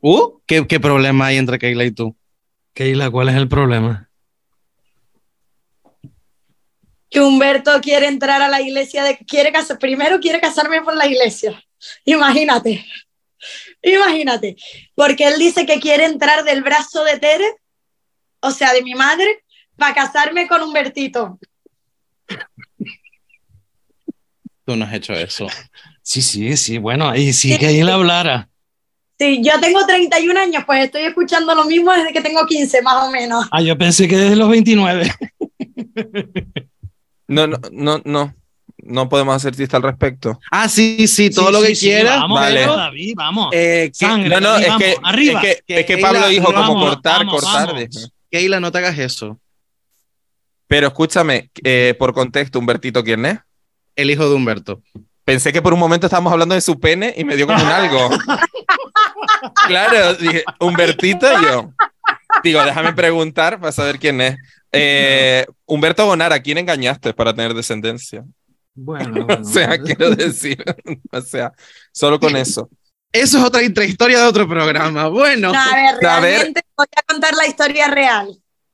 [0.00, 2.16] Uh, ¿qué, qué problema hay entre Keila y tú?
[2.72, 4.06] Keila, ¿cuál es el problema?
[7.08, 11.06] que Humberto quiere entrar a la iglesia, de, quiere casar, primero quiere casarme por la
[11.06, 11.62] iglesia.
[12.04, 12.84] Imagínate,
[13.82, 14.56] imagínate,
[14.94, 17.46] porque él dice que quiere entrar del brazo de Tere,
[18.40, 19.44] o sea, de mi madre,
[19.76, 21.38] para casarme con Humbertito.
[24.64, 25.46] Tú no has hecho eso.
[26.02, 27.58] Sí, sí, sí, bueno, y si Sí.
[27.58, 28.48] Keila hablara.
[29.18, 33.08] Sí, yo tengo 31 años, pues estoy escuchando lo mismo desde que tengo 15, más
[33.08, 33.46] o menos.
[33.50, 35.10] Ah, yo pensé que desde los 29.
[37.28, 38.34] No, no, no, no.
[38.88, 40.38] No podemos hacer chiste al respecto.
[40.50, 42.16] Ah, sí, sí, todo Sí, lo sí, que sí, quieras.
[42.20, 42.60] Vamos, Vale.
[42.60, 43.48] pero, David, vamos.
[43.52, 44.28] Eh, que- Sangre.
[44.30, 45.42] No, no, David, es vamos, que, arriba.
[45.42, 47.88] es que, es que Keila, Pablo dijo como cortar, vamos, cortar.
[48.30, 49.38] Keila, no te hagas eso.
[50.68, 53.38] Pero escúchame, eh, por contexto, Humbertito, ¿quién es?
[53.94, 54.82] El hijo de Humberto.
[55.24, 57.68] Pensé que por un momento estábamos hablando de su pene y me dio como un
[57.68, 58.10] algo.
[59.66, 61.72] claro, dije, Humbertito y yo.
[62.42, 64.36] Digo, déjame preguntar para saber quién es.
[64.72, 68.24] Eh, Humberto Bonar, ¿a quién engañaste para tener descendencia?
[68.76, 70.62] Bueno, O bueno, sea, quiero decir,
[71.12, 71.52] o sea,
[71.92, 72.68] solo con eso.
[73.12, 75.08] Eso es otra historia de otro programa.
[75.08, 76.52] Bueno, No, a ver, A ver.
[76.76, 78.28] voy a contar la historia real.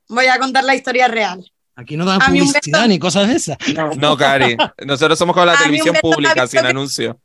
[0.09, 1.49] Voy a contar la historia real.
[1.75, 3.57] aquí no dan A mí publicidad Humberto- ni cosas de esas.
[3.97, 7.19] No, Cari, nosotros somos como la A televisión pública, sin que- anuncio.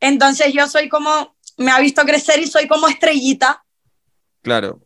[0.00, 3.64] Entonces yo soy como, me ha visto crecer y soy como estrellita,
[4.42, 4.80] Claro.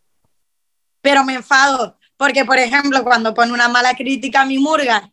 [1.01, 1.98] pero me enfado.
[2.16, 5.10] Porque, por ejemplo, cuando pone una mala crítica a mi murga,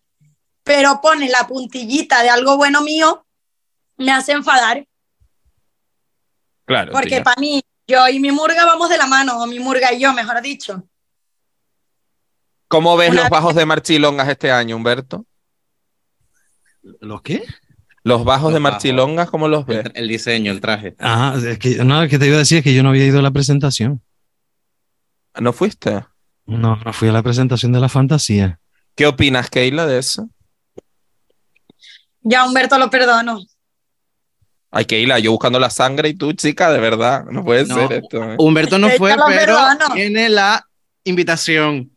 [0.64, 3.26] pero pone la puntillita de algo bueno mío,
[3.98, 4.88] me hace enfadar.
[6.65, 6.91] Claro.
[6.91, 9.99] Porque para mí, yo y mi murga vamos de la mano, o mi murga y
[9.99, 10.88] yo, mejor dicho.
[12.68, 15.26] ¿Cómo ves una los bajos de Marchilongas este año, Humberto?
[16.81, 17.44] ¿Los qué?
[18.03, 18.73] Los bajos Los de bajos.
[18.73, 19.85] Marchilongas, ¿cómo los ves?
[19.85, 20.95] el, el diseño, el traje.
[20.99, 23.06] Ajá, es que, no, lo que te iba a decir es que yo no había
[23.06, 24.02] ido a la presentación.
[25.40, 26.06] ¿No fuiste?
[26.45, 28.60] No, no fui a la presentación de la fantasía.
[28.95, 30.30] ¿Qué opinas, Keila, de eso?
[32.24, 33.40] Ya a Humberto lo perdono.
[34.72, 37.76] Ay, Keila, yo buscando la sangre y tú, chica, de verdad, no puede No.
[37.76, 38.24] ser esto.
[38.24, 38.36] ¿eh?
[38.40, 39.86] Humberto no fue, pero perdono.
[39.94, 40.66] tiene la
[41.04, 41.91] invitación.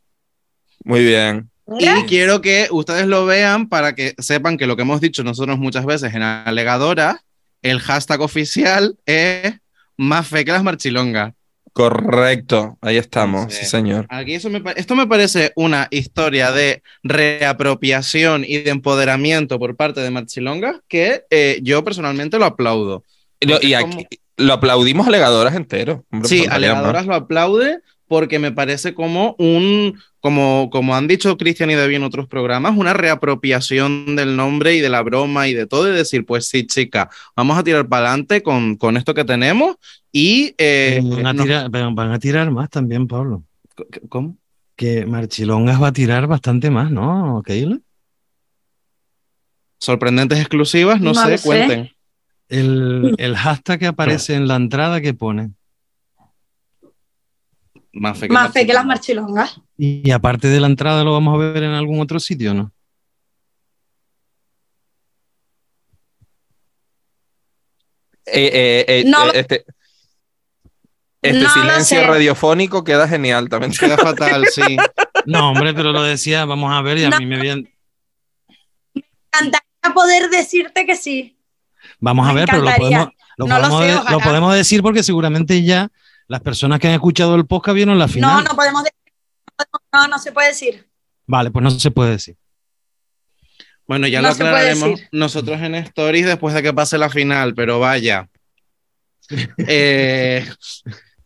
[0.84, 1.50] Muy bien.
[1.78, 5.58] Y quiero que ustedes lo vean para que sepan que lo que hemos dicho nosotros
[5.58, 7.22] muchas veces en Alegadora,
[7.62, 9.54] el hashtag oficial es
[9.96, 11.32] más fe que las marchilongas.
[11.76, 14.06] Correcto, ahí estamos, sí, señor.
[14.08, 20.00] Aquí eso me esto me parece una historia de reapropiación y de empoderamiento por parte
[20.00, 23.04] de Marchilonga que eh, yo personalmente lo aplaudo.
[23.40, 24.06] Y lo- aquí
[24.38, 26.06] lo aplaudimos alegadoras entero.
[26.24, 26.50] Sí, pues.
[26.50, 31.94] Alegadoras lo aplaude porque me parece como un, como, como han dicho Cristian y David
[31.98, 35.94] en otros programas, una reapropiación del nombre y de la broma y de todo, y
[35.94, 39.76] decir, pues sí, chica, vamos a tirar para adelante con, con esto que tenemos
[40.10, 40.52] y...
[40.58, 43.44] eh, van, a tirar, van van a tirar más también, Pablo.
[44.08, 44.36] ¿Cómo?
[44.74, 47.78] Que Marchilongas va a tirar bastante más, ¿no, Keila?
[49.78, 51.46] Sorprendentes exclusivas, no, No sé, lo sé.
[51.46, 51.90] cuenten.
[52.48, 55.52] El, el hashtag que aparece en la entrada que pone.
[57.98, 59.42] Más fe que, Más fe que las Marchilonga.
[59.44, 59.60] marchilongas.
[59.78, 62.70] Y aparte de la entrada, lo vamos a ver en algún otro sitio, ¿no?
[68.26, 69.64] Eh, eh, eh, No este,
[71.22, 73.72] Este No silencio radiofónico queda genial también.
[73.72, 74.76] Queda fatal, sí.
[75.28, 77.18] No, hombre, pero lo decía, vamos a ver, y a No.
[77.18, 77.74] mí me viene.
[78.94, 79.02] Me
[79.32, 81.36] encantaría poder decirte que sí.
[81.98, 84.10] Vamos a ver, pero lo podemos, lo, No lo podemos sé, de- ojalá.
[84.12, 85.90] lo podemos decir porque seguramente ya
[86.28, 88.44] las personas que han escuchado el podcast vieron la No, final.
[88.44, 88.98] no podemos decir.
[89.92, 90.86] No, no se puede decir.
[91.26, 92.36] Vale, pues no se puede decir.
[93.86, 97.78] Bueno, ya No lo aclararemos nosotros en Stories después de que pase la final, pero
[97.80, 98.28] vaya.
[99.58, 100.46] Eh,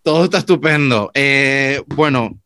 [0.02, 1.10] todo está estupendo.
[1.12, 2.38] Eh, bueno,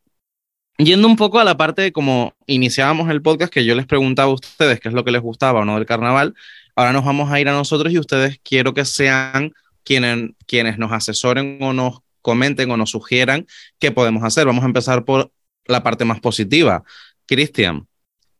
[0.78, 4.30] yendo un poco a la parte de cómo iniciábamos el podcast, que yo les preguntaba
[4.32, 6.34] a ustedes qué es lo que les gustaba o no del carnaval,
[6.74, 9.52] ahora nos vamos a ir a nosotros y ustedes quiero que sean
[9.84, 13.46] quienes, quienes nos asesoren o nos comenten o nos sugieran
[13.78, 14.46] qué podemos hacer.
[14.46, 15.30] Vamos a empezar por
[15.66, 16.82] la parte más positiva.
[17.26, 17.86] Cristian,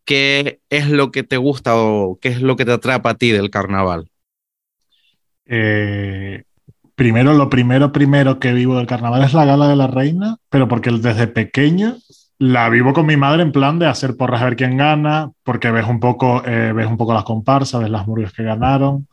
[0.07, 3.31] ¿qué es lo que te gusta o qué es lo que te atrapa a ti
[3.31, 4.09] del carnaval?
[5.47, 6.45] Eh,
[6.95, 10.67] primero, lo primero, primero que vivo del carnaval es la gala de la reina, pero
[10.67, 11.99] porque desde pequeño
[12.39, 15.71] la vivo con mi madre en plan de hacer porras a ver quién gana, porque
[15.71, 19.07] ves un poco, eh, ves un poco las comparsas, ves las murgas que ganaron.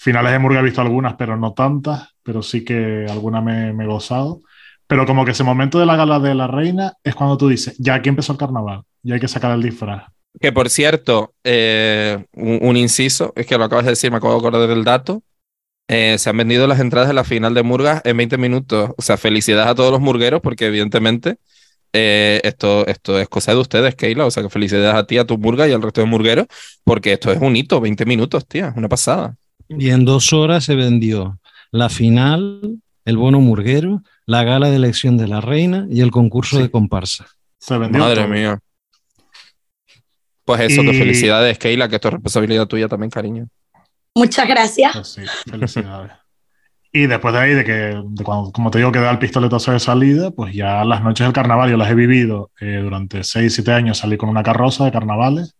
[0.00, 3.86] Finales de murga he visto algunas, pero no tantas, pero sí que alguna me, he
[3.86, 4.42] gozado.
[4.86, 7.76] Pero como que ese momento de la gala de la reina es cuando tú dices,
[7.78, 10.04] ya aquí empezó el carnaval, ya hay que sacar el disfraz.
[10.40, 14.34] Que por cierto, eh, un, un inciso, es que lo acabas de decir, me acabo
[14.34, 15.24] de acordar del dato.
[15.88, 18.90] Eh, se han vendido las entradas de la final de Murgas en 20 minutos.
[18.96, 21.38] O sea, felicidades a todos los murgueros, porque evidentemente
[21.92, 24.26] eh, esto, esto es cosa de ustedes, Keila.
[24.26, 26.46] O sea, que felicidades a ti, a tu murga y al resto de murgueros,
[26.84, 29.36] porque esto es un hito, 20 minutos, tía, una pasada.
[29.68, 31.38] Y en dos horas se vendió
[31.70, 36.56] la final, el bono murguero, la gala de elección de la reina y el concurso
[36.56, 36.62] Sí.
[36.62, 37.26] de comparsa.
[37.58, 38.28] Se vendió Madre todo.
[38.28, 38.58] mía.
[40.44, 43.48] Pues eso, que felicidades, Keila, que esto es responsabilidad tuya también, cariño.
[44.14, 44.92] Muchas gracias.
[44.94, 46.12] Pues sí, felicidades.
[46.90, 47.72] y después de ahí, de que,
[48.02, 51.26] de cuando, como te digo, que da el pistoletazo de salida, pues ya las noches
[51.26, 54.86] del carnaval yo las he vivido eh, durante 6, 7 años, salí con una carroza
[54.86, 55.54] de carnavales.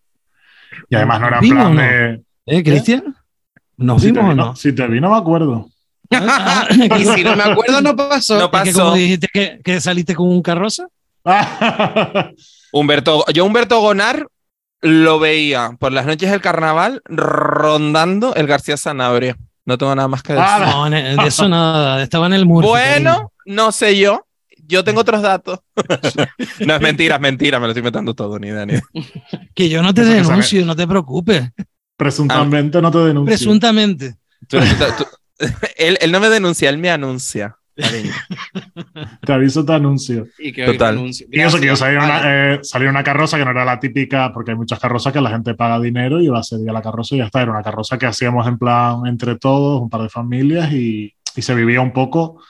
[0.89, 1.81] Y además no era en ¿Vino plan no?
[1.81, 2.21] de.
[2.47, 3.15] ¿Eh, Cristian?
[3.79, 4.45] ¿Nos Si vimos o no?
[4.47, 5.69] no, si te vi, no me acuerdo.
[6.11, 8.35] Y si no me acuerdo, no pasó.
[8.35, 8.79] No ¿Es que pasó.
[8.83, 10.87] como dijiste que, que saliste con un carroza?
[12.71, 14.27] Humberto, yo Humberto Gonar
[14.81, 19.35] lo veía por las noches del carnaval rondando el García Sanabria.
[19.65, 20.47] No tengo nada más que decir.
[20.47, 22.01] Ah, No, de eso nada.
[22.01, 22.67] Estaba en el muro.
[22.67, 24.25] bueno, no sé yo.
[24.67, 25.59] Yo tengo otros datos.
[26.65, 28.83] no es mentira, es mentira, me lo estoy metiendo todo, ni idea, ni idea.
[29.55, 31.49] Que yo no te denuncio, no te preocupes.
[31.99, 33.25] Presuntamente no te denuncio.
[33.35, 34.15] Presuntamente.
[34.47, 35.03] Tú- tú-
[35.37, 35.45] tú-
[35.77, 37.57] él, él no me denuncia, él me anuncia.
[37.75, 38.11] cariño.
[39.25, 40.27] Te aviso, te anuncio.
[40.37, 40.97] Y que Total.
[41.31, 42.21] Y eso que yo salí una,
[42.55, 45.29] eh, salí una carroza que no era la típica, porque hay muchas carrozas que la
[45.29, 47.41] gente paga dinero y va a ser día la carroza y ya está.
[47.41, 51.41] Era una carroza que hacíamos en plan entre todos, un par de familias y, y
[51.41, 52.41] se vivía un poco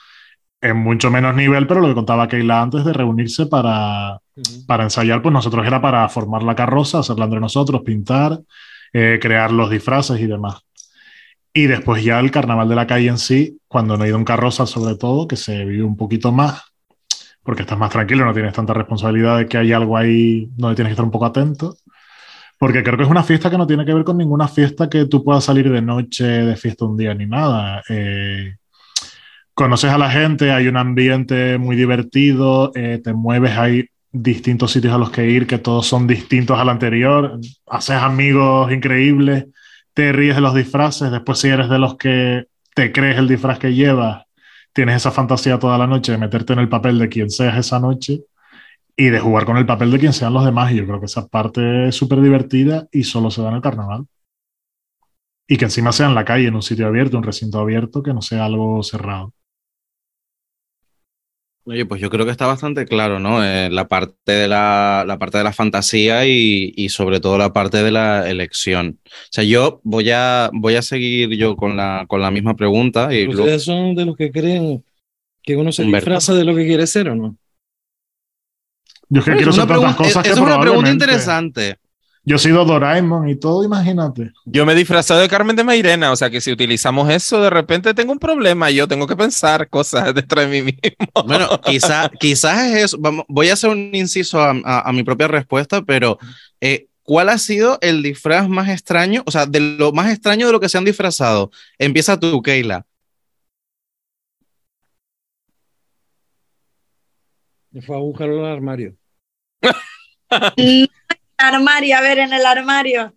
[0.61, 4.19] en mucho menos nivel, pero lo que contaba Keila antes de reunirse para,
[4.67, 8.39] para ensayar, pues nosotros era para formar la carroza, hacerla entre nosotros, pintar,
[8.93, 10.59] eh, crear los disfraces y demás.
[11.53, 14.25] Y después ya el carnaval de la calle en sí, cuando no he ido en
[14.25, 16.63] carroza sobre todo, que se vive un poquito más,
[17.43, 20.91] porque estás más tranquilo, no tienes tanta responsabilidad de que hay algo ahí donde tienes
[20.91, 21.75] que estar un poco atento.
[22.59, 25.05] Porque creo que es una fiesta que no tiene que ver con ninguna fiesta que
[25.05, 27.81] tú puedas salir de noche de fiesta un día ni nada.
[27.87, 28.57] Eh,
[29.53, 34.93] conoces a la gente, hay un ambiente muy divertido, eh, te mueves, hay distintos sitios
[34.93, 39.45] a los que ir que todos son distintos al anterior, haces amigos increíbles,
[39.93, 43.59] te ríes de los disfraces, después si eres de los que te crees el disfraz
[43.59, 44.23] que llevas,
[44.73, 47.79] tienes esa fantasía toda la noche de meterte en el papel de quien seas esa
[47.79, 48.21] noche
[48.95, 50.71] y de jugar con el papel de quien sean los demás.
[50.71, 53.61] Y yo creo que esa parte es súper divertida y solo se da en el
[53.61, 54.05] carnaval.
[55.47, 58.13] Y que encima sea en la calle, en un sitio abierto, un recinto abierto, que
[58.13, 59.33] no sea algo cerrado.
[61.69, 63.43] Oye, pues yo creo que está bastante claro, ¿no?
[63.43, 67.53] Eh, la parte de la, la parte de la fantasía y, y sobre todo la
[67.53, 68.99] parte de la elección.
[69.05, 73.13] O sea, yo voy a, voy a seguir yo con la, con la misma pregunta
[73.13, 74.83] y luego- ¿Ustedes son de los que creen
[75.43, 76.05] que uno se Humberto.
[76.09, 77.35] disfraza de lo que quiere ser o no?
[79.09, 80.61] Yo es que Bueno, quiero es una hacer tantas pregunta- cosas que esa es una
[80.61, 81.77] pregunta interesante.
[82.29, 84.33] Yo he sido Doraemon y todo, imagínate.
[84.45, 87.49] Yo me he disfrazado de Carmen de Mairena, o sea que si utilizamos eso, de
[87.49, 88.69] repente tengo un problema.
[88.69, 91.23] Yo tengo que pensar cosas dentro de mí mismo.
[91.25, 92.97] Bueno, quizá, quizás es eso.
[92.99, 96.19] Vamos, voy a hacer un inciso a, a- a mi propia respuesta, pero
[96.61, 99.23] eh, ¿cuál ha sido el disfraz más extraño?
[99.25, 101.49] O sea, de lo más extraño de lo que se han disfrazado.
[101.79, 102.85] Empieza tú, Keila.
[107.71, 108.95] Me fue a buscarlo al armario.
[111.39, 113.15] armario, a ver, en el armario.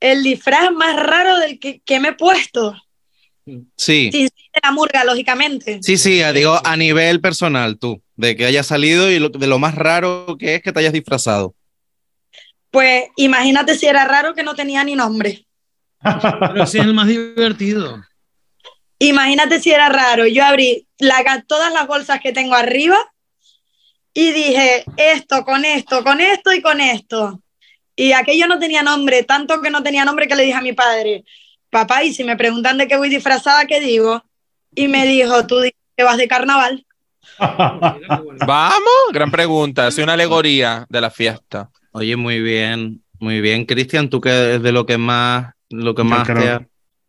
[0.00, 2.76] El disfraz más raro del que, que me he puesto.
[3.76, 4.10] Sí.
[4.10, 5.78] Sinceramente, de la murga, lógicamente.
[5.82, 9.74] Sí, sí, digo a nivel personal, tú, de que hayas salido y de lo más
[9.74, 11.54] raro que es que te hayas disfrazado.
[12.70, 15.46] Pues imagínate si era raro que no tenía ni nombre.
[16.02, 18.02] Pero sí es el más divertido.
[18.98, 20.26] Imagínate si era raro.
[20.26, 22.98] Yo abrí la, todas las bolsas que tengo arriba
[24.12, 27.42] y dije esto con esto, con esto y con esto.
[27.96, 30.74] Y aquello no tenía nombre, tanto que no tenía nombre que le dije a mi
[30.74, 31.24] padre,
[31.70, 34.22] papá, y si me preguntan de qué voy disfrazada, ¿qué digo?
[34.74, 35.56] Y me dijo, tú
[35.96, 36.84] que vas de carnaval.
[37.38, 41.70] Vamos, gran pregunta, es una alegoría de la fiesta.
[41.92, 43.64] Oye, muy bien, muy bien.
[43.64, 46.66] Cristian, tú que es de lo que más, lo que más te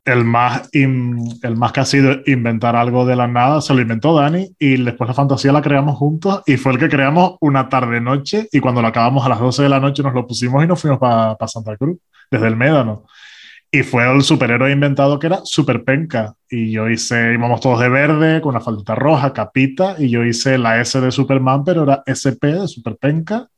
[0.08, 4.16] el más, el más que ha sido inventar algo de la nada se lo inventó
[4.16, 8.48] Dani y después la fantasía la creamos juntos y fue el que creamos una tarde-noche
[8.54, 10.82] y cuando lo acabamos a las 12 de la noche nos lo pusimos y nos
[10.82, 11.98] fuimos para Santa Cruz,
[12.32, 13.04] desde el Médano.
[13.70, 16.36] Y fue el superhéroe inventado que era Super Penca.
[16.50, 20.58] Y yo hice, íbamos todos de verde, con una faldita roja, capita, y yo hice
[20.58, 23.50] la S de Superman, pero era SP de Super Penca,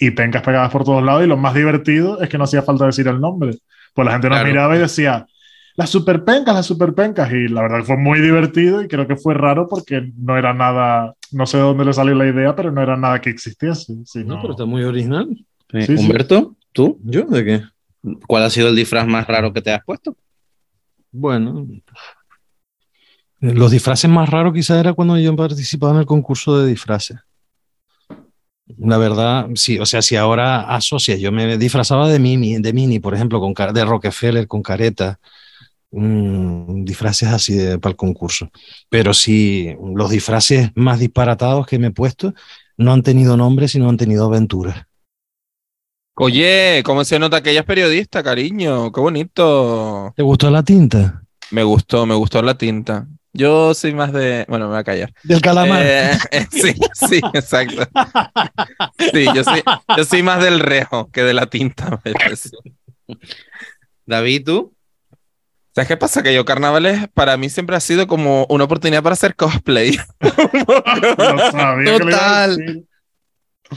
[0.00, 1.22] y pencas pegadas por todos lados.
[1.22, 3.58] Y lo más divertido es que no hacía falta decir el nombre.
[3.94, 5.26] Pues la gente nos miraba y decía,
[5.74, 7.32] las superpencas, las superpencas.
[7.32, 11.14] Y la verdad fue muy divertido y creo que fue raro porque no era nada,
[11.30, 13.94] no sé de dónde le salió la idea, pero no era nada que existiese.
[14.24, 15.28] No, pero está muy original.
[15.72, 16.98] Humberto, ¿tú?
[17.02, 17.24] ¿Yo?
[17.24, 17.62] ¿De qué?
[18.26, 20.16] ¿Cuál ha sido el disfraz más raro que te has puesto?
[21.10, 21.66] Bueno,
[23.40, 27.18] los disfraces más raros quizás era cuando yo participaba en el concurso de disfraces.
[28.78, 33.00] La verdad, sí, o sea, si ahora asocias, yo me disfrazaba de Mini, de Mini,
[33.00, 35.18] por ejemplo, con de Rockefeller, con careta,
[35.92, 38.50] disfraces así para el concurso.
[38.88, 42.34] Pero sí, los disfraces más disparatados que me he puesto
[42.76, 44.86] no han tenido nombre, sino han tenido aventuras.
[46.14, 48.92] Oye, ¿cómo se nota que ella es periodista, cariño?
[48.92, 50.12] Qué bonito.
[50.14, 51.22] ¿Te gustó la tinta?
[51.50, 53.06] Me gustó, me gustó la tinta.
[53.32, 54.44] Yo soy más de.
[54.46, 55.12] Bueno, me voy a callar.
[55.22, 55.82] Del calamar.
[55.82, 56.74] Eh, eh, sí,
[57.08, 57.82] sí, exacto.
[58.98, 59.62] Sí, yo soy,
[59.96, 62.02] yo soy más del rejo que de la tinta.
[64.04, 64.74] David, ¿tú?
[65.74, 66.22] ¿Sabes qué pasa?
[66.22, 69.98] Que yo carnavales para mí siempre ha sido como una oportunidad para hacer cosplay.
[71.98, 72.84] Total.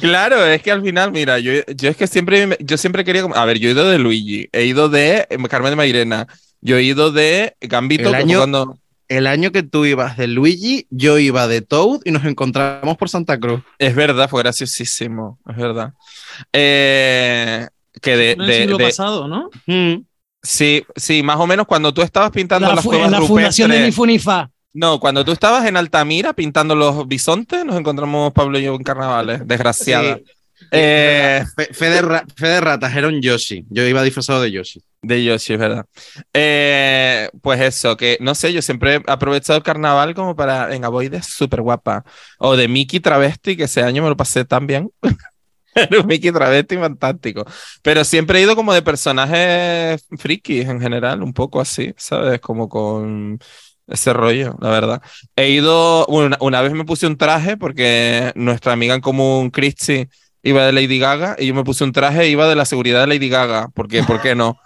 [0.01, 3.45] Claro, es que al final, mira, yo, yo es que siempre, yo siempre quería, a
[3.45, 6.27] ver, yo he ido de Luigi, he ido de Carmen de Mairena,
[6.59, 8.77] yo he ido de Gambito el año, cuando...
[9.07, 13.07] El año que tú ibas de Luigi, yo iba de Toad y nos encontramos por
[13.07, 13.61] Santa Cruz.
[13.77, 15.93] Es verdad, fue graciosísimo, es verdad.
[16.51, 17.67] Eh,
[18.01, 18.35] que de...
[18.35, 19.49] de, de pasado, ¿no?
[19.65, 20.01] Mm.
[20.45, 23.79] Sí, sí, más o menos cuando tú estabas pintando la, las cuevas la fundación de
[23.81, 24.49] Nifunifa.
[24.73, 28.83] No, cuando tú estabas en Altamira pintando los bisontes, nos encontramos Pablo y yo en
[28.83, 30.19] carnavales, desgraciada.
[30.71, 31.43] Eh,
[31.73, 33.65] fe, de ratas, era un Yoshi.
[33.69, 34.81] Yo iba disfrazado de Yoshi.
[35.01, 35.85] De Yoshi, es verdad.
[36.33, 40.83] Eh, pues eso, que no sé, yo siempre he aprovechado el carnaval como para en
[40.85, 42.03] Avoides, súper guapa.
[42.37, 44.91] O de Mickey Travesti, que ese año me lo pasé tan bien.
[45.99, 47.45] Un Mickey travesti fantástico.
[47.81, 52.39] Pero siempre he ido como de personajes frikis en general, un poco así, ¿sabes?
[52.39, 53.39] Como con
[53.87, 55.01] ese rollo, la verdad.
[55.35, 60.07] He ido, una, una vez me puse un traje porque nuestra amiga en común, Christy,
[60.43, 63.07] iba de Lady Gaga y yo me puse un traje iba de la seguridad de
[63.07, 64.59] Lady Gaga, porque ¿por qué no?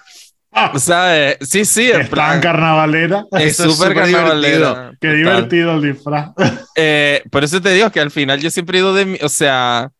[0.78, 1.38] ¿Sabes?
[1.42, 3.24] Sí, sí, en plan carnavalera.
[3.40, 4.94] Es súper carnavalera.
[5.00, 6.32] Qué divertido el disfraz.
[6.76, 9.92] Eh, por eso te digo que al final yo siempre he ido de, o sea,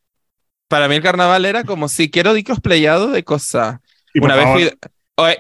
[0.70, 3.80] para mí el carnaval era como si quiero cosplayado de cosas.
[4.16, 4.72] Una vez fui,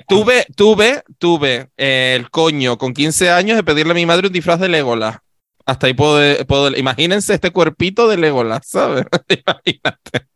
[0.08, 4.34] tuve, tuve, tuve eh, el coño con 15 años de pedirle a mi madre un
[4.34, 5.18] disfraz de Legolas.
[5.66, 9.06] Hasta ahí puedo, puedo imagínense este cuerpito de Legolas, ¿sabes?
[9.30, 10.28] Imagínate.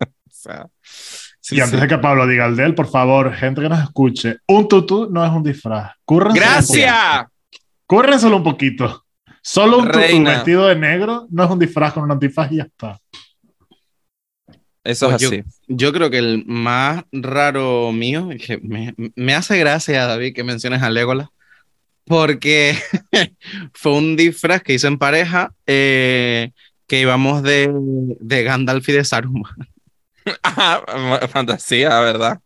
[1.50, 4.38] y antes de que Pablo diga el de él, por favor, gente que nos escuche,
[4.48, 5.92] un tutú no es un disfraz.
[6.08, 7.26] ¡Gracias!
[7.88, 9.04] Cúrrenselo un poquito.
[9.42, 12.64] Solo un tutú vestido de negro no es un disfraz con un antifaz y ya
[12.64, 13.00] está.
[14.84, 15.44] Eso es pues así.
[15.68, 18.60] Yo, creo que el más raro mío, que
[19.16, 21.30] me, hace gracia, David, que menciones a Legolas,
[22.06, 22.78] porque
[23.74, 26.52] fue un disfraz que hice en pareja eh,
[26.88, 29.54] que íbamos de, de Gandalf y de Saruman.
[30.44, 32.40] ah, fantasía, ¿verdad?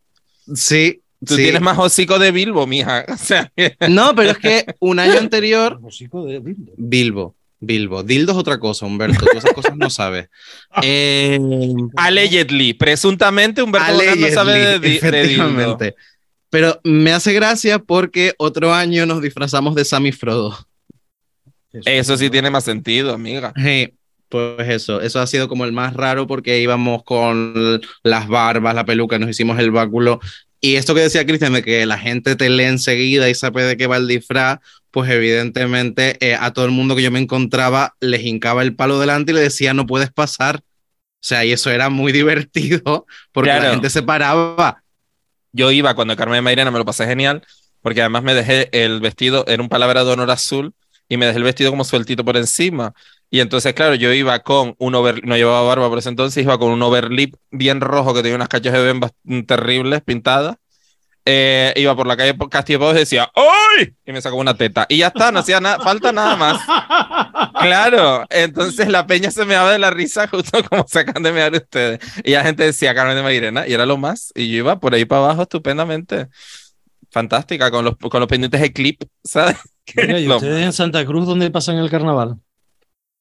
[0.54, 1.02] Sí.
[1.26, 3.04] Tú tienes más hocico de Bilbo, mija.
[3.90, 5.80] no, pero es que un año anterior.
[5.82, 6.74] Hocico de Bilbo.
[6.78, 7.36] Bilbo.
[7.60, 8.04] Bilbo.
[8.04, 9.26] Dildo es otra cosa, Humberto.
[9.26, 10.30] Tú esas cosas no sabes.
[10.84, 11.40] Eh,
[11.96, 12.74] allegedly.
[12.74, 15.78] Presuntamente, Humberto no sabe de, Dildo.
[16.50, 20.58] Pero me hace gracia porque otro año nos disfrazamos de Sammy Frodo.
[21.86, 23.54] Eso sí tiene más sentido, amiga.
[23.56, 23.94] Sí,
[24.30, 25.02] pues eso.
[25.02, 29.30] Eso ha sido como el más raro porque íbamos con las barbas, la peluca, nos
[29.30, 30.20] hicimos el báculo
[30.60, 33.78] Y esto que decía Cristian, de que la gente te lee enseguida y sabe de
[33.78, 34.60] qué va el disfraz,
[34.92, 39.00] pues evidentemente eh, a todo el mundo que yo me encontraba les hincaba el palo
[39.00, 40.58] delante y le decía, no puedes pasar.
[40.58, 44.84] O sea, y eso era muy divertido porque la gente se paraba.
[45.52, 47.44] Yo iba cuando Carmen Mairena me lo pasé genial,
[47.82, 50.74] porque además me dejé el vestido, era un palabra de honor azul,
[51.10, 52.94] y me dejé el vestido como sueltito por encima.
[53.30, 56.58] Y entonces, claro, yo iba con un over, no llevaba barba por ese entonces, iba
[56.58, 59.12] con un overlip bien rojo que tenía unas cachas de bembas
[59.46, 60.58] terribles pintadas.
[61.30, 63.94] Eh, iba por la calle Castillo Pau y decía ¡Ay!
[64.06, 64.86] Y me sacó una teta.
[64.88, 66.62] Y ya está, no hacía nada, falta nada más.
[67.60, 71.32] Claro, entonces la peña se me daba de la risa justo como se acaban de
[71.34, 72.00] mirar ustedes.
[72.24, 74.32] Y la gente decía Carmen de Mairena, y era lo más.
[74.36, 76.28] Y yo iba por ahí para abajo estupendamente.
[77.10, 79.58] Fantástica, con los, con los pendientes de clip, ¿sabes?
[79.96, 82.38] ¿y ustedes en Santa Cruz dónde pasan el carnaval?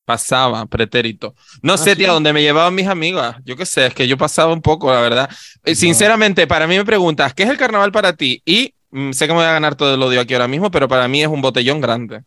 [0.05, 1.35] Pasaba, pretérito.
[1.63, 3.37] No ah, sé, tía, dónde me llevaban mis amigas.
[3.45, 5.29] Yo qué sé, es que yo pasaba un poco, la verdad.
[5.65, 8.41] Eh, sinceramente, para mí me preguntas, ¿qué es el carnaval para ti?
[8.45, 10.87] Y mm, sé que me voy a ganar todo el odio aquí ahora mismo, pero
[10.87, 12.23] para mí es un botellón grande.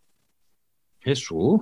[1.02, 1.62] Jesús.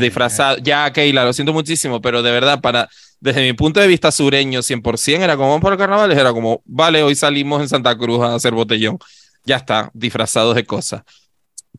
[0.00, 0.56] disfrazado.
[0.58, 2.88] Ya, Keila, lo siento muchísimo, pero de verdad, para,
[3.20, 7.02] desde mi punto de vista sureño, 100%, era como para el carnaval, era como, vale,
[7.02, 8.98] hoy salimos en Santa Cruz a hacer botellón.
[9.44, 11.02] Ya está, disfrazados de cosas.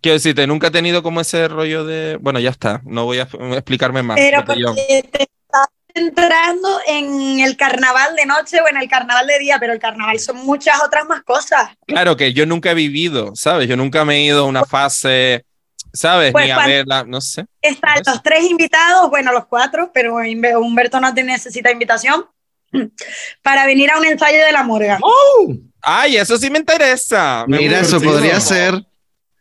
[0.02, 2.18] Quiero decirte, nunca he tenido como ese rollo de.
[2.19, 4.18] Bueno, ya está, no voy a explicarme más.
[4.18, 9.40] Pero porque te estás entrando en el carnaval de noche o en el carnaval de
[9.40, 11.69] día, pero el carnaval son muchas otras más cosas.
[11.85, 13.69] Claro que yo nunca he vivido, ¿sabes?
[13.69, 15.45] Yo nunca me he ido a una fase,
[15.94, 16.31] ¿sabes?
[16.31, 17.45] Pues Ni a verla, no sé.
[17.61, 22.26] Están los tres invitados, bueno, los cuatro, pero Humberto no te necesita invitación
[23.41, 24.99] para venir a un ensayo de la morga.
[25.02, 25.53] ¡Oh!
[25.84, 27.43] Ay, eso sí me interesa.
[27.47, 28.81] Mira, eso podría ser.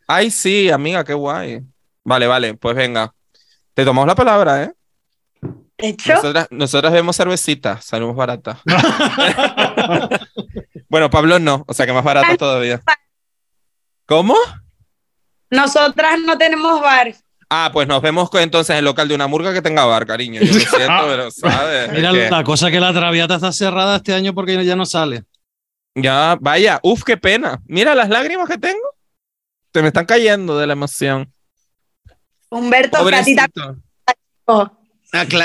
[0.05, 1.61] Ay, sí, amiga, qué guay.
[2.03, 3.13] Vale, vale, pues venga.
[3.73, 4.73] Te tomamos la palabra, ¿eh?
[5.77, 6.13] ¿Hecho?
[6.51, 8.61] Nosotras, vemos cervecita, salimos barata.
[10.89, 12.81] bueno, Pablo no, o sea que más barato todavía.
[14.05, 14.35] ¿Cómo?
[15.49, 17.15] Nosotras no tenemos bar.
[17.49, 20.41] Ah, pues nos vemos entonces en el local de una murga que tenga bar, cariño.
[20.41, 21.91] Yo lo siento, pero sabes.
[21.91, 25.23] Mira, la cosa que la traviata está cerrada este año porque ya no sale.
[25.95, 27.61] Ya, vaya, uf, qué pena.
[27.65, 28.95] Mira las lágrimas que tengo.
[29.71, 31.31] Te me están cayendo de la emoción.
[32.49, 33.03] Humberto, ah,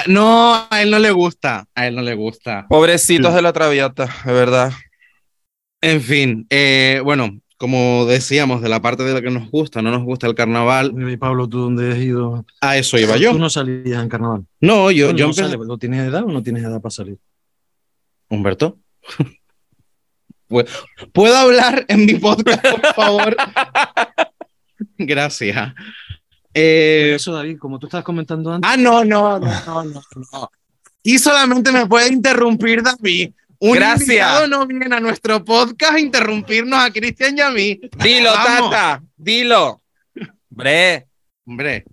[0.06, 1.66] no, a él no le gusta.
[1.74, 2.66] A él no le gusta.
[2.68, 4.72] Pobrecitos de la traviata, de verdad.
[5.80, 9.90] En fin, eh, bueno, como decíamos, de la parte de la que nos gusta, no
[9.90, 10.92] nos gusta el carnaval.
[11.10, 12.44] Y Pablo, ¿tú dónde has ido?
[12.60, 13.32] A eso iba yo.
[13.32, 14.46] ¿Tú no salías en carnaval?
[14.60, 17.18] No, yo, yo no ¿Tienes edad o no tienes edad para salir?
[18.28, 18.78] Humberto.
[21.12, 23.36] ¿Puedo hablar en mi podcast, por favor?
[24.96, 25.74] Gracias.
[26.54, 28.68] Eh, eso, David, como tú estabas comentando antes.
[28.68, 30.02] Ah, no, no, no, no,
[30.32, 30.50] no.
[31.02, 33.32] Y solamente me puede interrumpir David.
[33.60, 34.08] Un Gracias.
[34.08, 37.80] invitado no viene a nuestro podcast a interrumpirnos a Cristian y a mí.
[38.02, 39.82] Dilo, Tata, dilo.
[40.50, 41.06] Hombre.
[41.44, 41.84] Hombre.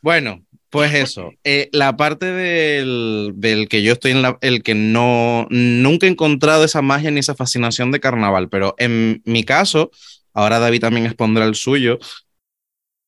[0.00, 4.74] Bueno, pues eso, eh, la parte del, del, que yo estoy en la, el que
[4.74, 9.90] no, nunca he encontrado esa magia ni esa fascinación de carnaval, pero en mi caso,
[10.32, 11.98] ahora David también expondrá el suyo,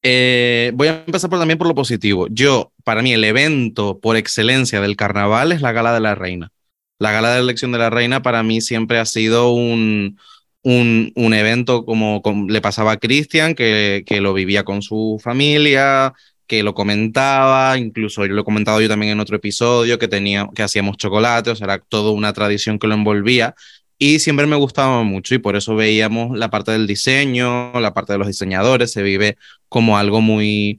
[0.02, 2.26] eh, voy a empezar por, también por lo positivo.
[2.30, 6.52] Yo, para mí, el evento por excelencia del carnaval es la Gala de la Reina.
[6.98, 10.18] La Gala de Elección de la Reina para mí siempre ha sido un,
[10.62, 15.18] un, un evento como, como, le pasaba a Cristian, que, que lo vivía con su
[15.24, 16.12] familia,
[16.46, 20.48] que lo comentaba, incluso yo lo he comentado yo también en otro episodio, que, tenía,
[20.54, 23.54] que hacíamos chocolate, o sea, era toda una tradición que lo envolvía.
[23.98, 28.12] Y siempre me gustaba mucho y por eso veíamos la parte del diseño, la parte
[28.12, 29.38] de los diseñadores, se vive
[29.68, 30.78] como algo muy,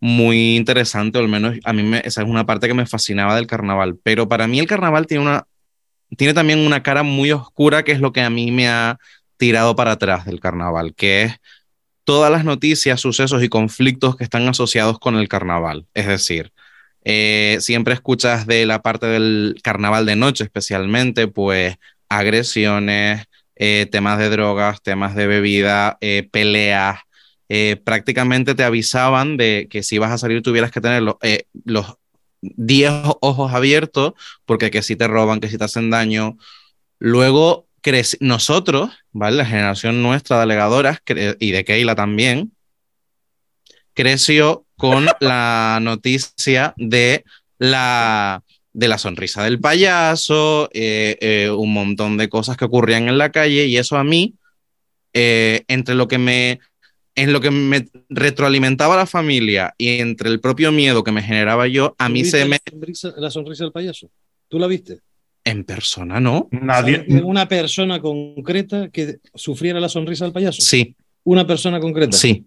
[0.00, 3.46] muy interesante, o al menos a mí esa es una parte que me fascinaba del
[3.46, 3.98] carnaval.
[4.02, 5.46] Pero para mí el carnaval tiene, una,
[6.16, 8.98] tiene también una cara muy oscura que es lo que a mí me ha
[9.36, 11.40] tirado para atrás del carnaval, que es
[12.06, 15.86] todas las noticias, sucesos y conflictos que están asociados con el carnaval.
[15.92, 16.52] Es decir,
[17.04, 21.76] eh, siempre escuchas de la parte del carnaval de noche especialmente, pues
[22.08, 23.26] agresiones,
[23.56, 27.00] eh, temas de drogas, temas de bebida, eh, peleas.
[27.84, 31.16] prácticamente te avisaban de que si vas a salir tuvieras que tener los,
[31.64, 31.96] los
[32.40, 34.14] 10 ojos abiertos
[34.44, 36.36] porque que si te roban, que si te hacen daño.
[36.98, 37.65] Luego
[38.20, 39.36] nosotros, ¿vale?
[39.36, 41.00] La generación nuestra de alegadoras
[41.38, 42.52] y de Keila también,
[43.94, 47.24] creció con la noticia de
[47.58, 48.42] la,
[48.72, 53.32] de la sonrisa del payaso, eh, eh, un montón de cosas que ocurrían en la
[53.32, 54.34] calle y eso a mí,
[55.12, 56.60] eh, entre lo que me
[57.16, 61.66] en lo que me retroalimentaba la familia y entre el propio miedo que me generaba
[61.66, 62.58] yo, a mí se me...
[62.62, 64.10] La sonrisa, la sonrisa del payaso?
[64.48, 65.00] ¿Tú la viste?
[65.46, 66.48] En persona no.
[66.50, 67.06] Nadie.
[67.22, 70.60] Una persona concreta que sufriera la sonrisa del payaso.
[70.60, 70.94] Sí,
[71.24, 72.16] Una persona concreta.
[72.16, 72.44] sí.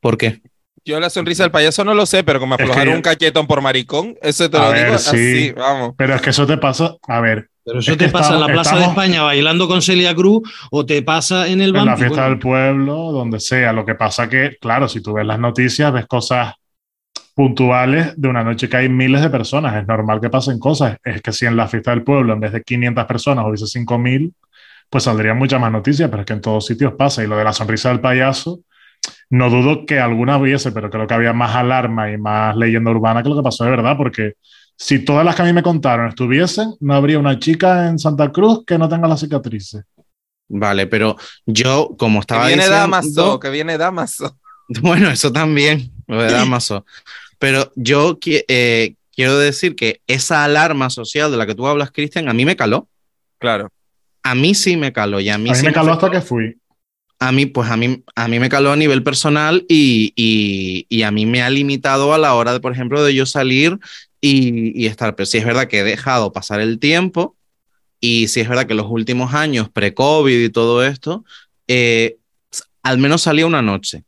[0.00, 0.40] ¿Por qué?
[0.84, 3.60] Yo la sonrisa del payaso no lo sé, pero como Es que un cachetón por
[3.60, 5.08] maricón, eso te A lo ver, digo sí.
[5.16, 5.94] así, vamos.
[5.98, 6.96] Pero es que eso te pasa.
[7.08, 9.82] A ver, Pero eso Es te pasa en la estamos- Plaza de España bailando con
[9.82, 11.86] Celia Cruz o te pasa en el en banco.
[11.90, 13.72] la fiesta Bueno, del pueblo, donde sea.
[13.72, 16.54] Lo que pasa que, claro, si tú ves las noticias, ves cosas
[17.36, 19.76] puntuales de una noche que hay miles de personas.
[19.76, 20.96] Es normal que pasen cosas.
[21.04, 24.32] Es que si en la fiesta del pueblo, en vez de 500 personas, hubiese 5000,
[24.88, 27.22] pues saldrían muchas más noticias, pero es que en todos sitios pasa.
[27.22, 28.60] Y lo de la sonrisa del payaso,
[29.28, 33.22] no dudo que alguna hubiese, pero creo que había más alarma y más leyenda urbana
[33.22, 34.36] que lo que pasó de verdad, porque
[34.74, 38.32] si todas las que a mí me contaron estuviesen, no habría una chica en Santa
[38.32, 39.84] Cruz que no tenga las cicatrices.
[40.48, 42.80] Vale, pero yo, como Que estaba viene diciendo...
[42.80, 44.38] Damaso, que viene Damaso.
[44.80, 46.84] Bueno, eso también, lo de Damaso.
[47.38, 51.90] Pero yo qui- eh, quiero decir que esa alarma social de la que tú hablas,
[51.90, 52.88] Cristian, a mí me caló.
[53.38, 53.70] Claro.
[54.22, 55.20] A mí sí me caló.
[55.20, 56.06] Y a mí, A mí sí me caló afectó.
[56.06, 56.56] hasta que fui.
[57.18, 61.02] A mí, pues a mí, a mí me caló a nivel personal y, y, y
[61.02, 63.78] a mí me ha limitado a la hora, de, por ejemplo, de yo salir
[64.20, 65.14] y, y estar.
[65.16, 67.34] Pero sí es verdad que he dejado pasar el tiempo
[68.00, 71.24] y sí es verdad que los últimos años, pre-COVID y todo esto,
[71.68, 72.16] eh,
[72.82, 74.04] al menos salía una noche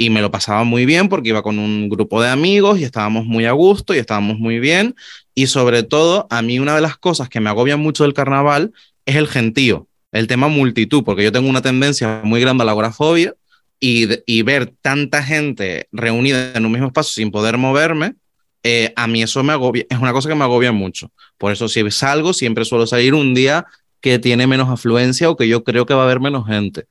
[0.00, 3.26] y me lo pasaba muy bien porque iba con un grupo de amigos y estábamos
[3.26, 4.94] muy a gusto y estábamos muy bien.
[5.34, 8.72] Y sobre todo, a mí una de las cosas que me agobia mucho del carnaval
[9.04, 12.72] es el gentío, el tema multitud, porque yo tengo una tendencia muy grande a la
[12.72, 13.34] agorafobia
[13.78, 18.14] y, y ver tanta gente reunida en un mismo espacio sin poder moverme,
[18.62, 21.12] eh, a mí eso me agobia, es una cosa que me agobia mucho.
[21.36, 23.66] Por eso si salgo, siempre suelo salir un día
[24.00, 26.86] que tiene menos afluencia o que yo creo que va a haber menos gente.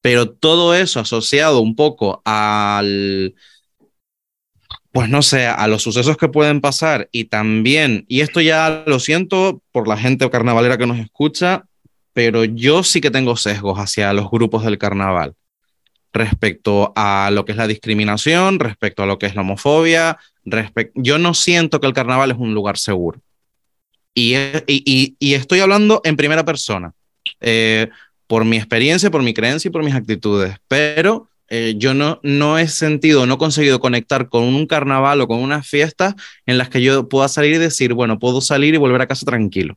[0.00, 3.34] Pero todo eso asociado un poco al,
[4.92, 8.98] pues no sé, a los sucesos que pueden pasar y también, y esto ya lo
[8.98, 11.64] siento por la gente carnavalera que nos escucha,
[12.12, 15.34] pero yo sí que tengo sesgos hacia los grupos del carnaval
[16.12, 20.18] respecto a lo que es la discriminación, respecto a lo que es la homofobia,
[20.94, 23.20] yo no siento que el carnaval es un lugar seguro.
[24.12, 26.92] Y, e- y- y estoy hablando en primera persona,
[27.40, 27.88] eh,
[28.30, 32.58] por mi experiencia, por mi creencia y por mis actitudes, pero eh, yo no, no
[32.58, 36.14] he sentido, no he conseguido conectar con un carnaval o con unas fiestas
[36.46, 39.26] en las que yo pueda salir y decir, bueno, puedo salir y volver a casa
[39.26, 39.76] tranquilo.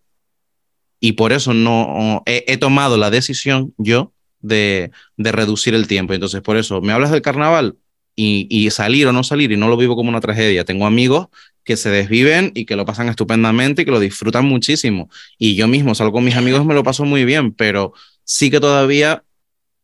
[1.00, 6.14] Y por eso no he, tomado la decisión yo de, de reducir el tiempo.
[6.14, 7.78] Entonces, por eso me hablas del carnaval
[8.16, 10.64] y salir o no salir y no lo vivo como una tragedia.
[10.64, 11.30] Tengo amigos
[11.64, 15.10] que se desviven y que lo pasan estupendamente y que lo disfrutan muchísimo.
[15.38, 18.60] Y yo mismo salgo con mis amigos me lo paso muy bien, pero sí que
[18.60, 19.24] todavía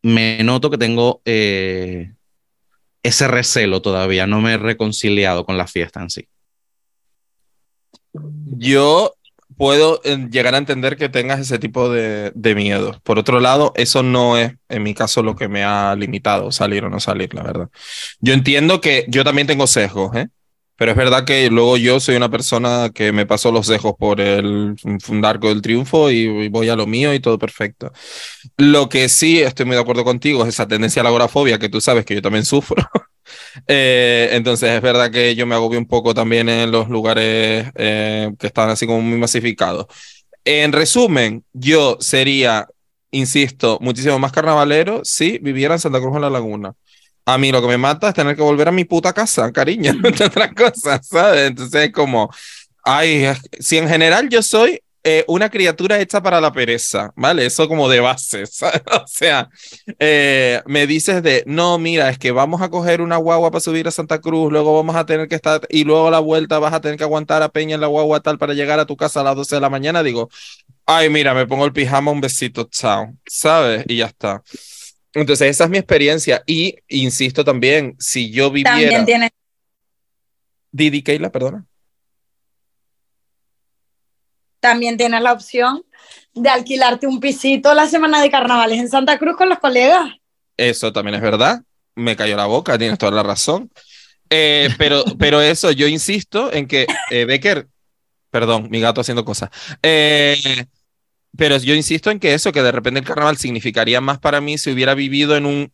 [0.01, 2.13] me noto que tengo eh,
[3.03, 6.27] ese recelo todavía, no me he reconciliado con la fiesta en sí.
[8.57, 9.15] Yo
[9.57, 12.99] puedo llegar a entender que tengas ese tipo de, de miedo.
[13.03, 16.85] Por otro lado, eso no es, en mi caso, lo que me ha limitado salir
[16.85, 17.69] o no salir, la verdad.
[18.21, 20.29] Yo entiendo que yo también tengo sesgos, ¿eh?
[20.79, 24.21] Pero es verdad que luego yo soy una persona que me pasó los sesgos por
[24.21, 24.75] el
[25.23, 27.91] arco del triunfo y, y voy a lo mío y todo perfecto.
[28.57, 31.67] Lo que sí estoy muy de acuerdo contigo es esa tendencia a la agorafobia que
[31.67, 32.81] tú sabes que yo también sufro.
[33.67, 38.31] Eh, entonces es verdad que yo me agobio un poco también en los lugares eh,
[38.39, 39.85] que están así como muy masificados.
[40.45, 42.67] En resumen, yo sería,
[43.11, 46.73] insisto, muchísimo más carnavalero si viviera en Santa Cruz en la Laguna.
[47.33, 49.93] A mí lo que me mata es tener que volver a mi puta casa, cariño,
[50.25, 51.49] otras cosas, ¿sabes?
[51.49, 52.33] Entonces es como,
[52.83, 53.27] ay,
[53.59, 57.45] si en general yo soy eh, una criatura hecha para la pereza, ¿vale?
[57.45, 58.81] Eso como de base, ¿sabes?
[58.91, 59.47] O sea,
[59.99, 63.87] eh, me dices de, no, mira, es que vamos a coger una guagua para subir
[63.87, 66.81] a Santa Cruz, luego vamos a tener que estar, y luego la vuelta vas a
[66.81, 69.23] tener que aguantar a Peña en la guagua tal para llegar a tu casa a
[69.23, 70.29] las 12 de la mañana, digo,
[70.87, 73.85] ay, mira, me pongo el pijama, un besito, chao, ¿sabes?
[73.87, 74.41] Y ya está.
[75.13, 76.43] Entonces, esa es mi experiencia.
[76.45, 78.79] Y insisto también, si yo viviera.
[78.79, 79.29] También tienes,
[80.71, 81.65] Didi Keila, perdona.
[84.59, 85.83] también tienes la opción
[86.33, 90.11] de alquilarte un pisito la semana de carnavales en Santa Cruz con los colegas.
[90.57, 91.61] Eso también es verdad.
[91.95, 93.71] Me cayó la boca, tienes toda la razón.
[94.29, 97.67] Eh, pero, pero eso, yo insisto en que eh, Becker,
[98.29, 99.49] perdón, mi gato haciendo cosas.
[99.81, 100.65] Eh,
[101.37, 104.57] pero yo insisto en que eso, que de repente el carnaval significaría más para mí
[104.57, 105.71] si hubiera vivido en un,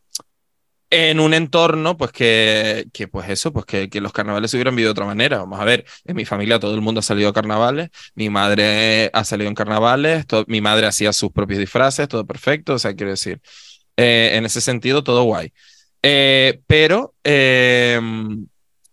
[0.91, 4.76] en un entorno, pues que, que pues eso, pues que, que los carnavales se hubieran
[4.76, 5.40] vivido de otra manera.
[5.40, 9.10] Vamos a ver, en mi familia todo el mundo ha salido a carnavales, mi madre
[9.14, 12.94] ha salido en carnavales, to- mi madre hacía sus propios disfraces, todo perfecto, o sea,
[12.95, 13.41] quiero decir,
[13.98, 15.53] eh, en ese sentido, todo guay.
[16.03, 17.99] Eh, pero eh,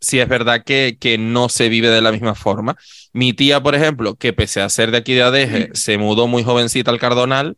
[0.02, 2.76] sí es verdad que, que no se vive de la misma forma.
[3.12, 6.42] Mi tía, por ejemplo, que pese a ser de aquí de Adeje, se mudó muy
[6.44, 7.56] jovencita al Cardonal,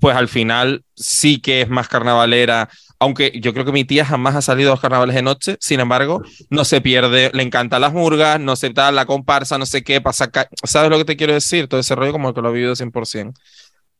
[0.00, 4.34] pues al final sí que es más carnavalera, aunque yo creo que mi tía jamás
[4.36, 7.92] ha salido a los carnavales de noche, sin embargo, no se pierde, le encantan las
[7.92, 10.30] murgas, no se da la comparsa, no sé qué, pasa,
[10.64, 11.68] ¿sabes lo que te quiero decir?
[11.68, 13.34] Todo ese rollo como que lo ha vivido 100%.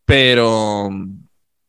[0.04, 0.90] Pero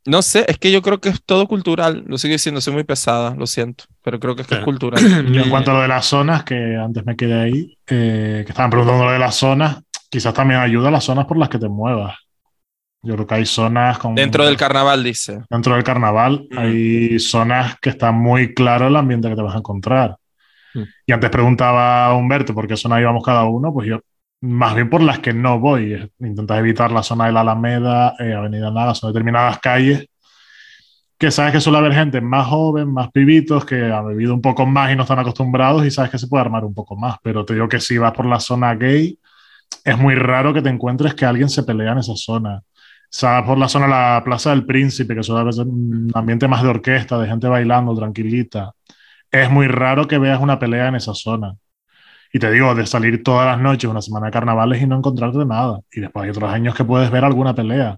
[0.06, 2.04] no sé, es que yo creo que es todo cultural.
[2.08, 5.02] Lo sigo diciendo, soy muy pesada, lo siento, pero creo que es, que es cultural.
[5.34, 8.52] Y en cuanto a lo de las zonas, que antes me quedé ahí, eh, que
[8.52, 11.58] estaban preguntando lo de las zonas, quizás también ayuda a las zonas por las que
[11.58, 12.16] te muevas.
[13.02, 14.16] Yo creo que hay zonas con...
[14.16, 15.42] Dentro del carnaval, dice.
[15.50, 16.58] Dentro del carnaval mm.
[16.58, 20.18] hay zonas que está muy claro el ambiente que te vas a encontrar.
[20.74, 20.84] Mm.
[21.08, 24.02] Y antes preguntaba a Humberto por qué zona íbamos cada uno, pues yo
[24.42, 26.12] más bien por las que no voy.
[26.20, 30.08] Intentas evitar la zona de la Alameda, eh, Avenida Nada, son determinadas calles
[31.18, 34.66] que sabes que suele haber gente más joven, más pibitos, que han vivido un poco
[34.66, 37.18] más y no están acostumbrados y sabes que se puede armar un poco más.
[37.24, 39.18] Pero te digo que si vas por la zona gay,
[39.84, 42.62] es muy raro que te encuentres que alguien se pelea en esa zona.
[43.10, 46.64] sabes por la zona de la Plaza del Príncipe, que suele haber un ambiente más
[46.64, 48.74] de orquesta, de gente bailando tranquilita.
[49.32, 51.56] Es muy raro que veas una pelea en esa zona.
[52.36, 55.46] Y te digo, de salir todas las noches, una semana de carnavales y no encontrarte
[55.46, 55.80] nada.
[55.90, 57.98] Y después hay otros años que puedes ver alguna pelea.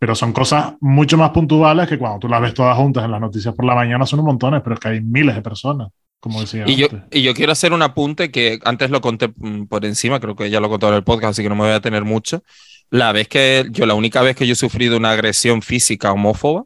[0.00, 3.20] Pero son cosas mucho más puntuales que cuando tú las ves todas juntas en las
[3.20, 5.88] noticias por la mañana son un montones, pero es que hay miles de personas,
[6.18, 6.64] como decía.
[6.66, 10.20] Y, Yo, y yo quiero hacer un apunte que antes lo conté mm, por encima,
[10.20, 12.06] creo que ya lo conté en el podcast, así que no me voy a tener
[12.06, 12.42] mucho.
[12.88, 16.64] La vez que yo, la única vez que yo he sufrido una agresión física homófoba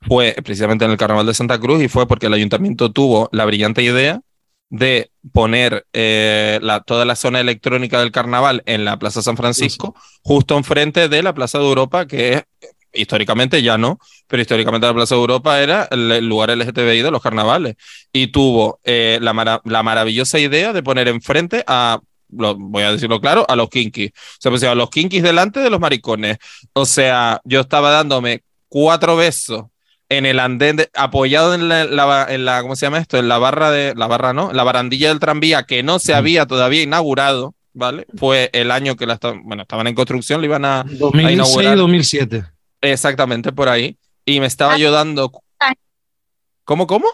[0.00, 3.44] fue precisamente en el Carnaval de Santa Cruz y fue porque el ayuntamiento tuvo la
[3.44, 4.22] brillante idea
[4.70, 9.94] de poner eh, la, toda la zona electrónica del carnaval en la Plaza San Francisco,
[10.22, 12.44] justo enfrente de la Plaza de Europa, que es,
[12.92, 17.22] históricamente ya no, pero históricamente la Plaza de Europa era el, lugar LGTBI de los
[17.22, 17.76] carnavales.
[18.12, 22.00] Y tuvo eh, la, la, maravillosa idea de poner enfrente a
[22.30, 24.10] lo, voy a decirlo claro, a los kinkis.
[24.10, 26.38] O sea, pues, a los kinkis delante de los maricones.
[26.72, 29.64] O sea, yo estaba dándome cuatro besos
[30.08, 31.82] en el andén, apoyado en la,
[32.28, 33.18] en la, ¿cómo se llama esto?
[33.18, 36.46] En la barra de, la barra no, la barandilla del tranvía que no se había
[36.46, 38.06] todavía inaugurado, ¿vale?
[38.16, 41.76] Fue el año que la bueno, estaban en construcción, lo iban a, 2006, inaugurar.
[41.76, 42.44] 2007.
[42.80, 43.98] Exactamente, por ahí.
[44.24, 45.30] Y me estaba yo dando...
[46.64, 47.08] ¿Cómo, cómo?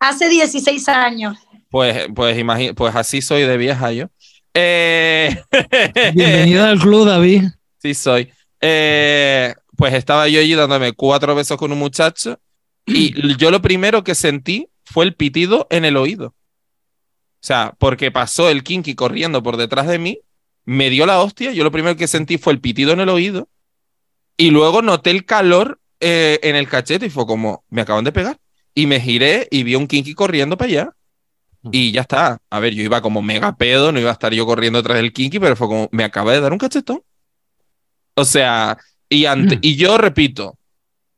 [0.00, 1.38] Hace 16 años.
[1.70, 2.36] Pues, pues,
[2.74, 4.06] pues así soy de vieja yo.
[4.52, 5.36] Eh...
[6.14, 7.44] Bienvenida al club, David.
[7.78, 8.32] Sí, soy.
[8.60, 12.38] Eh, pues estaba yo allí dándome cuatro besos con un muchacho
[12.86, 16.28] y yo lo primero que sentí fue el pitido en el oído.
[16.28, 20.20] O sea, porque pasó el kinky corriendo por detrás de mí,
[20.64, 23.48] me dio la hostia, yo lo primero que sentí fue el pitido en el oído
[24.36, 28.12] y luego noté el calor eh, en el cachete y fue como, me acaban de
[28.12, 28.38] pegar.
[28.74, 30.90] Y me giré y vi un kinky corriendo para allá.
[31.70, 32.38] Y ya está.
[32.50, 35.12] A ver, yo iba como mega pedo, no iba a estar yo corriendo detrás del
[35.12, 37.02] kinky, pero fue como, me acaba de dar un cachetón.
[38.14, 38.76] O sea,
[39.08, 40.58] y, ante, y yo repito,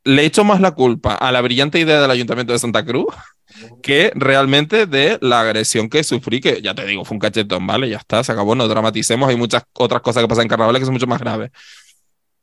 [0.04, 3.06] le echo más la culpa a la brillante idea del Ayuntamiento de Santa Cruz
[3.82, 7.88] que realmente de la agresión que sufrí, que ya te digo, fue un cachetón, ¿vale?
[7.88, 10.86] Ya está, se acabó, no dramaticemos, hay muchas otras cosas que pasan en carnavales que
[10.86, 11.50] son mucho más graves.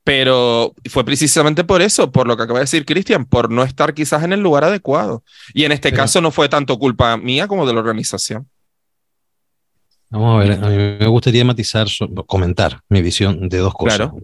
[0.04, 3.94] Pero fue precisamente por eso, por lo que acaba de decir Cristian, por no estar
[3.94, 5.24] quizás en el lugar adecuado.
[5.54, 8.50] Y en este caso no fue tanto culpa mía como de la organización.
[10.10, 11.88] Vamos a ver, a mí me gustaría matizar,
[12.28, 13.98] comentar mi visión de dos cosas.
[13.98, 14.18] Claro.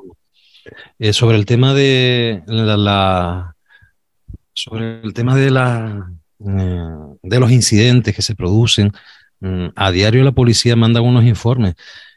[0.98, 3.56] Eh, sobre el tema de la,
[4.54, 6.12] sobre el tema de la
[6.46, 6.82] eh,
[7.22, 8.92] de los incidentes que se producen,
[9.42, 11.76] mm, a diario la policía manda unos informes.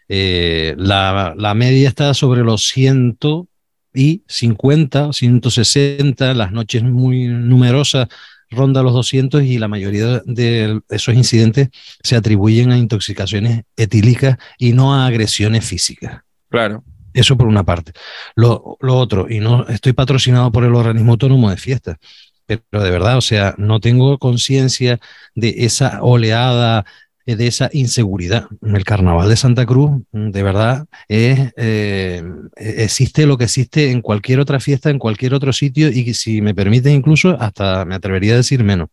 [0.09, 8.09] Eh, la, la, media está sobre los 150, 160, las noches muy numerosas
[8.53, 11.69] ronda los 200 y la mayoría de esos incidentes
[12.03, 16.21] se atribuyen a intoxicaciones etílicas y no a agresiones físicas.
[16.49, 16.85] Claro.
[17.15, 17.93] Eso por una parte.
[18.35, 21.97] Lo, otro, y no estoy patrocinado por el organismo autónomo de fiestas,
[22.47, 24.99] pero de verdad, o sea, no tengo conciencia
[25.35, 26.85] de esa oleada,
[27.27, 28.47] eh, de esa inseguridad.
[28.63, 32.23] El carnaval de Santa Cruz, mm, de verdad, eh,
[32.57, 36.55] existe lo que existe en cualquier otra fiesta, en cualquier otro sitio, y si me
[36.55, 38.89] permite incluso, hasta me atrevería a decir menos.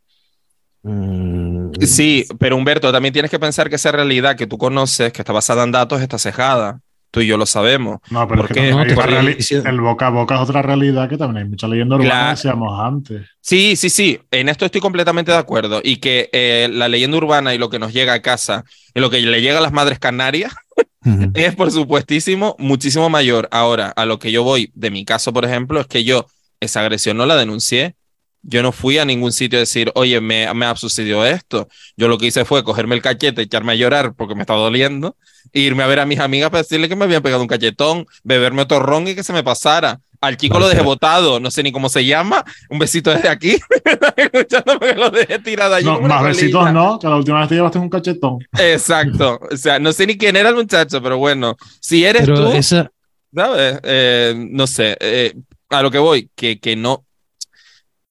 [0.81, 5.21] Mm, sí, pero Humberto, también tienes que pensar que esa realidad que tú conoces, que
[5.21, 6.81] está basada en datos, está cejada.
[7.11, 7.99] Tú y yo lo sabemos.
[8.11, 11.95] No, pero porque, el boca a boca es otra realidad que también hay mucha leyenda
[11.95, 13.27] urbana, decíamos antes.
[13.41, 14.19] Sí, sí, sí.
[14.29, 15.81] En esto estoy completamente de acuerdo.
[15.83, 18.63] Y que eh, la leyenda urbana y lo que nos llega a casa,
[18.93, 20.53] y lo que le llega a las madres canarias,
[21.33, 23.47] es por supuestísimo muchísimo mayor.
[23.51, 26.27] Ahora, a lo que yo voy, de mi caso, por ejemplo, es que yo
[26.59, 27.95] esa agresión no la denuncié
[28.41, 31.67] Yo no fui a ningún sitio a decir, oye, me, me ha sucedido esto.
[31.97, 35.15] Yo lo que hice fue cogerme el cachete, echarme a llorar porque me estaba doliendo,
[35.51, 38.05] e irme a ver a mis amigas para decirle que me habían pegado un cachetón,
[38.23, 39.99] beberme otro ron y que se me pasara.
[40.21, 42.43] Al chico lo dejé botado, no sé ni cómo se llama.
[42.69, 43.57] Un besito desde aquí.
[44.97, 45.85] lo dejé tirado allí.
[45.85, 48.39] No, más besitos no, que la última vez te llevaste un cachetón.
[48.59, 49.39] Exacto.
[49.49, 52.91] O sea, no sé ni quién era el muchacho, pero bueno, si eres tú, esa...
[53.33, 53.79] ¿sabes?
[53.83, 55.35] Eh, no sé, eh,
[55.69, 57.05] a lo que voy, que, que no.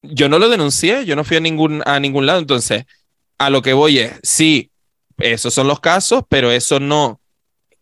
[0.03, 2.85] Yo no lo denuncié, yo no fui a ningún, a ningún lado, entonces,
[3.39, 4.70] a lo que voy es, sí,
[5.19, 7.20] esos son los casos, pero eso no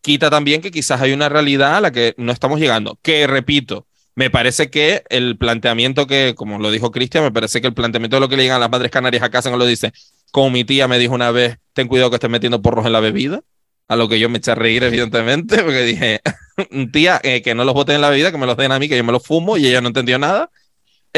[0.01, 3.87] quita también que quizás hay una realidad a la que no estamos llegando, que repito,
[4.15, 8.15] me parece que el planteamiento que, como lo dijo Cristian, me parece que el planteamiento
[8.15, 9.93] de lo que le digan a las madres canarias a casa no lo dice,
[10.31, 12.99] como mi tía me dijo una vez, ten cuidado que estés metiendo porros en la
[12.99, 13.41] bebida,
[13.87, 16.21] a lo que yo me eché a reír, evidentemente, porque dije,
[16.91, 18.89] tía, eh, que no los boten en la bebida, que me los den a mí,
[18.89, 20.49] que yo me los fumo, y ella no entendió nada.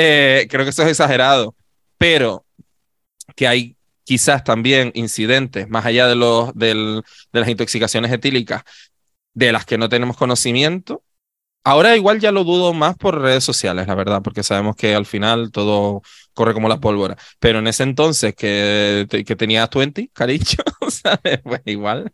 [0.02, 1.56] Eh, creo que eso es exagerado,
[1.98, 2.46] pero
[3.36, 8.64] que hay quizás también incidentes, más allá de, los, del, de las intoxicaciones etílicas,
[9.34, 11.04] de las que no tenemos conocimiento,
[11.66, 15.06] Ahora igual ya lo dudo más por redes sociales, la verdad, porque sabemos que al
[15.06, 16.02] final todo
[16.34, 17.18] corre como la pólvora.
[17.40, 21.42] Pero en ese entonces que, que tenía 20, cariño, ¿sabes?
[21.44, 22.12] Pues igual,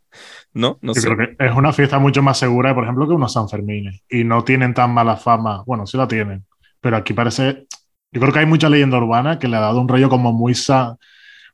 [0.52, 0.80] ¿no?
[0.82, 3.48] No Yo creo que es una fiesta mucho más segura, por ejemplo, que unos San
[3.48, 4.02] Fermines.
[4.10, 5.64] Y no tienen tan mala fama.
[5.66, 6.46] Bueno, sí la tienen.
[6.82, 7.68] Pero aquí parece.
[8.16, 10.54] Yo creo que hay mucha leyenda urbana que le ha dado un rollo como muy,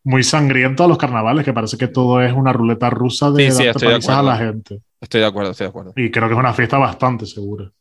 [0.04, 3.64] muy sangriento a los carnavales, que parece que todo es una ruleta rusa de sí,
[3.80, 4.80] sí, a la gente.
[5.02, 5.94] Estoy de acuerdo, estoy de acuerdo.
[5.96, 7.72] Y creo que es una fiesta bastante segura.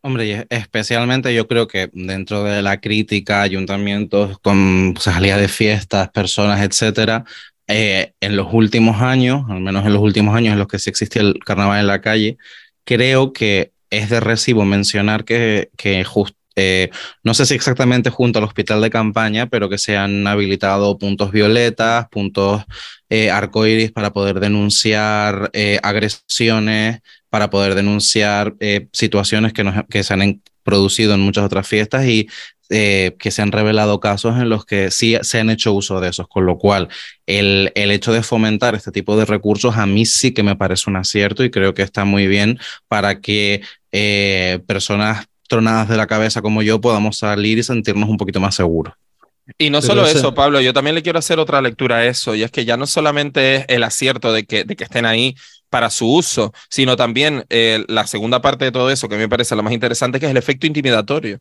[0.00, 6.62] Hombre, especialmente yo creo que dentro de la crítica, ayuntamientos con salida de fiestas, personas,
[6.62, 7.26] etcétera,
[7.66, 10.88] eh, en los últimos años, al menos en los últimos años en los que sí
[10.88, 12.38] existía el carnaval en la calle,
[12.84, 16.02] creo que es de recibo mencionar que, que
[16.56, 16.90] eh,
[17.22, 21.30] no sé si exactamente junto al hospital de campaña, pero que se han habilitado puntos
[21.30, 22.64] violetas, puntos
[23.10, 30.14] eh, arcoíris para poder denunciar eh, agresiones, para poder denunciar eh, situaciones que, que se
[30.14, 32.28] han producido en muchas otras fiestas y
[32.68, 36.26] que se han revelado casos en los que sí se han hecho uso de esos,
[36.26, 36.88] con lo cual
[37.24, 40.90] el, el, hecho de fomentar este tipo de recursos a mí sí que me parece
[40.90, 42.58] un acierto y creo que está muy bien
[42.88, 43.62] para que
[43.92, 48.54] eh, personas tronadas de la cabeza como yo podamos salir y sentirnos un poquito más
[48.54, 48.94] seguros.
[49.58, 52.42] Y no solo eso, Pablo, yo también le quiero hacer otra lectura a eso, y
[52.42, 55.36] es que ya no solamente es el acierto de que, de que estén ahí
[55.70, 59.54] para su uso, sino también eh, la segunda parte de todo eso, que me parece
[59.54, 61.38] lo más interesante, que es el efecto intimidatorio.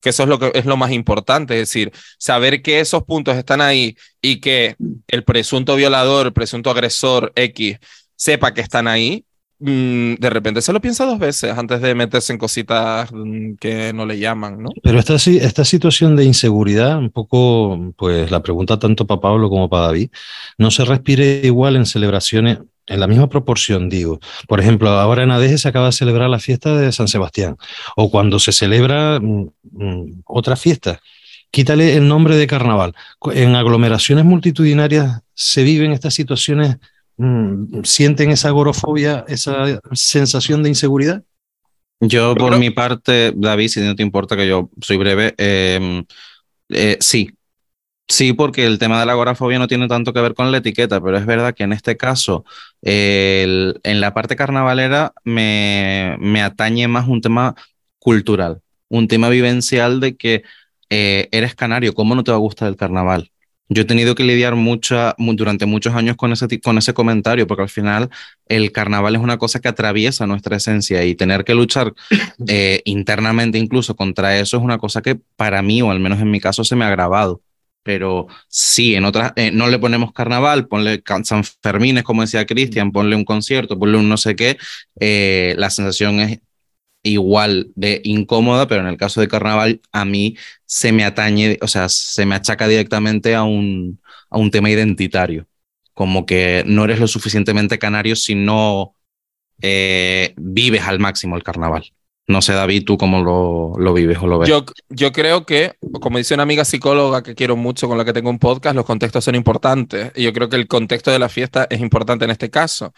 [0.00, 3.36] Que eso es lo, que, es lo más importante, es decir, saber que esos puntos
[3.36, 4.74] están ahí y que
[5.06, 7.78] el presunto violador, el presunto agresor X
[8.16, 9.24] sepa que están ahí,
[9.62, 14.06] de repente se lo piensa dos veces antes de meterse en cositas mm, que no
[14.06, 14.70] le llaman, ¿no?
[14.82, 19.70] Pero esta, esta situación de inseguridad, un poco, pues la pregunta tanto para Pablo como
[19.70, 20.10] para David,
[20.58, 24.18] no se respire igual en celebraciones, en la misma proporción, digo.
[24.48, 27.56] Por ejemplo, ahora en Adeje se acaba de celebrar la fiesta de San Sebastián,
[27.96, 31.00] o cuando se celebra mm, mm, otra fiesta.
[31.52, 32.94] Quítale el nombre de carnaval.
[33.32, 36.78] En aglomeraciones multitudinarias se viven estas situaciones,
[37.16, 41.22] mm, sienten esa agorofobia, esa sensación de inseguridad.
[42.00, 46.04] Yo, por mi parte, David, si no te importa que yo soy breve, em,
[46.68, 47.30] eh, sí,
[48.12, 51.00] Sí, porque el tema de la agorafobia no tiene tanto que ver con la etiqueta,
[51.00, 52.44] pero es verdad que en este caso,
[52.82, 57.54] en la parte carnavalera me, me, atañe más un tema
[57.98, 60.42] cultural, un tema vivencial de que
[60.90, 63.31] eh, eres canario, ¿cómo no te va a gustar el carnaval?
[63.74, 67.62] Yo he tenido que lidiar mucha, durante muchos años con ese, con ese comentario, porque
[67.62, 68.10] al final
[68.46, 71.94] el carnaval es una cosa que atraviesa nuestra esencia y tener que luchar
[72.48, 76.30] eh, internamente incluso contra eso es una cosa que para mí, o al menos en
[76.30, 77.40] mi caso, se me ha grabado
[77.84, 82.92] pero sí, en otras, eh, no le ponemos carnaval, ponle San Fermín, como decía Cristian,
[82.92, 84.56] ponle un concierto, ponle un no sé qué,
[85.00, 86.38] eh, la sensación es
[87.02, 91.68] igual de incómoda, pero en el caso de carnaval a mí se me atañe, o
[91.68, 94.00] sea, se me achaca directamente a un,
[94.30, 95.46] a un tema identitario,
[95.94, 98.94] como que no eres lo suficientemente canario si no
[99.60, 101.92] eh, vives al máximo el carnaval.
[102.28, 104.48] No sé, David, tú cómo lo, lo vives o lo ves.
[104.48, 108.12] Yo, yo creo que, como dice una amiga psicóloga que quiero mucho, con la que
[108.12, 110.12] tengo un podcast, los contextos son importantes.
[110.14, 112.94] Y yo creo que el contexto de la fiesta es importante en este caso.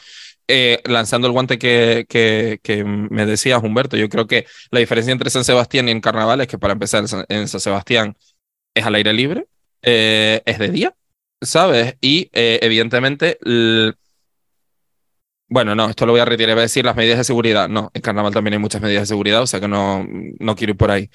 [0.47, 5.13] Eh, lanzando el guante que, que, que, me decías, Humberto, yo creo que la diferencia
[5.13, 8.17] entre San Sebastián y en Carnaval es que para empezar en San Sebastián
[8.75, 9.47] es al aire libre,
[9.83, 10.95] eh, es de día,
[11.41, 11.97] ¿sabes?
[12.03, 13.39] Y eh, evidentemente
[15.49, 16.55] bueno, no, esto lo voy a retirar.
[16.55, 17.69] Voy a decir las medidas de seguridad.
[17.69, 20.05] No, en carnaval también hay muchas medidas de seguridad, o sea que no,
[20.41, 21.11] no quiero ir por ahí.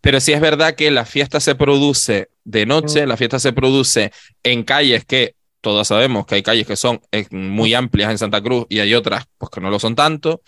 [0.00, 4.12] Pero sí es verdad que la fiesta se produce de noche, la fiesta se produce
[4.42, 8.42] en calles que todos sabemos que hay calles que son eh, muy amplias en Santa
[8.42, 10.42] Cruz y hay otras pues que no lo son tanto,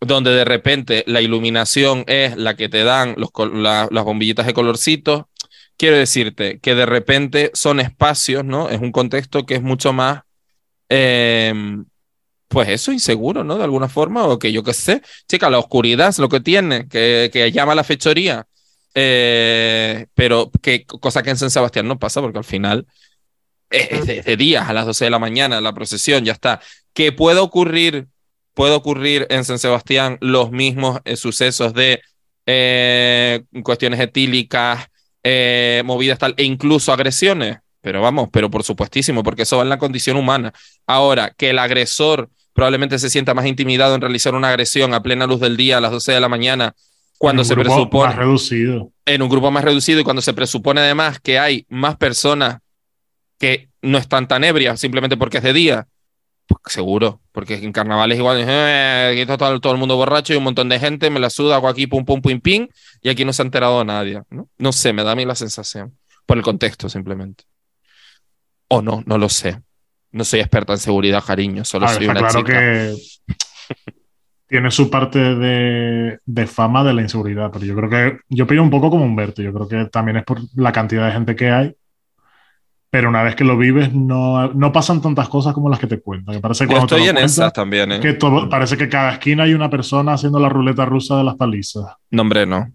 [0.00, 5.24] donde de repente la iluminación es la que te dan los, las bombillitas de colorcitos.
[5.76, 8.68] Quiero decirte que de repente son espacios, ¿no?
[8.68, 10.22] Es un contexto que es mucho más,
[10.88, 11.86] em,
[12.48, 13.56] pues eso, inseguro, ¿no?
[13.56, 15.02] De alguna forma, o que yo qué sé.
[15.28, 18.46] Chica, la oscuridad es lo que tiene, que, que llama la fechoría.
[18.94, 22.86] Eh, pero que cosa que en San Sebastián no pasa, porque al final
[23.70, 26.60] de, días a las 12 de la mañana, la procesión, ya está.
[26.92, 28.08] Que puede ocurrir,
[28.54, 32.02] puede ocurrir en San Sebastián los mismos eh, sucesos de
[32.46, 34.86] eh, cuestiones etílicas,
[35.22, 37.58] eh, movidas tal, e incluso agresiones.
[37.80, 40.52] Pero vamos, pero por supuestísimo, porque eso va en la condición humana.
[40.86, 45.26] Ahora, que el agresor probablemente se sienta más intimidado en realizar una agresión a plena
[45.26, 46.74] luz del día a las 12 de la mañana
[47.16, 48.92] cuando se presupone más reducido.
[49.04, 52.60] en un grupo más reducido y cuando se presupone además que hay más personas
[53.40, 55.88] que no están tan ebrias simplemente porque es de día.
[56.46, 60.42] Pues seguro, porque en carnavales igual, eh, aquí está todo, el mundo borracho y un
[60.42, 62.68] montón de gente, me la suda, hago aquí pum pum pum pim,
[63.00, 64.22] y aquí no se ha enterado nadie.
[64.30, 64.48] ¿no?
[64.58, 65.96] no sé, me da a mí la sensación,
[66.26, 67.44] por el contexto simplemente.
[68.68, 69.60] O no, no lo sé.
[70.12, 72.96] No soy experta en seguridad, cariño, solo soy una claro que
[74.48, 78.64] tiene su parte de, de, fama de la inseguridad, pero yo creo que yo pido
[78.64, 81.50] un poco como Humberto, yo creo que también es por la cantidad de gente que
[81.50, 81.76] hay
[82.90, 86.00] pero una vez que lo vives no, no pasan tantas cosas como las que te
[86.00, 86.34] cuentan.
[86.34, 87.92] Que parece que Yo estoy en esas también.
[87.92, 88.00] ¿eh?
[88.00, 88.18] Que
[88.50, 91.84] parece que cada esquina hay una persona haciendo la ruleta rusa de las palizas.
[92.10, 92.72] No, hombre, no.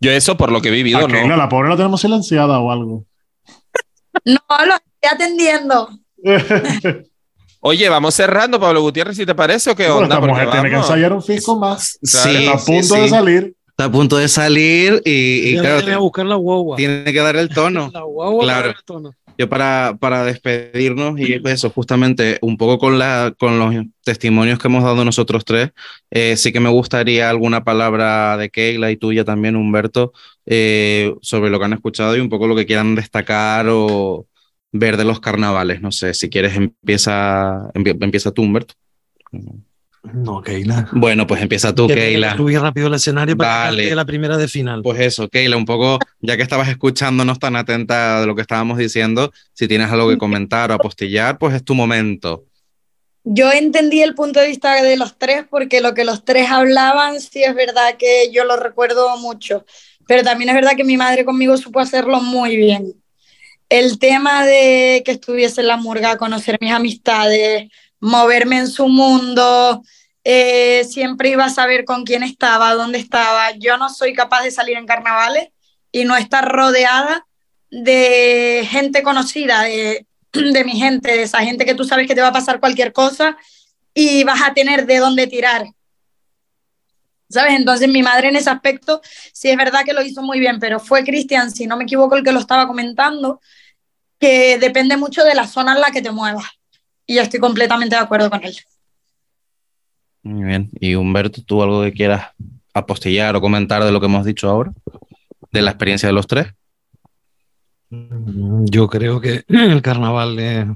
[0.00, 1.36] Yo eso por lo que he vivido, no.
[1.36, 3.04] La pobre la tenemos silenciada o algo.
[4.24, 5.90] No, lo estoy atendiendo.
[7.60, 10.16] Oye, vamos cerrando, Pablo Gutiérrez, si te parece o qué onda.
[10.16, 11.98] Esta mujer tiene que ensayar un fisco más.
[12.02, 13.54] Sí, está a punto de salir.
[13.74, 16.76] Está a punto de salir y, claro, tiene que buscar la guagua.
[16.76, 17.90] Tiene que dar el tono.
[17.92, 18.68] la guagua claro.
[18.68, 19.12] el tono.
[19.36, 23.74] Yo para, para despedirnos y eso, justamente un poco con, la, con los
[24.04, 25.72] testimonios que hemos dado nosotros tres,
[26.12, 30.12] eh, sí que me gustaría alguna palabra de Keila y tuya también, Humberto,
[30.46, 34.28] eh, sobre lo que han escuchado y un poco lo que quieran destacar o
[34.70, 35.82] ver de los carnavales.
[35.82, 38.74] No sé, si quieres empieza, empieza tú, Humberto.
[40.12, 40.88] No, Keila.
[40.92, 42.36] Bueno, pues empieza tú, Keila.
[42.36, 44.82] Subí rápido el escenario para que la primera de final.
[44.82, 48.76] Pues eso, Keila, un poco, ya que estabas escuchándonos tan atenta de lo que estábamos
[48.76, 52.44] diciendo, si tienes algo que comentar o apostillar, pues es tu momento.
[53.24, 57.18] Yo entendí el punto de vista de los tres porque lo que los tres hablaban,
[57.20, 59.64] sí es verdad que yo lo recuerdo mucho,
[60.06, 62.92] pero también es verdad que mi madre conmigo supo hacerlo muy bien.
[63.70, 69.82] El tema de que estuviese en la murga, conocer mis amistades, moverme en su mundo,
[70.24, 73.52] eh, siempre iba a saber con quién estaba, dónde estaba.
[73.52, 75.50] Yo no soy capaz de salir en carnavales
[75.92, 77.26] y no estar rodeada
[77.70, 82.22] de gente conocida, de, de mi gente, de esa gente que tú sabes que te
[82.22, 83.36] va a pasar cualquier cosa
[83.92, 85.66] y vas a tener de dónde tirar.
[87.28, 87.54] ¿Sabes?
[87.54, 89.00] Entonces mi madre en ese aspecto
[89.32, 92.16] sí es verdad que lo hizo muy bien, pero fue Cristian, si no me equivoco,
[92.16, 93.40] el que lo estaba comentando,
[94.18, 96.46] que depende mucho de la zona en la que te muevas
[97.06, 98.56] y estoy completamente de acuerdo con él.
[100.24, 100.70] Muy bien.
[100.80, 102.28] Y Humberto, ¿tú algo que quieras
[102.72, 104.72] apostillar o comentar de lo que hemos dicho ahora?
[105.52, 106.48] ¿De la experiencia de los tres?
[107.90, 110.66] Mm, yo creo que el carnaval es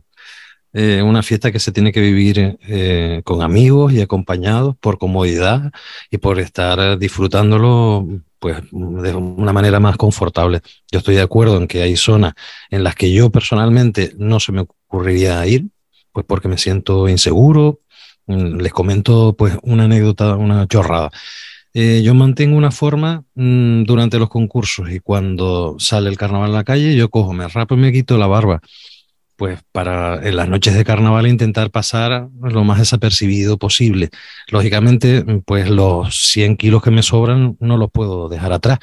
[0.74, 5.72] eh, una fiesta que se tiene que vivir eh, con amigos y acompañados por comodidad
[6.10, 8.06] y por estar disfrutándolo
[8.38, 10.60] pues de una manera más confortable.
[10.92, 12.34] Yo estoy de acuerdo en que hay zonas
[12.70, 15.66] en las que yo personalmente no se me ocurriría ir,
[16.12, 17.80] pues porque me siento inseguro.
[18.28, 21.10] Mm, les comento pues una anécdota, una chorrada.
[21.74, 26.58] Eh, yo mantengo una forma mm, durante los concursos y cuando sale el carnaval a
[26.58, 28.60] la calle, yo cojo, me rapo y me quito la barba.
[29.36, 34.10] Pues para en las noches de carnaval intentar pasar lo más desapercibido posible.
[34.48, 38.80] Lógicamente, pues los 100 kilos que me sobran no los puedo dejar atrás,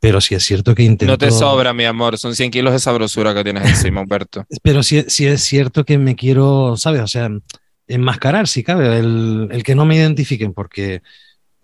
[0.00, 1.10] pero sí es cierto que intento...
[1.10, 4.44] No te sobra, mi amor, son 100 kilos de sabrosura que tienes encima, Humberto.
[4.62, 7.00] pero sí, sí es cierto que me quiero, ¿sabes?
[7.00, 7.30] O sea,
[7.86, 11.02] enmascarar, si cabe, el, el que no me identifiquen, porque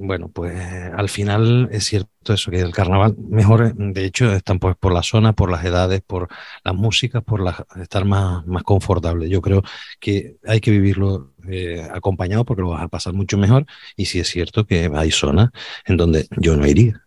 [0.03, 0.59] bueno, pues
[0.97, 5.03] al final es cierto eso, que el carnaval mejor, de hecho, están pues por la
[5.03, 6.29] zona, por las edades, por
[6.65, 7.45] las músicas, por
[7.83, 9.29] estar más, más confortable.
[9.29, 9.63] Yo creo
[10.01, 14.19] que hay que vivirlo eh, acompañado porque lo vas a pasar mucho mejor y sí
[14.19, 15.51] es cierto que hay zonas
[15.85, 17.05] en donde yo no iría.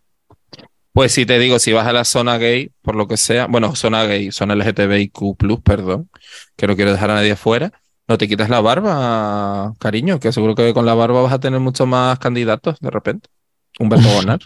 [0.92, 3.74] Pues sí, te digo, si vas a la zona gay, por lo que sea, bueno,
[3.74, 6.08] zona gay, zona LGTBIQ, perdón,
[6.56, 7.72] que no quiero dejar a nadie fuera,
[8.06, 11.60] no te quites la barba, cariño, que seguro que con la barba vas a tener
[11.60, 13.28] muchos más candidatos de repente.
[13.78, 14.40] Humberto Bonar.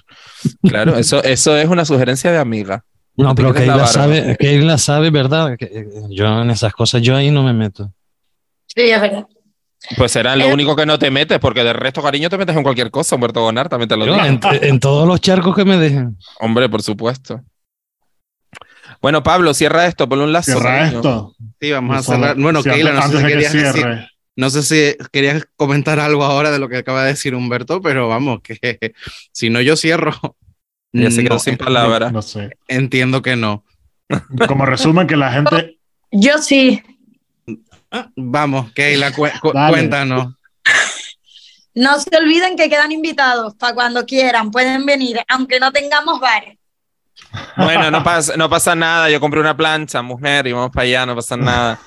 [0.62, 2.84] claro, eso, eso es una sugerencia de amiga.
[3.16, 5.56] No, pero que él la sabe, que él la sabe, ¿verdad?
[5.58, 7.92] Que yo en esas cosas, yo ahí no me meto.
[8.66, 9.26] Sí, es verdad.
[9.96, 12.56] Pues será lo eh, único que no te metes, porque de resto, cariño, te metes
[12.56, 14.16] en cualquier cosa, Humberto Bonar, también te lo digo.
[14.22, 16.16] En, todos los charcos que me dejen.
[16.40, 17.40] Hombre, por supuesto.
[19.00, 20.52] Bueno, Pablo, cierra esto, ponle un lazo.
[20.52, 21.34] Cierra esto.
[21.60, 22.36] Sí, vamos a cerrar.
[22.36, 23.86] Bueno, Keila, no sé si querías decir.
[24.36, 28.08] No sé si querías comentar algo ahora de lo que acaba de decir Humberto, pero
[28.08, 28.58] vamos, que
[29.32, 30.14] si no yo cierro.
[30.92, 32.12] Ya se quedó sin palabras.
[32.12, 32.50] No sé.
[32.66, 33.64] Entiendo que no.
[34.48, 35.78] Como resumen, que la gente.
[36.10, 36.82] Yo sí.
[38.16, 40.34] Vamos, Keila, cuéntanos.
[41.74, 46.57] No se olviden que quedan invitados para cuando quieran, pueden venir, aunque no tengamos bares.
[47.56, 51.06] Bueno, no pasa, no pasa nada, yo compré una plancha, mujer, y vamos para allá,
[51.06, 51.78] no pasa nada.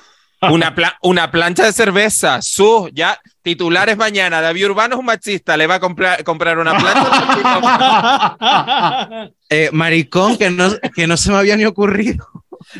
[0.50, 5.68] Una, una plancha de cerveza, su, ya, titulares mañana, David Urbano es un machista, le
[5.68, 8.36] va a comprar, comprar una plancha.
[9.50, 12.26] eh, maricón, que no, que no se me había ni ocurrido.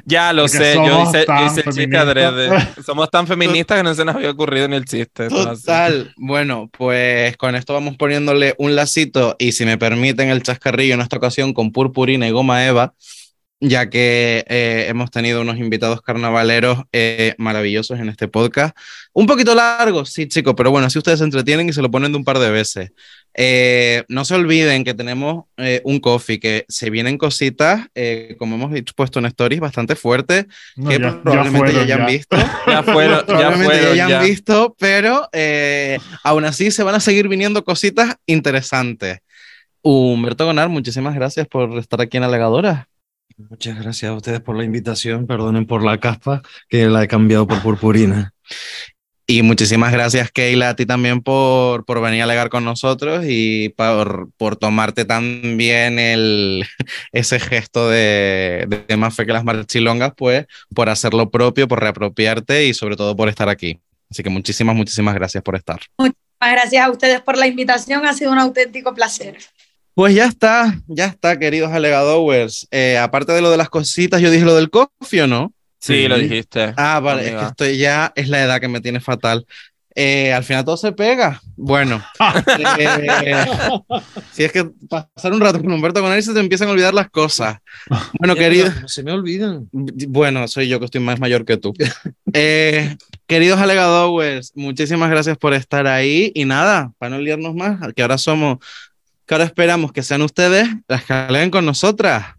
[0.04, 1.26] Ya lo sé, yo hice,
[1.64, 2.50] el chiste adrede.
[2.84, 5.28] Somos tan feministas que no se nos había ocurrido ni el chiste.
[5.28, 6.12] Total.
[6.16, 11.00] Bueno, pues con esto vamos poniéndole un lacito y si me permiten el chascarrillo en
[11.00, 12.94] esta ocasión con purpurina y goma eva
[13.64, 18.76] ya que eh, hemos tenido unos invitados carnavaleros eh, maravillosos en este podcast.
[19.12, 22.10] Un poquito largo, sí, chicos, pero bueno, así ustedes se entretienen y se lo ponen
[22.10, 22.90] de un par de veces.
[23.34, 25.44] Eh, no se olviden que tenemos
[25.84, 27.86] un coffee, que se vienen cositas,
[28.36, 30.46] como hemos puesto en stories, bastante fuertes,
[30.88, 32.36] que probablemente ya, hayan visto.
[32.66, 35.28] Ya fueron, probablemente ya, ya hayan visto, pero
[36.24, 39.20] aún así se van a seguir viniendo cositas interesantes.
[39.82, 42.88] Humberto Gonar, muchísimas gracias por estar aquí en Alegadora.
[43.36, 45.26] Muchas gracias a ustedes por la invitación.
[45.26, 48.32] Perdonen por la caspa, que la he cambiado por purpurina.
[49.26, 53.70] Y muchísimas gracias, Keila, a ti también por, por venir a alegar con nosotros y
[53.70, 56.66] por, por tomarte también el,
[57.12, 61.80] ese gesto de, de, más fe que las marchilongas, pues por hacer lo propio, por
[61.80, 63.80] reapropiarte y sobre todo por estar aquí.
[64.10, 65.80] Así que muchísimas, muchísimas gracias por estar.
[65.96, 69.38] Muchas gracias a ustedes por la invitación, ha sido un auténtico placer.
[69.94, 72.66] Pues ya está, ya está, queridos alegadores.
[72.70, 75.52] Eh, aparte de lo de las cositas, yo dije lo del coffee, ¿o no?
[75.78, 76.72] Sí, lo dijiste.
[76.76, 79.44] Ah, vale, es que estoy ya, es la edad que me tiene fatal.
[79.94, 81.42] Eh, al final todo se pega.
[81.56, 82.02] Bueno,
[82.78, 83.44] eh,
[84.30, 86.94] si es que pasar un rato con Humberto con él se te empiezan a olvidar
[86.94, 87.58] las cosas.
[88.18, 88.72] Bueno, querido.
[88.86, 89.68] se me olvidan.
[89.72, 91.74] Bueno, soy yo que estoy más mayor que tú.
[93.26, 96.32] queridos alegadores, muchísimas gracias por estar ahí.
[96.34, 98.58] Y nada, para no olvidarnos más, que ahora somos
[99.26, 102.34] que ahora esperamos que sean ustedes las que hagan con nosotras.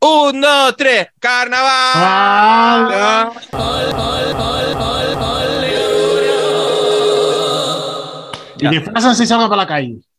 [0.00, 1.70] Un, dos, tres, carnaval.
[1.94, 3.32] Ah.
[8.60, 9.98] Y disfrazan si salgo para la calle.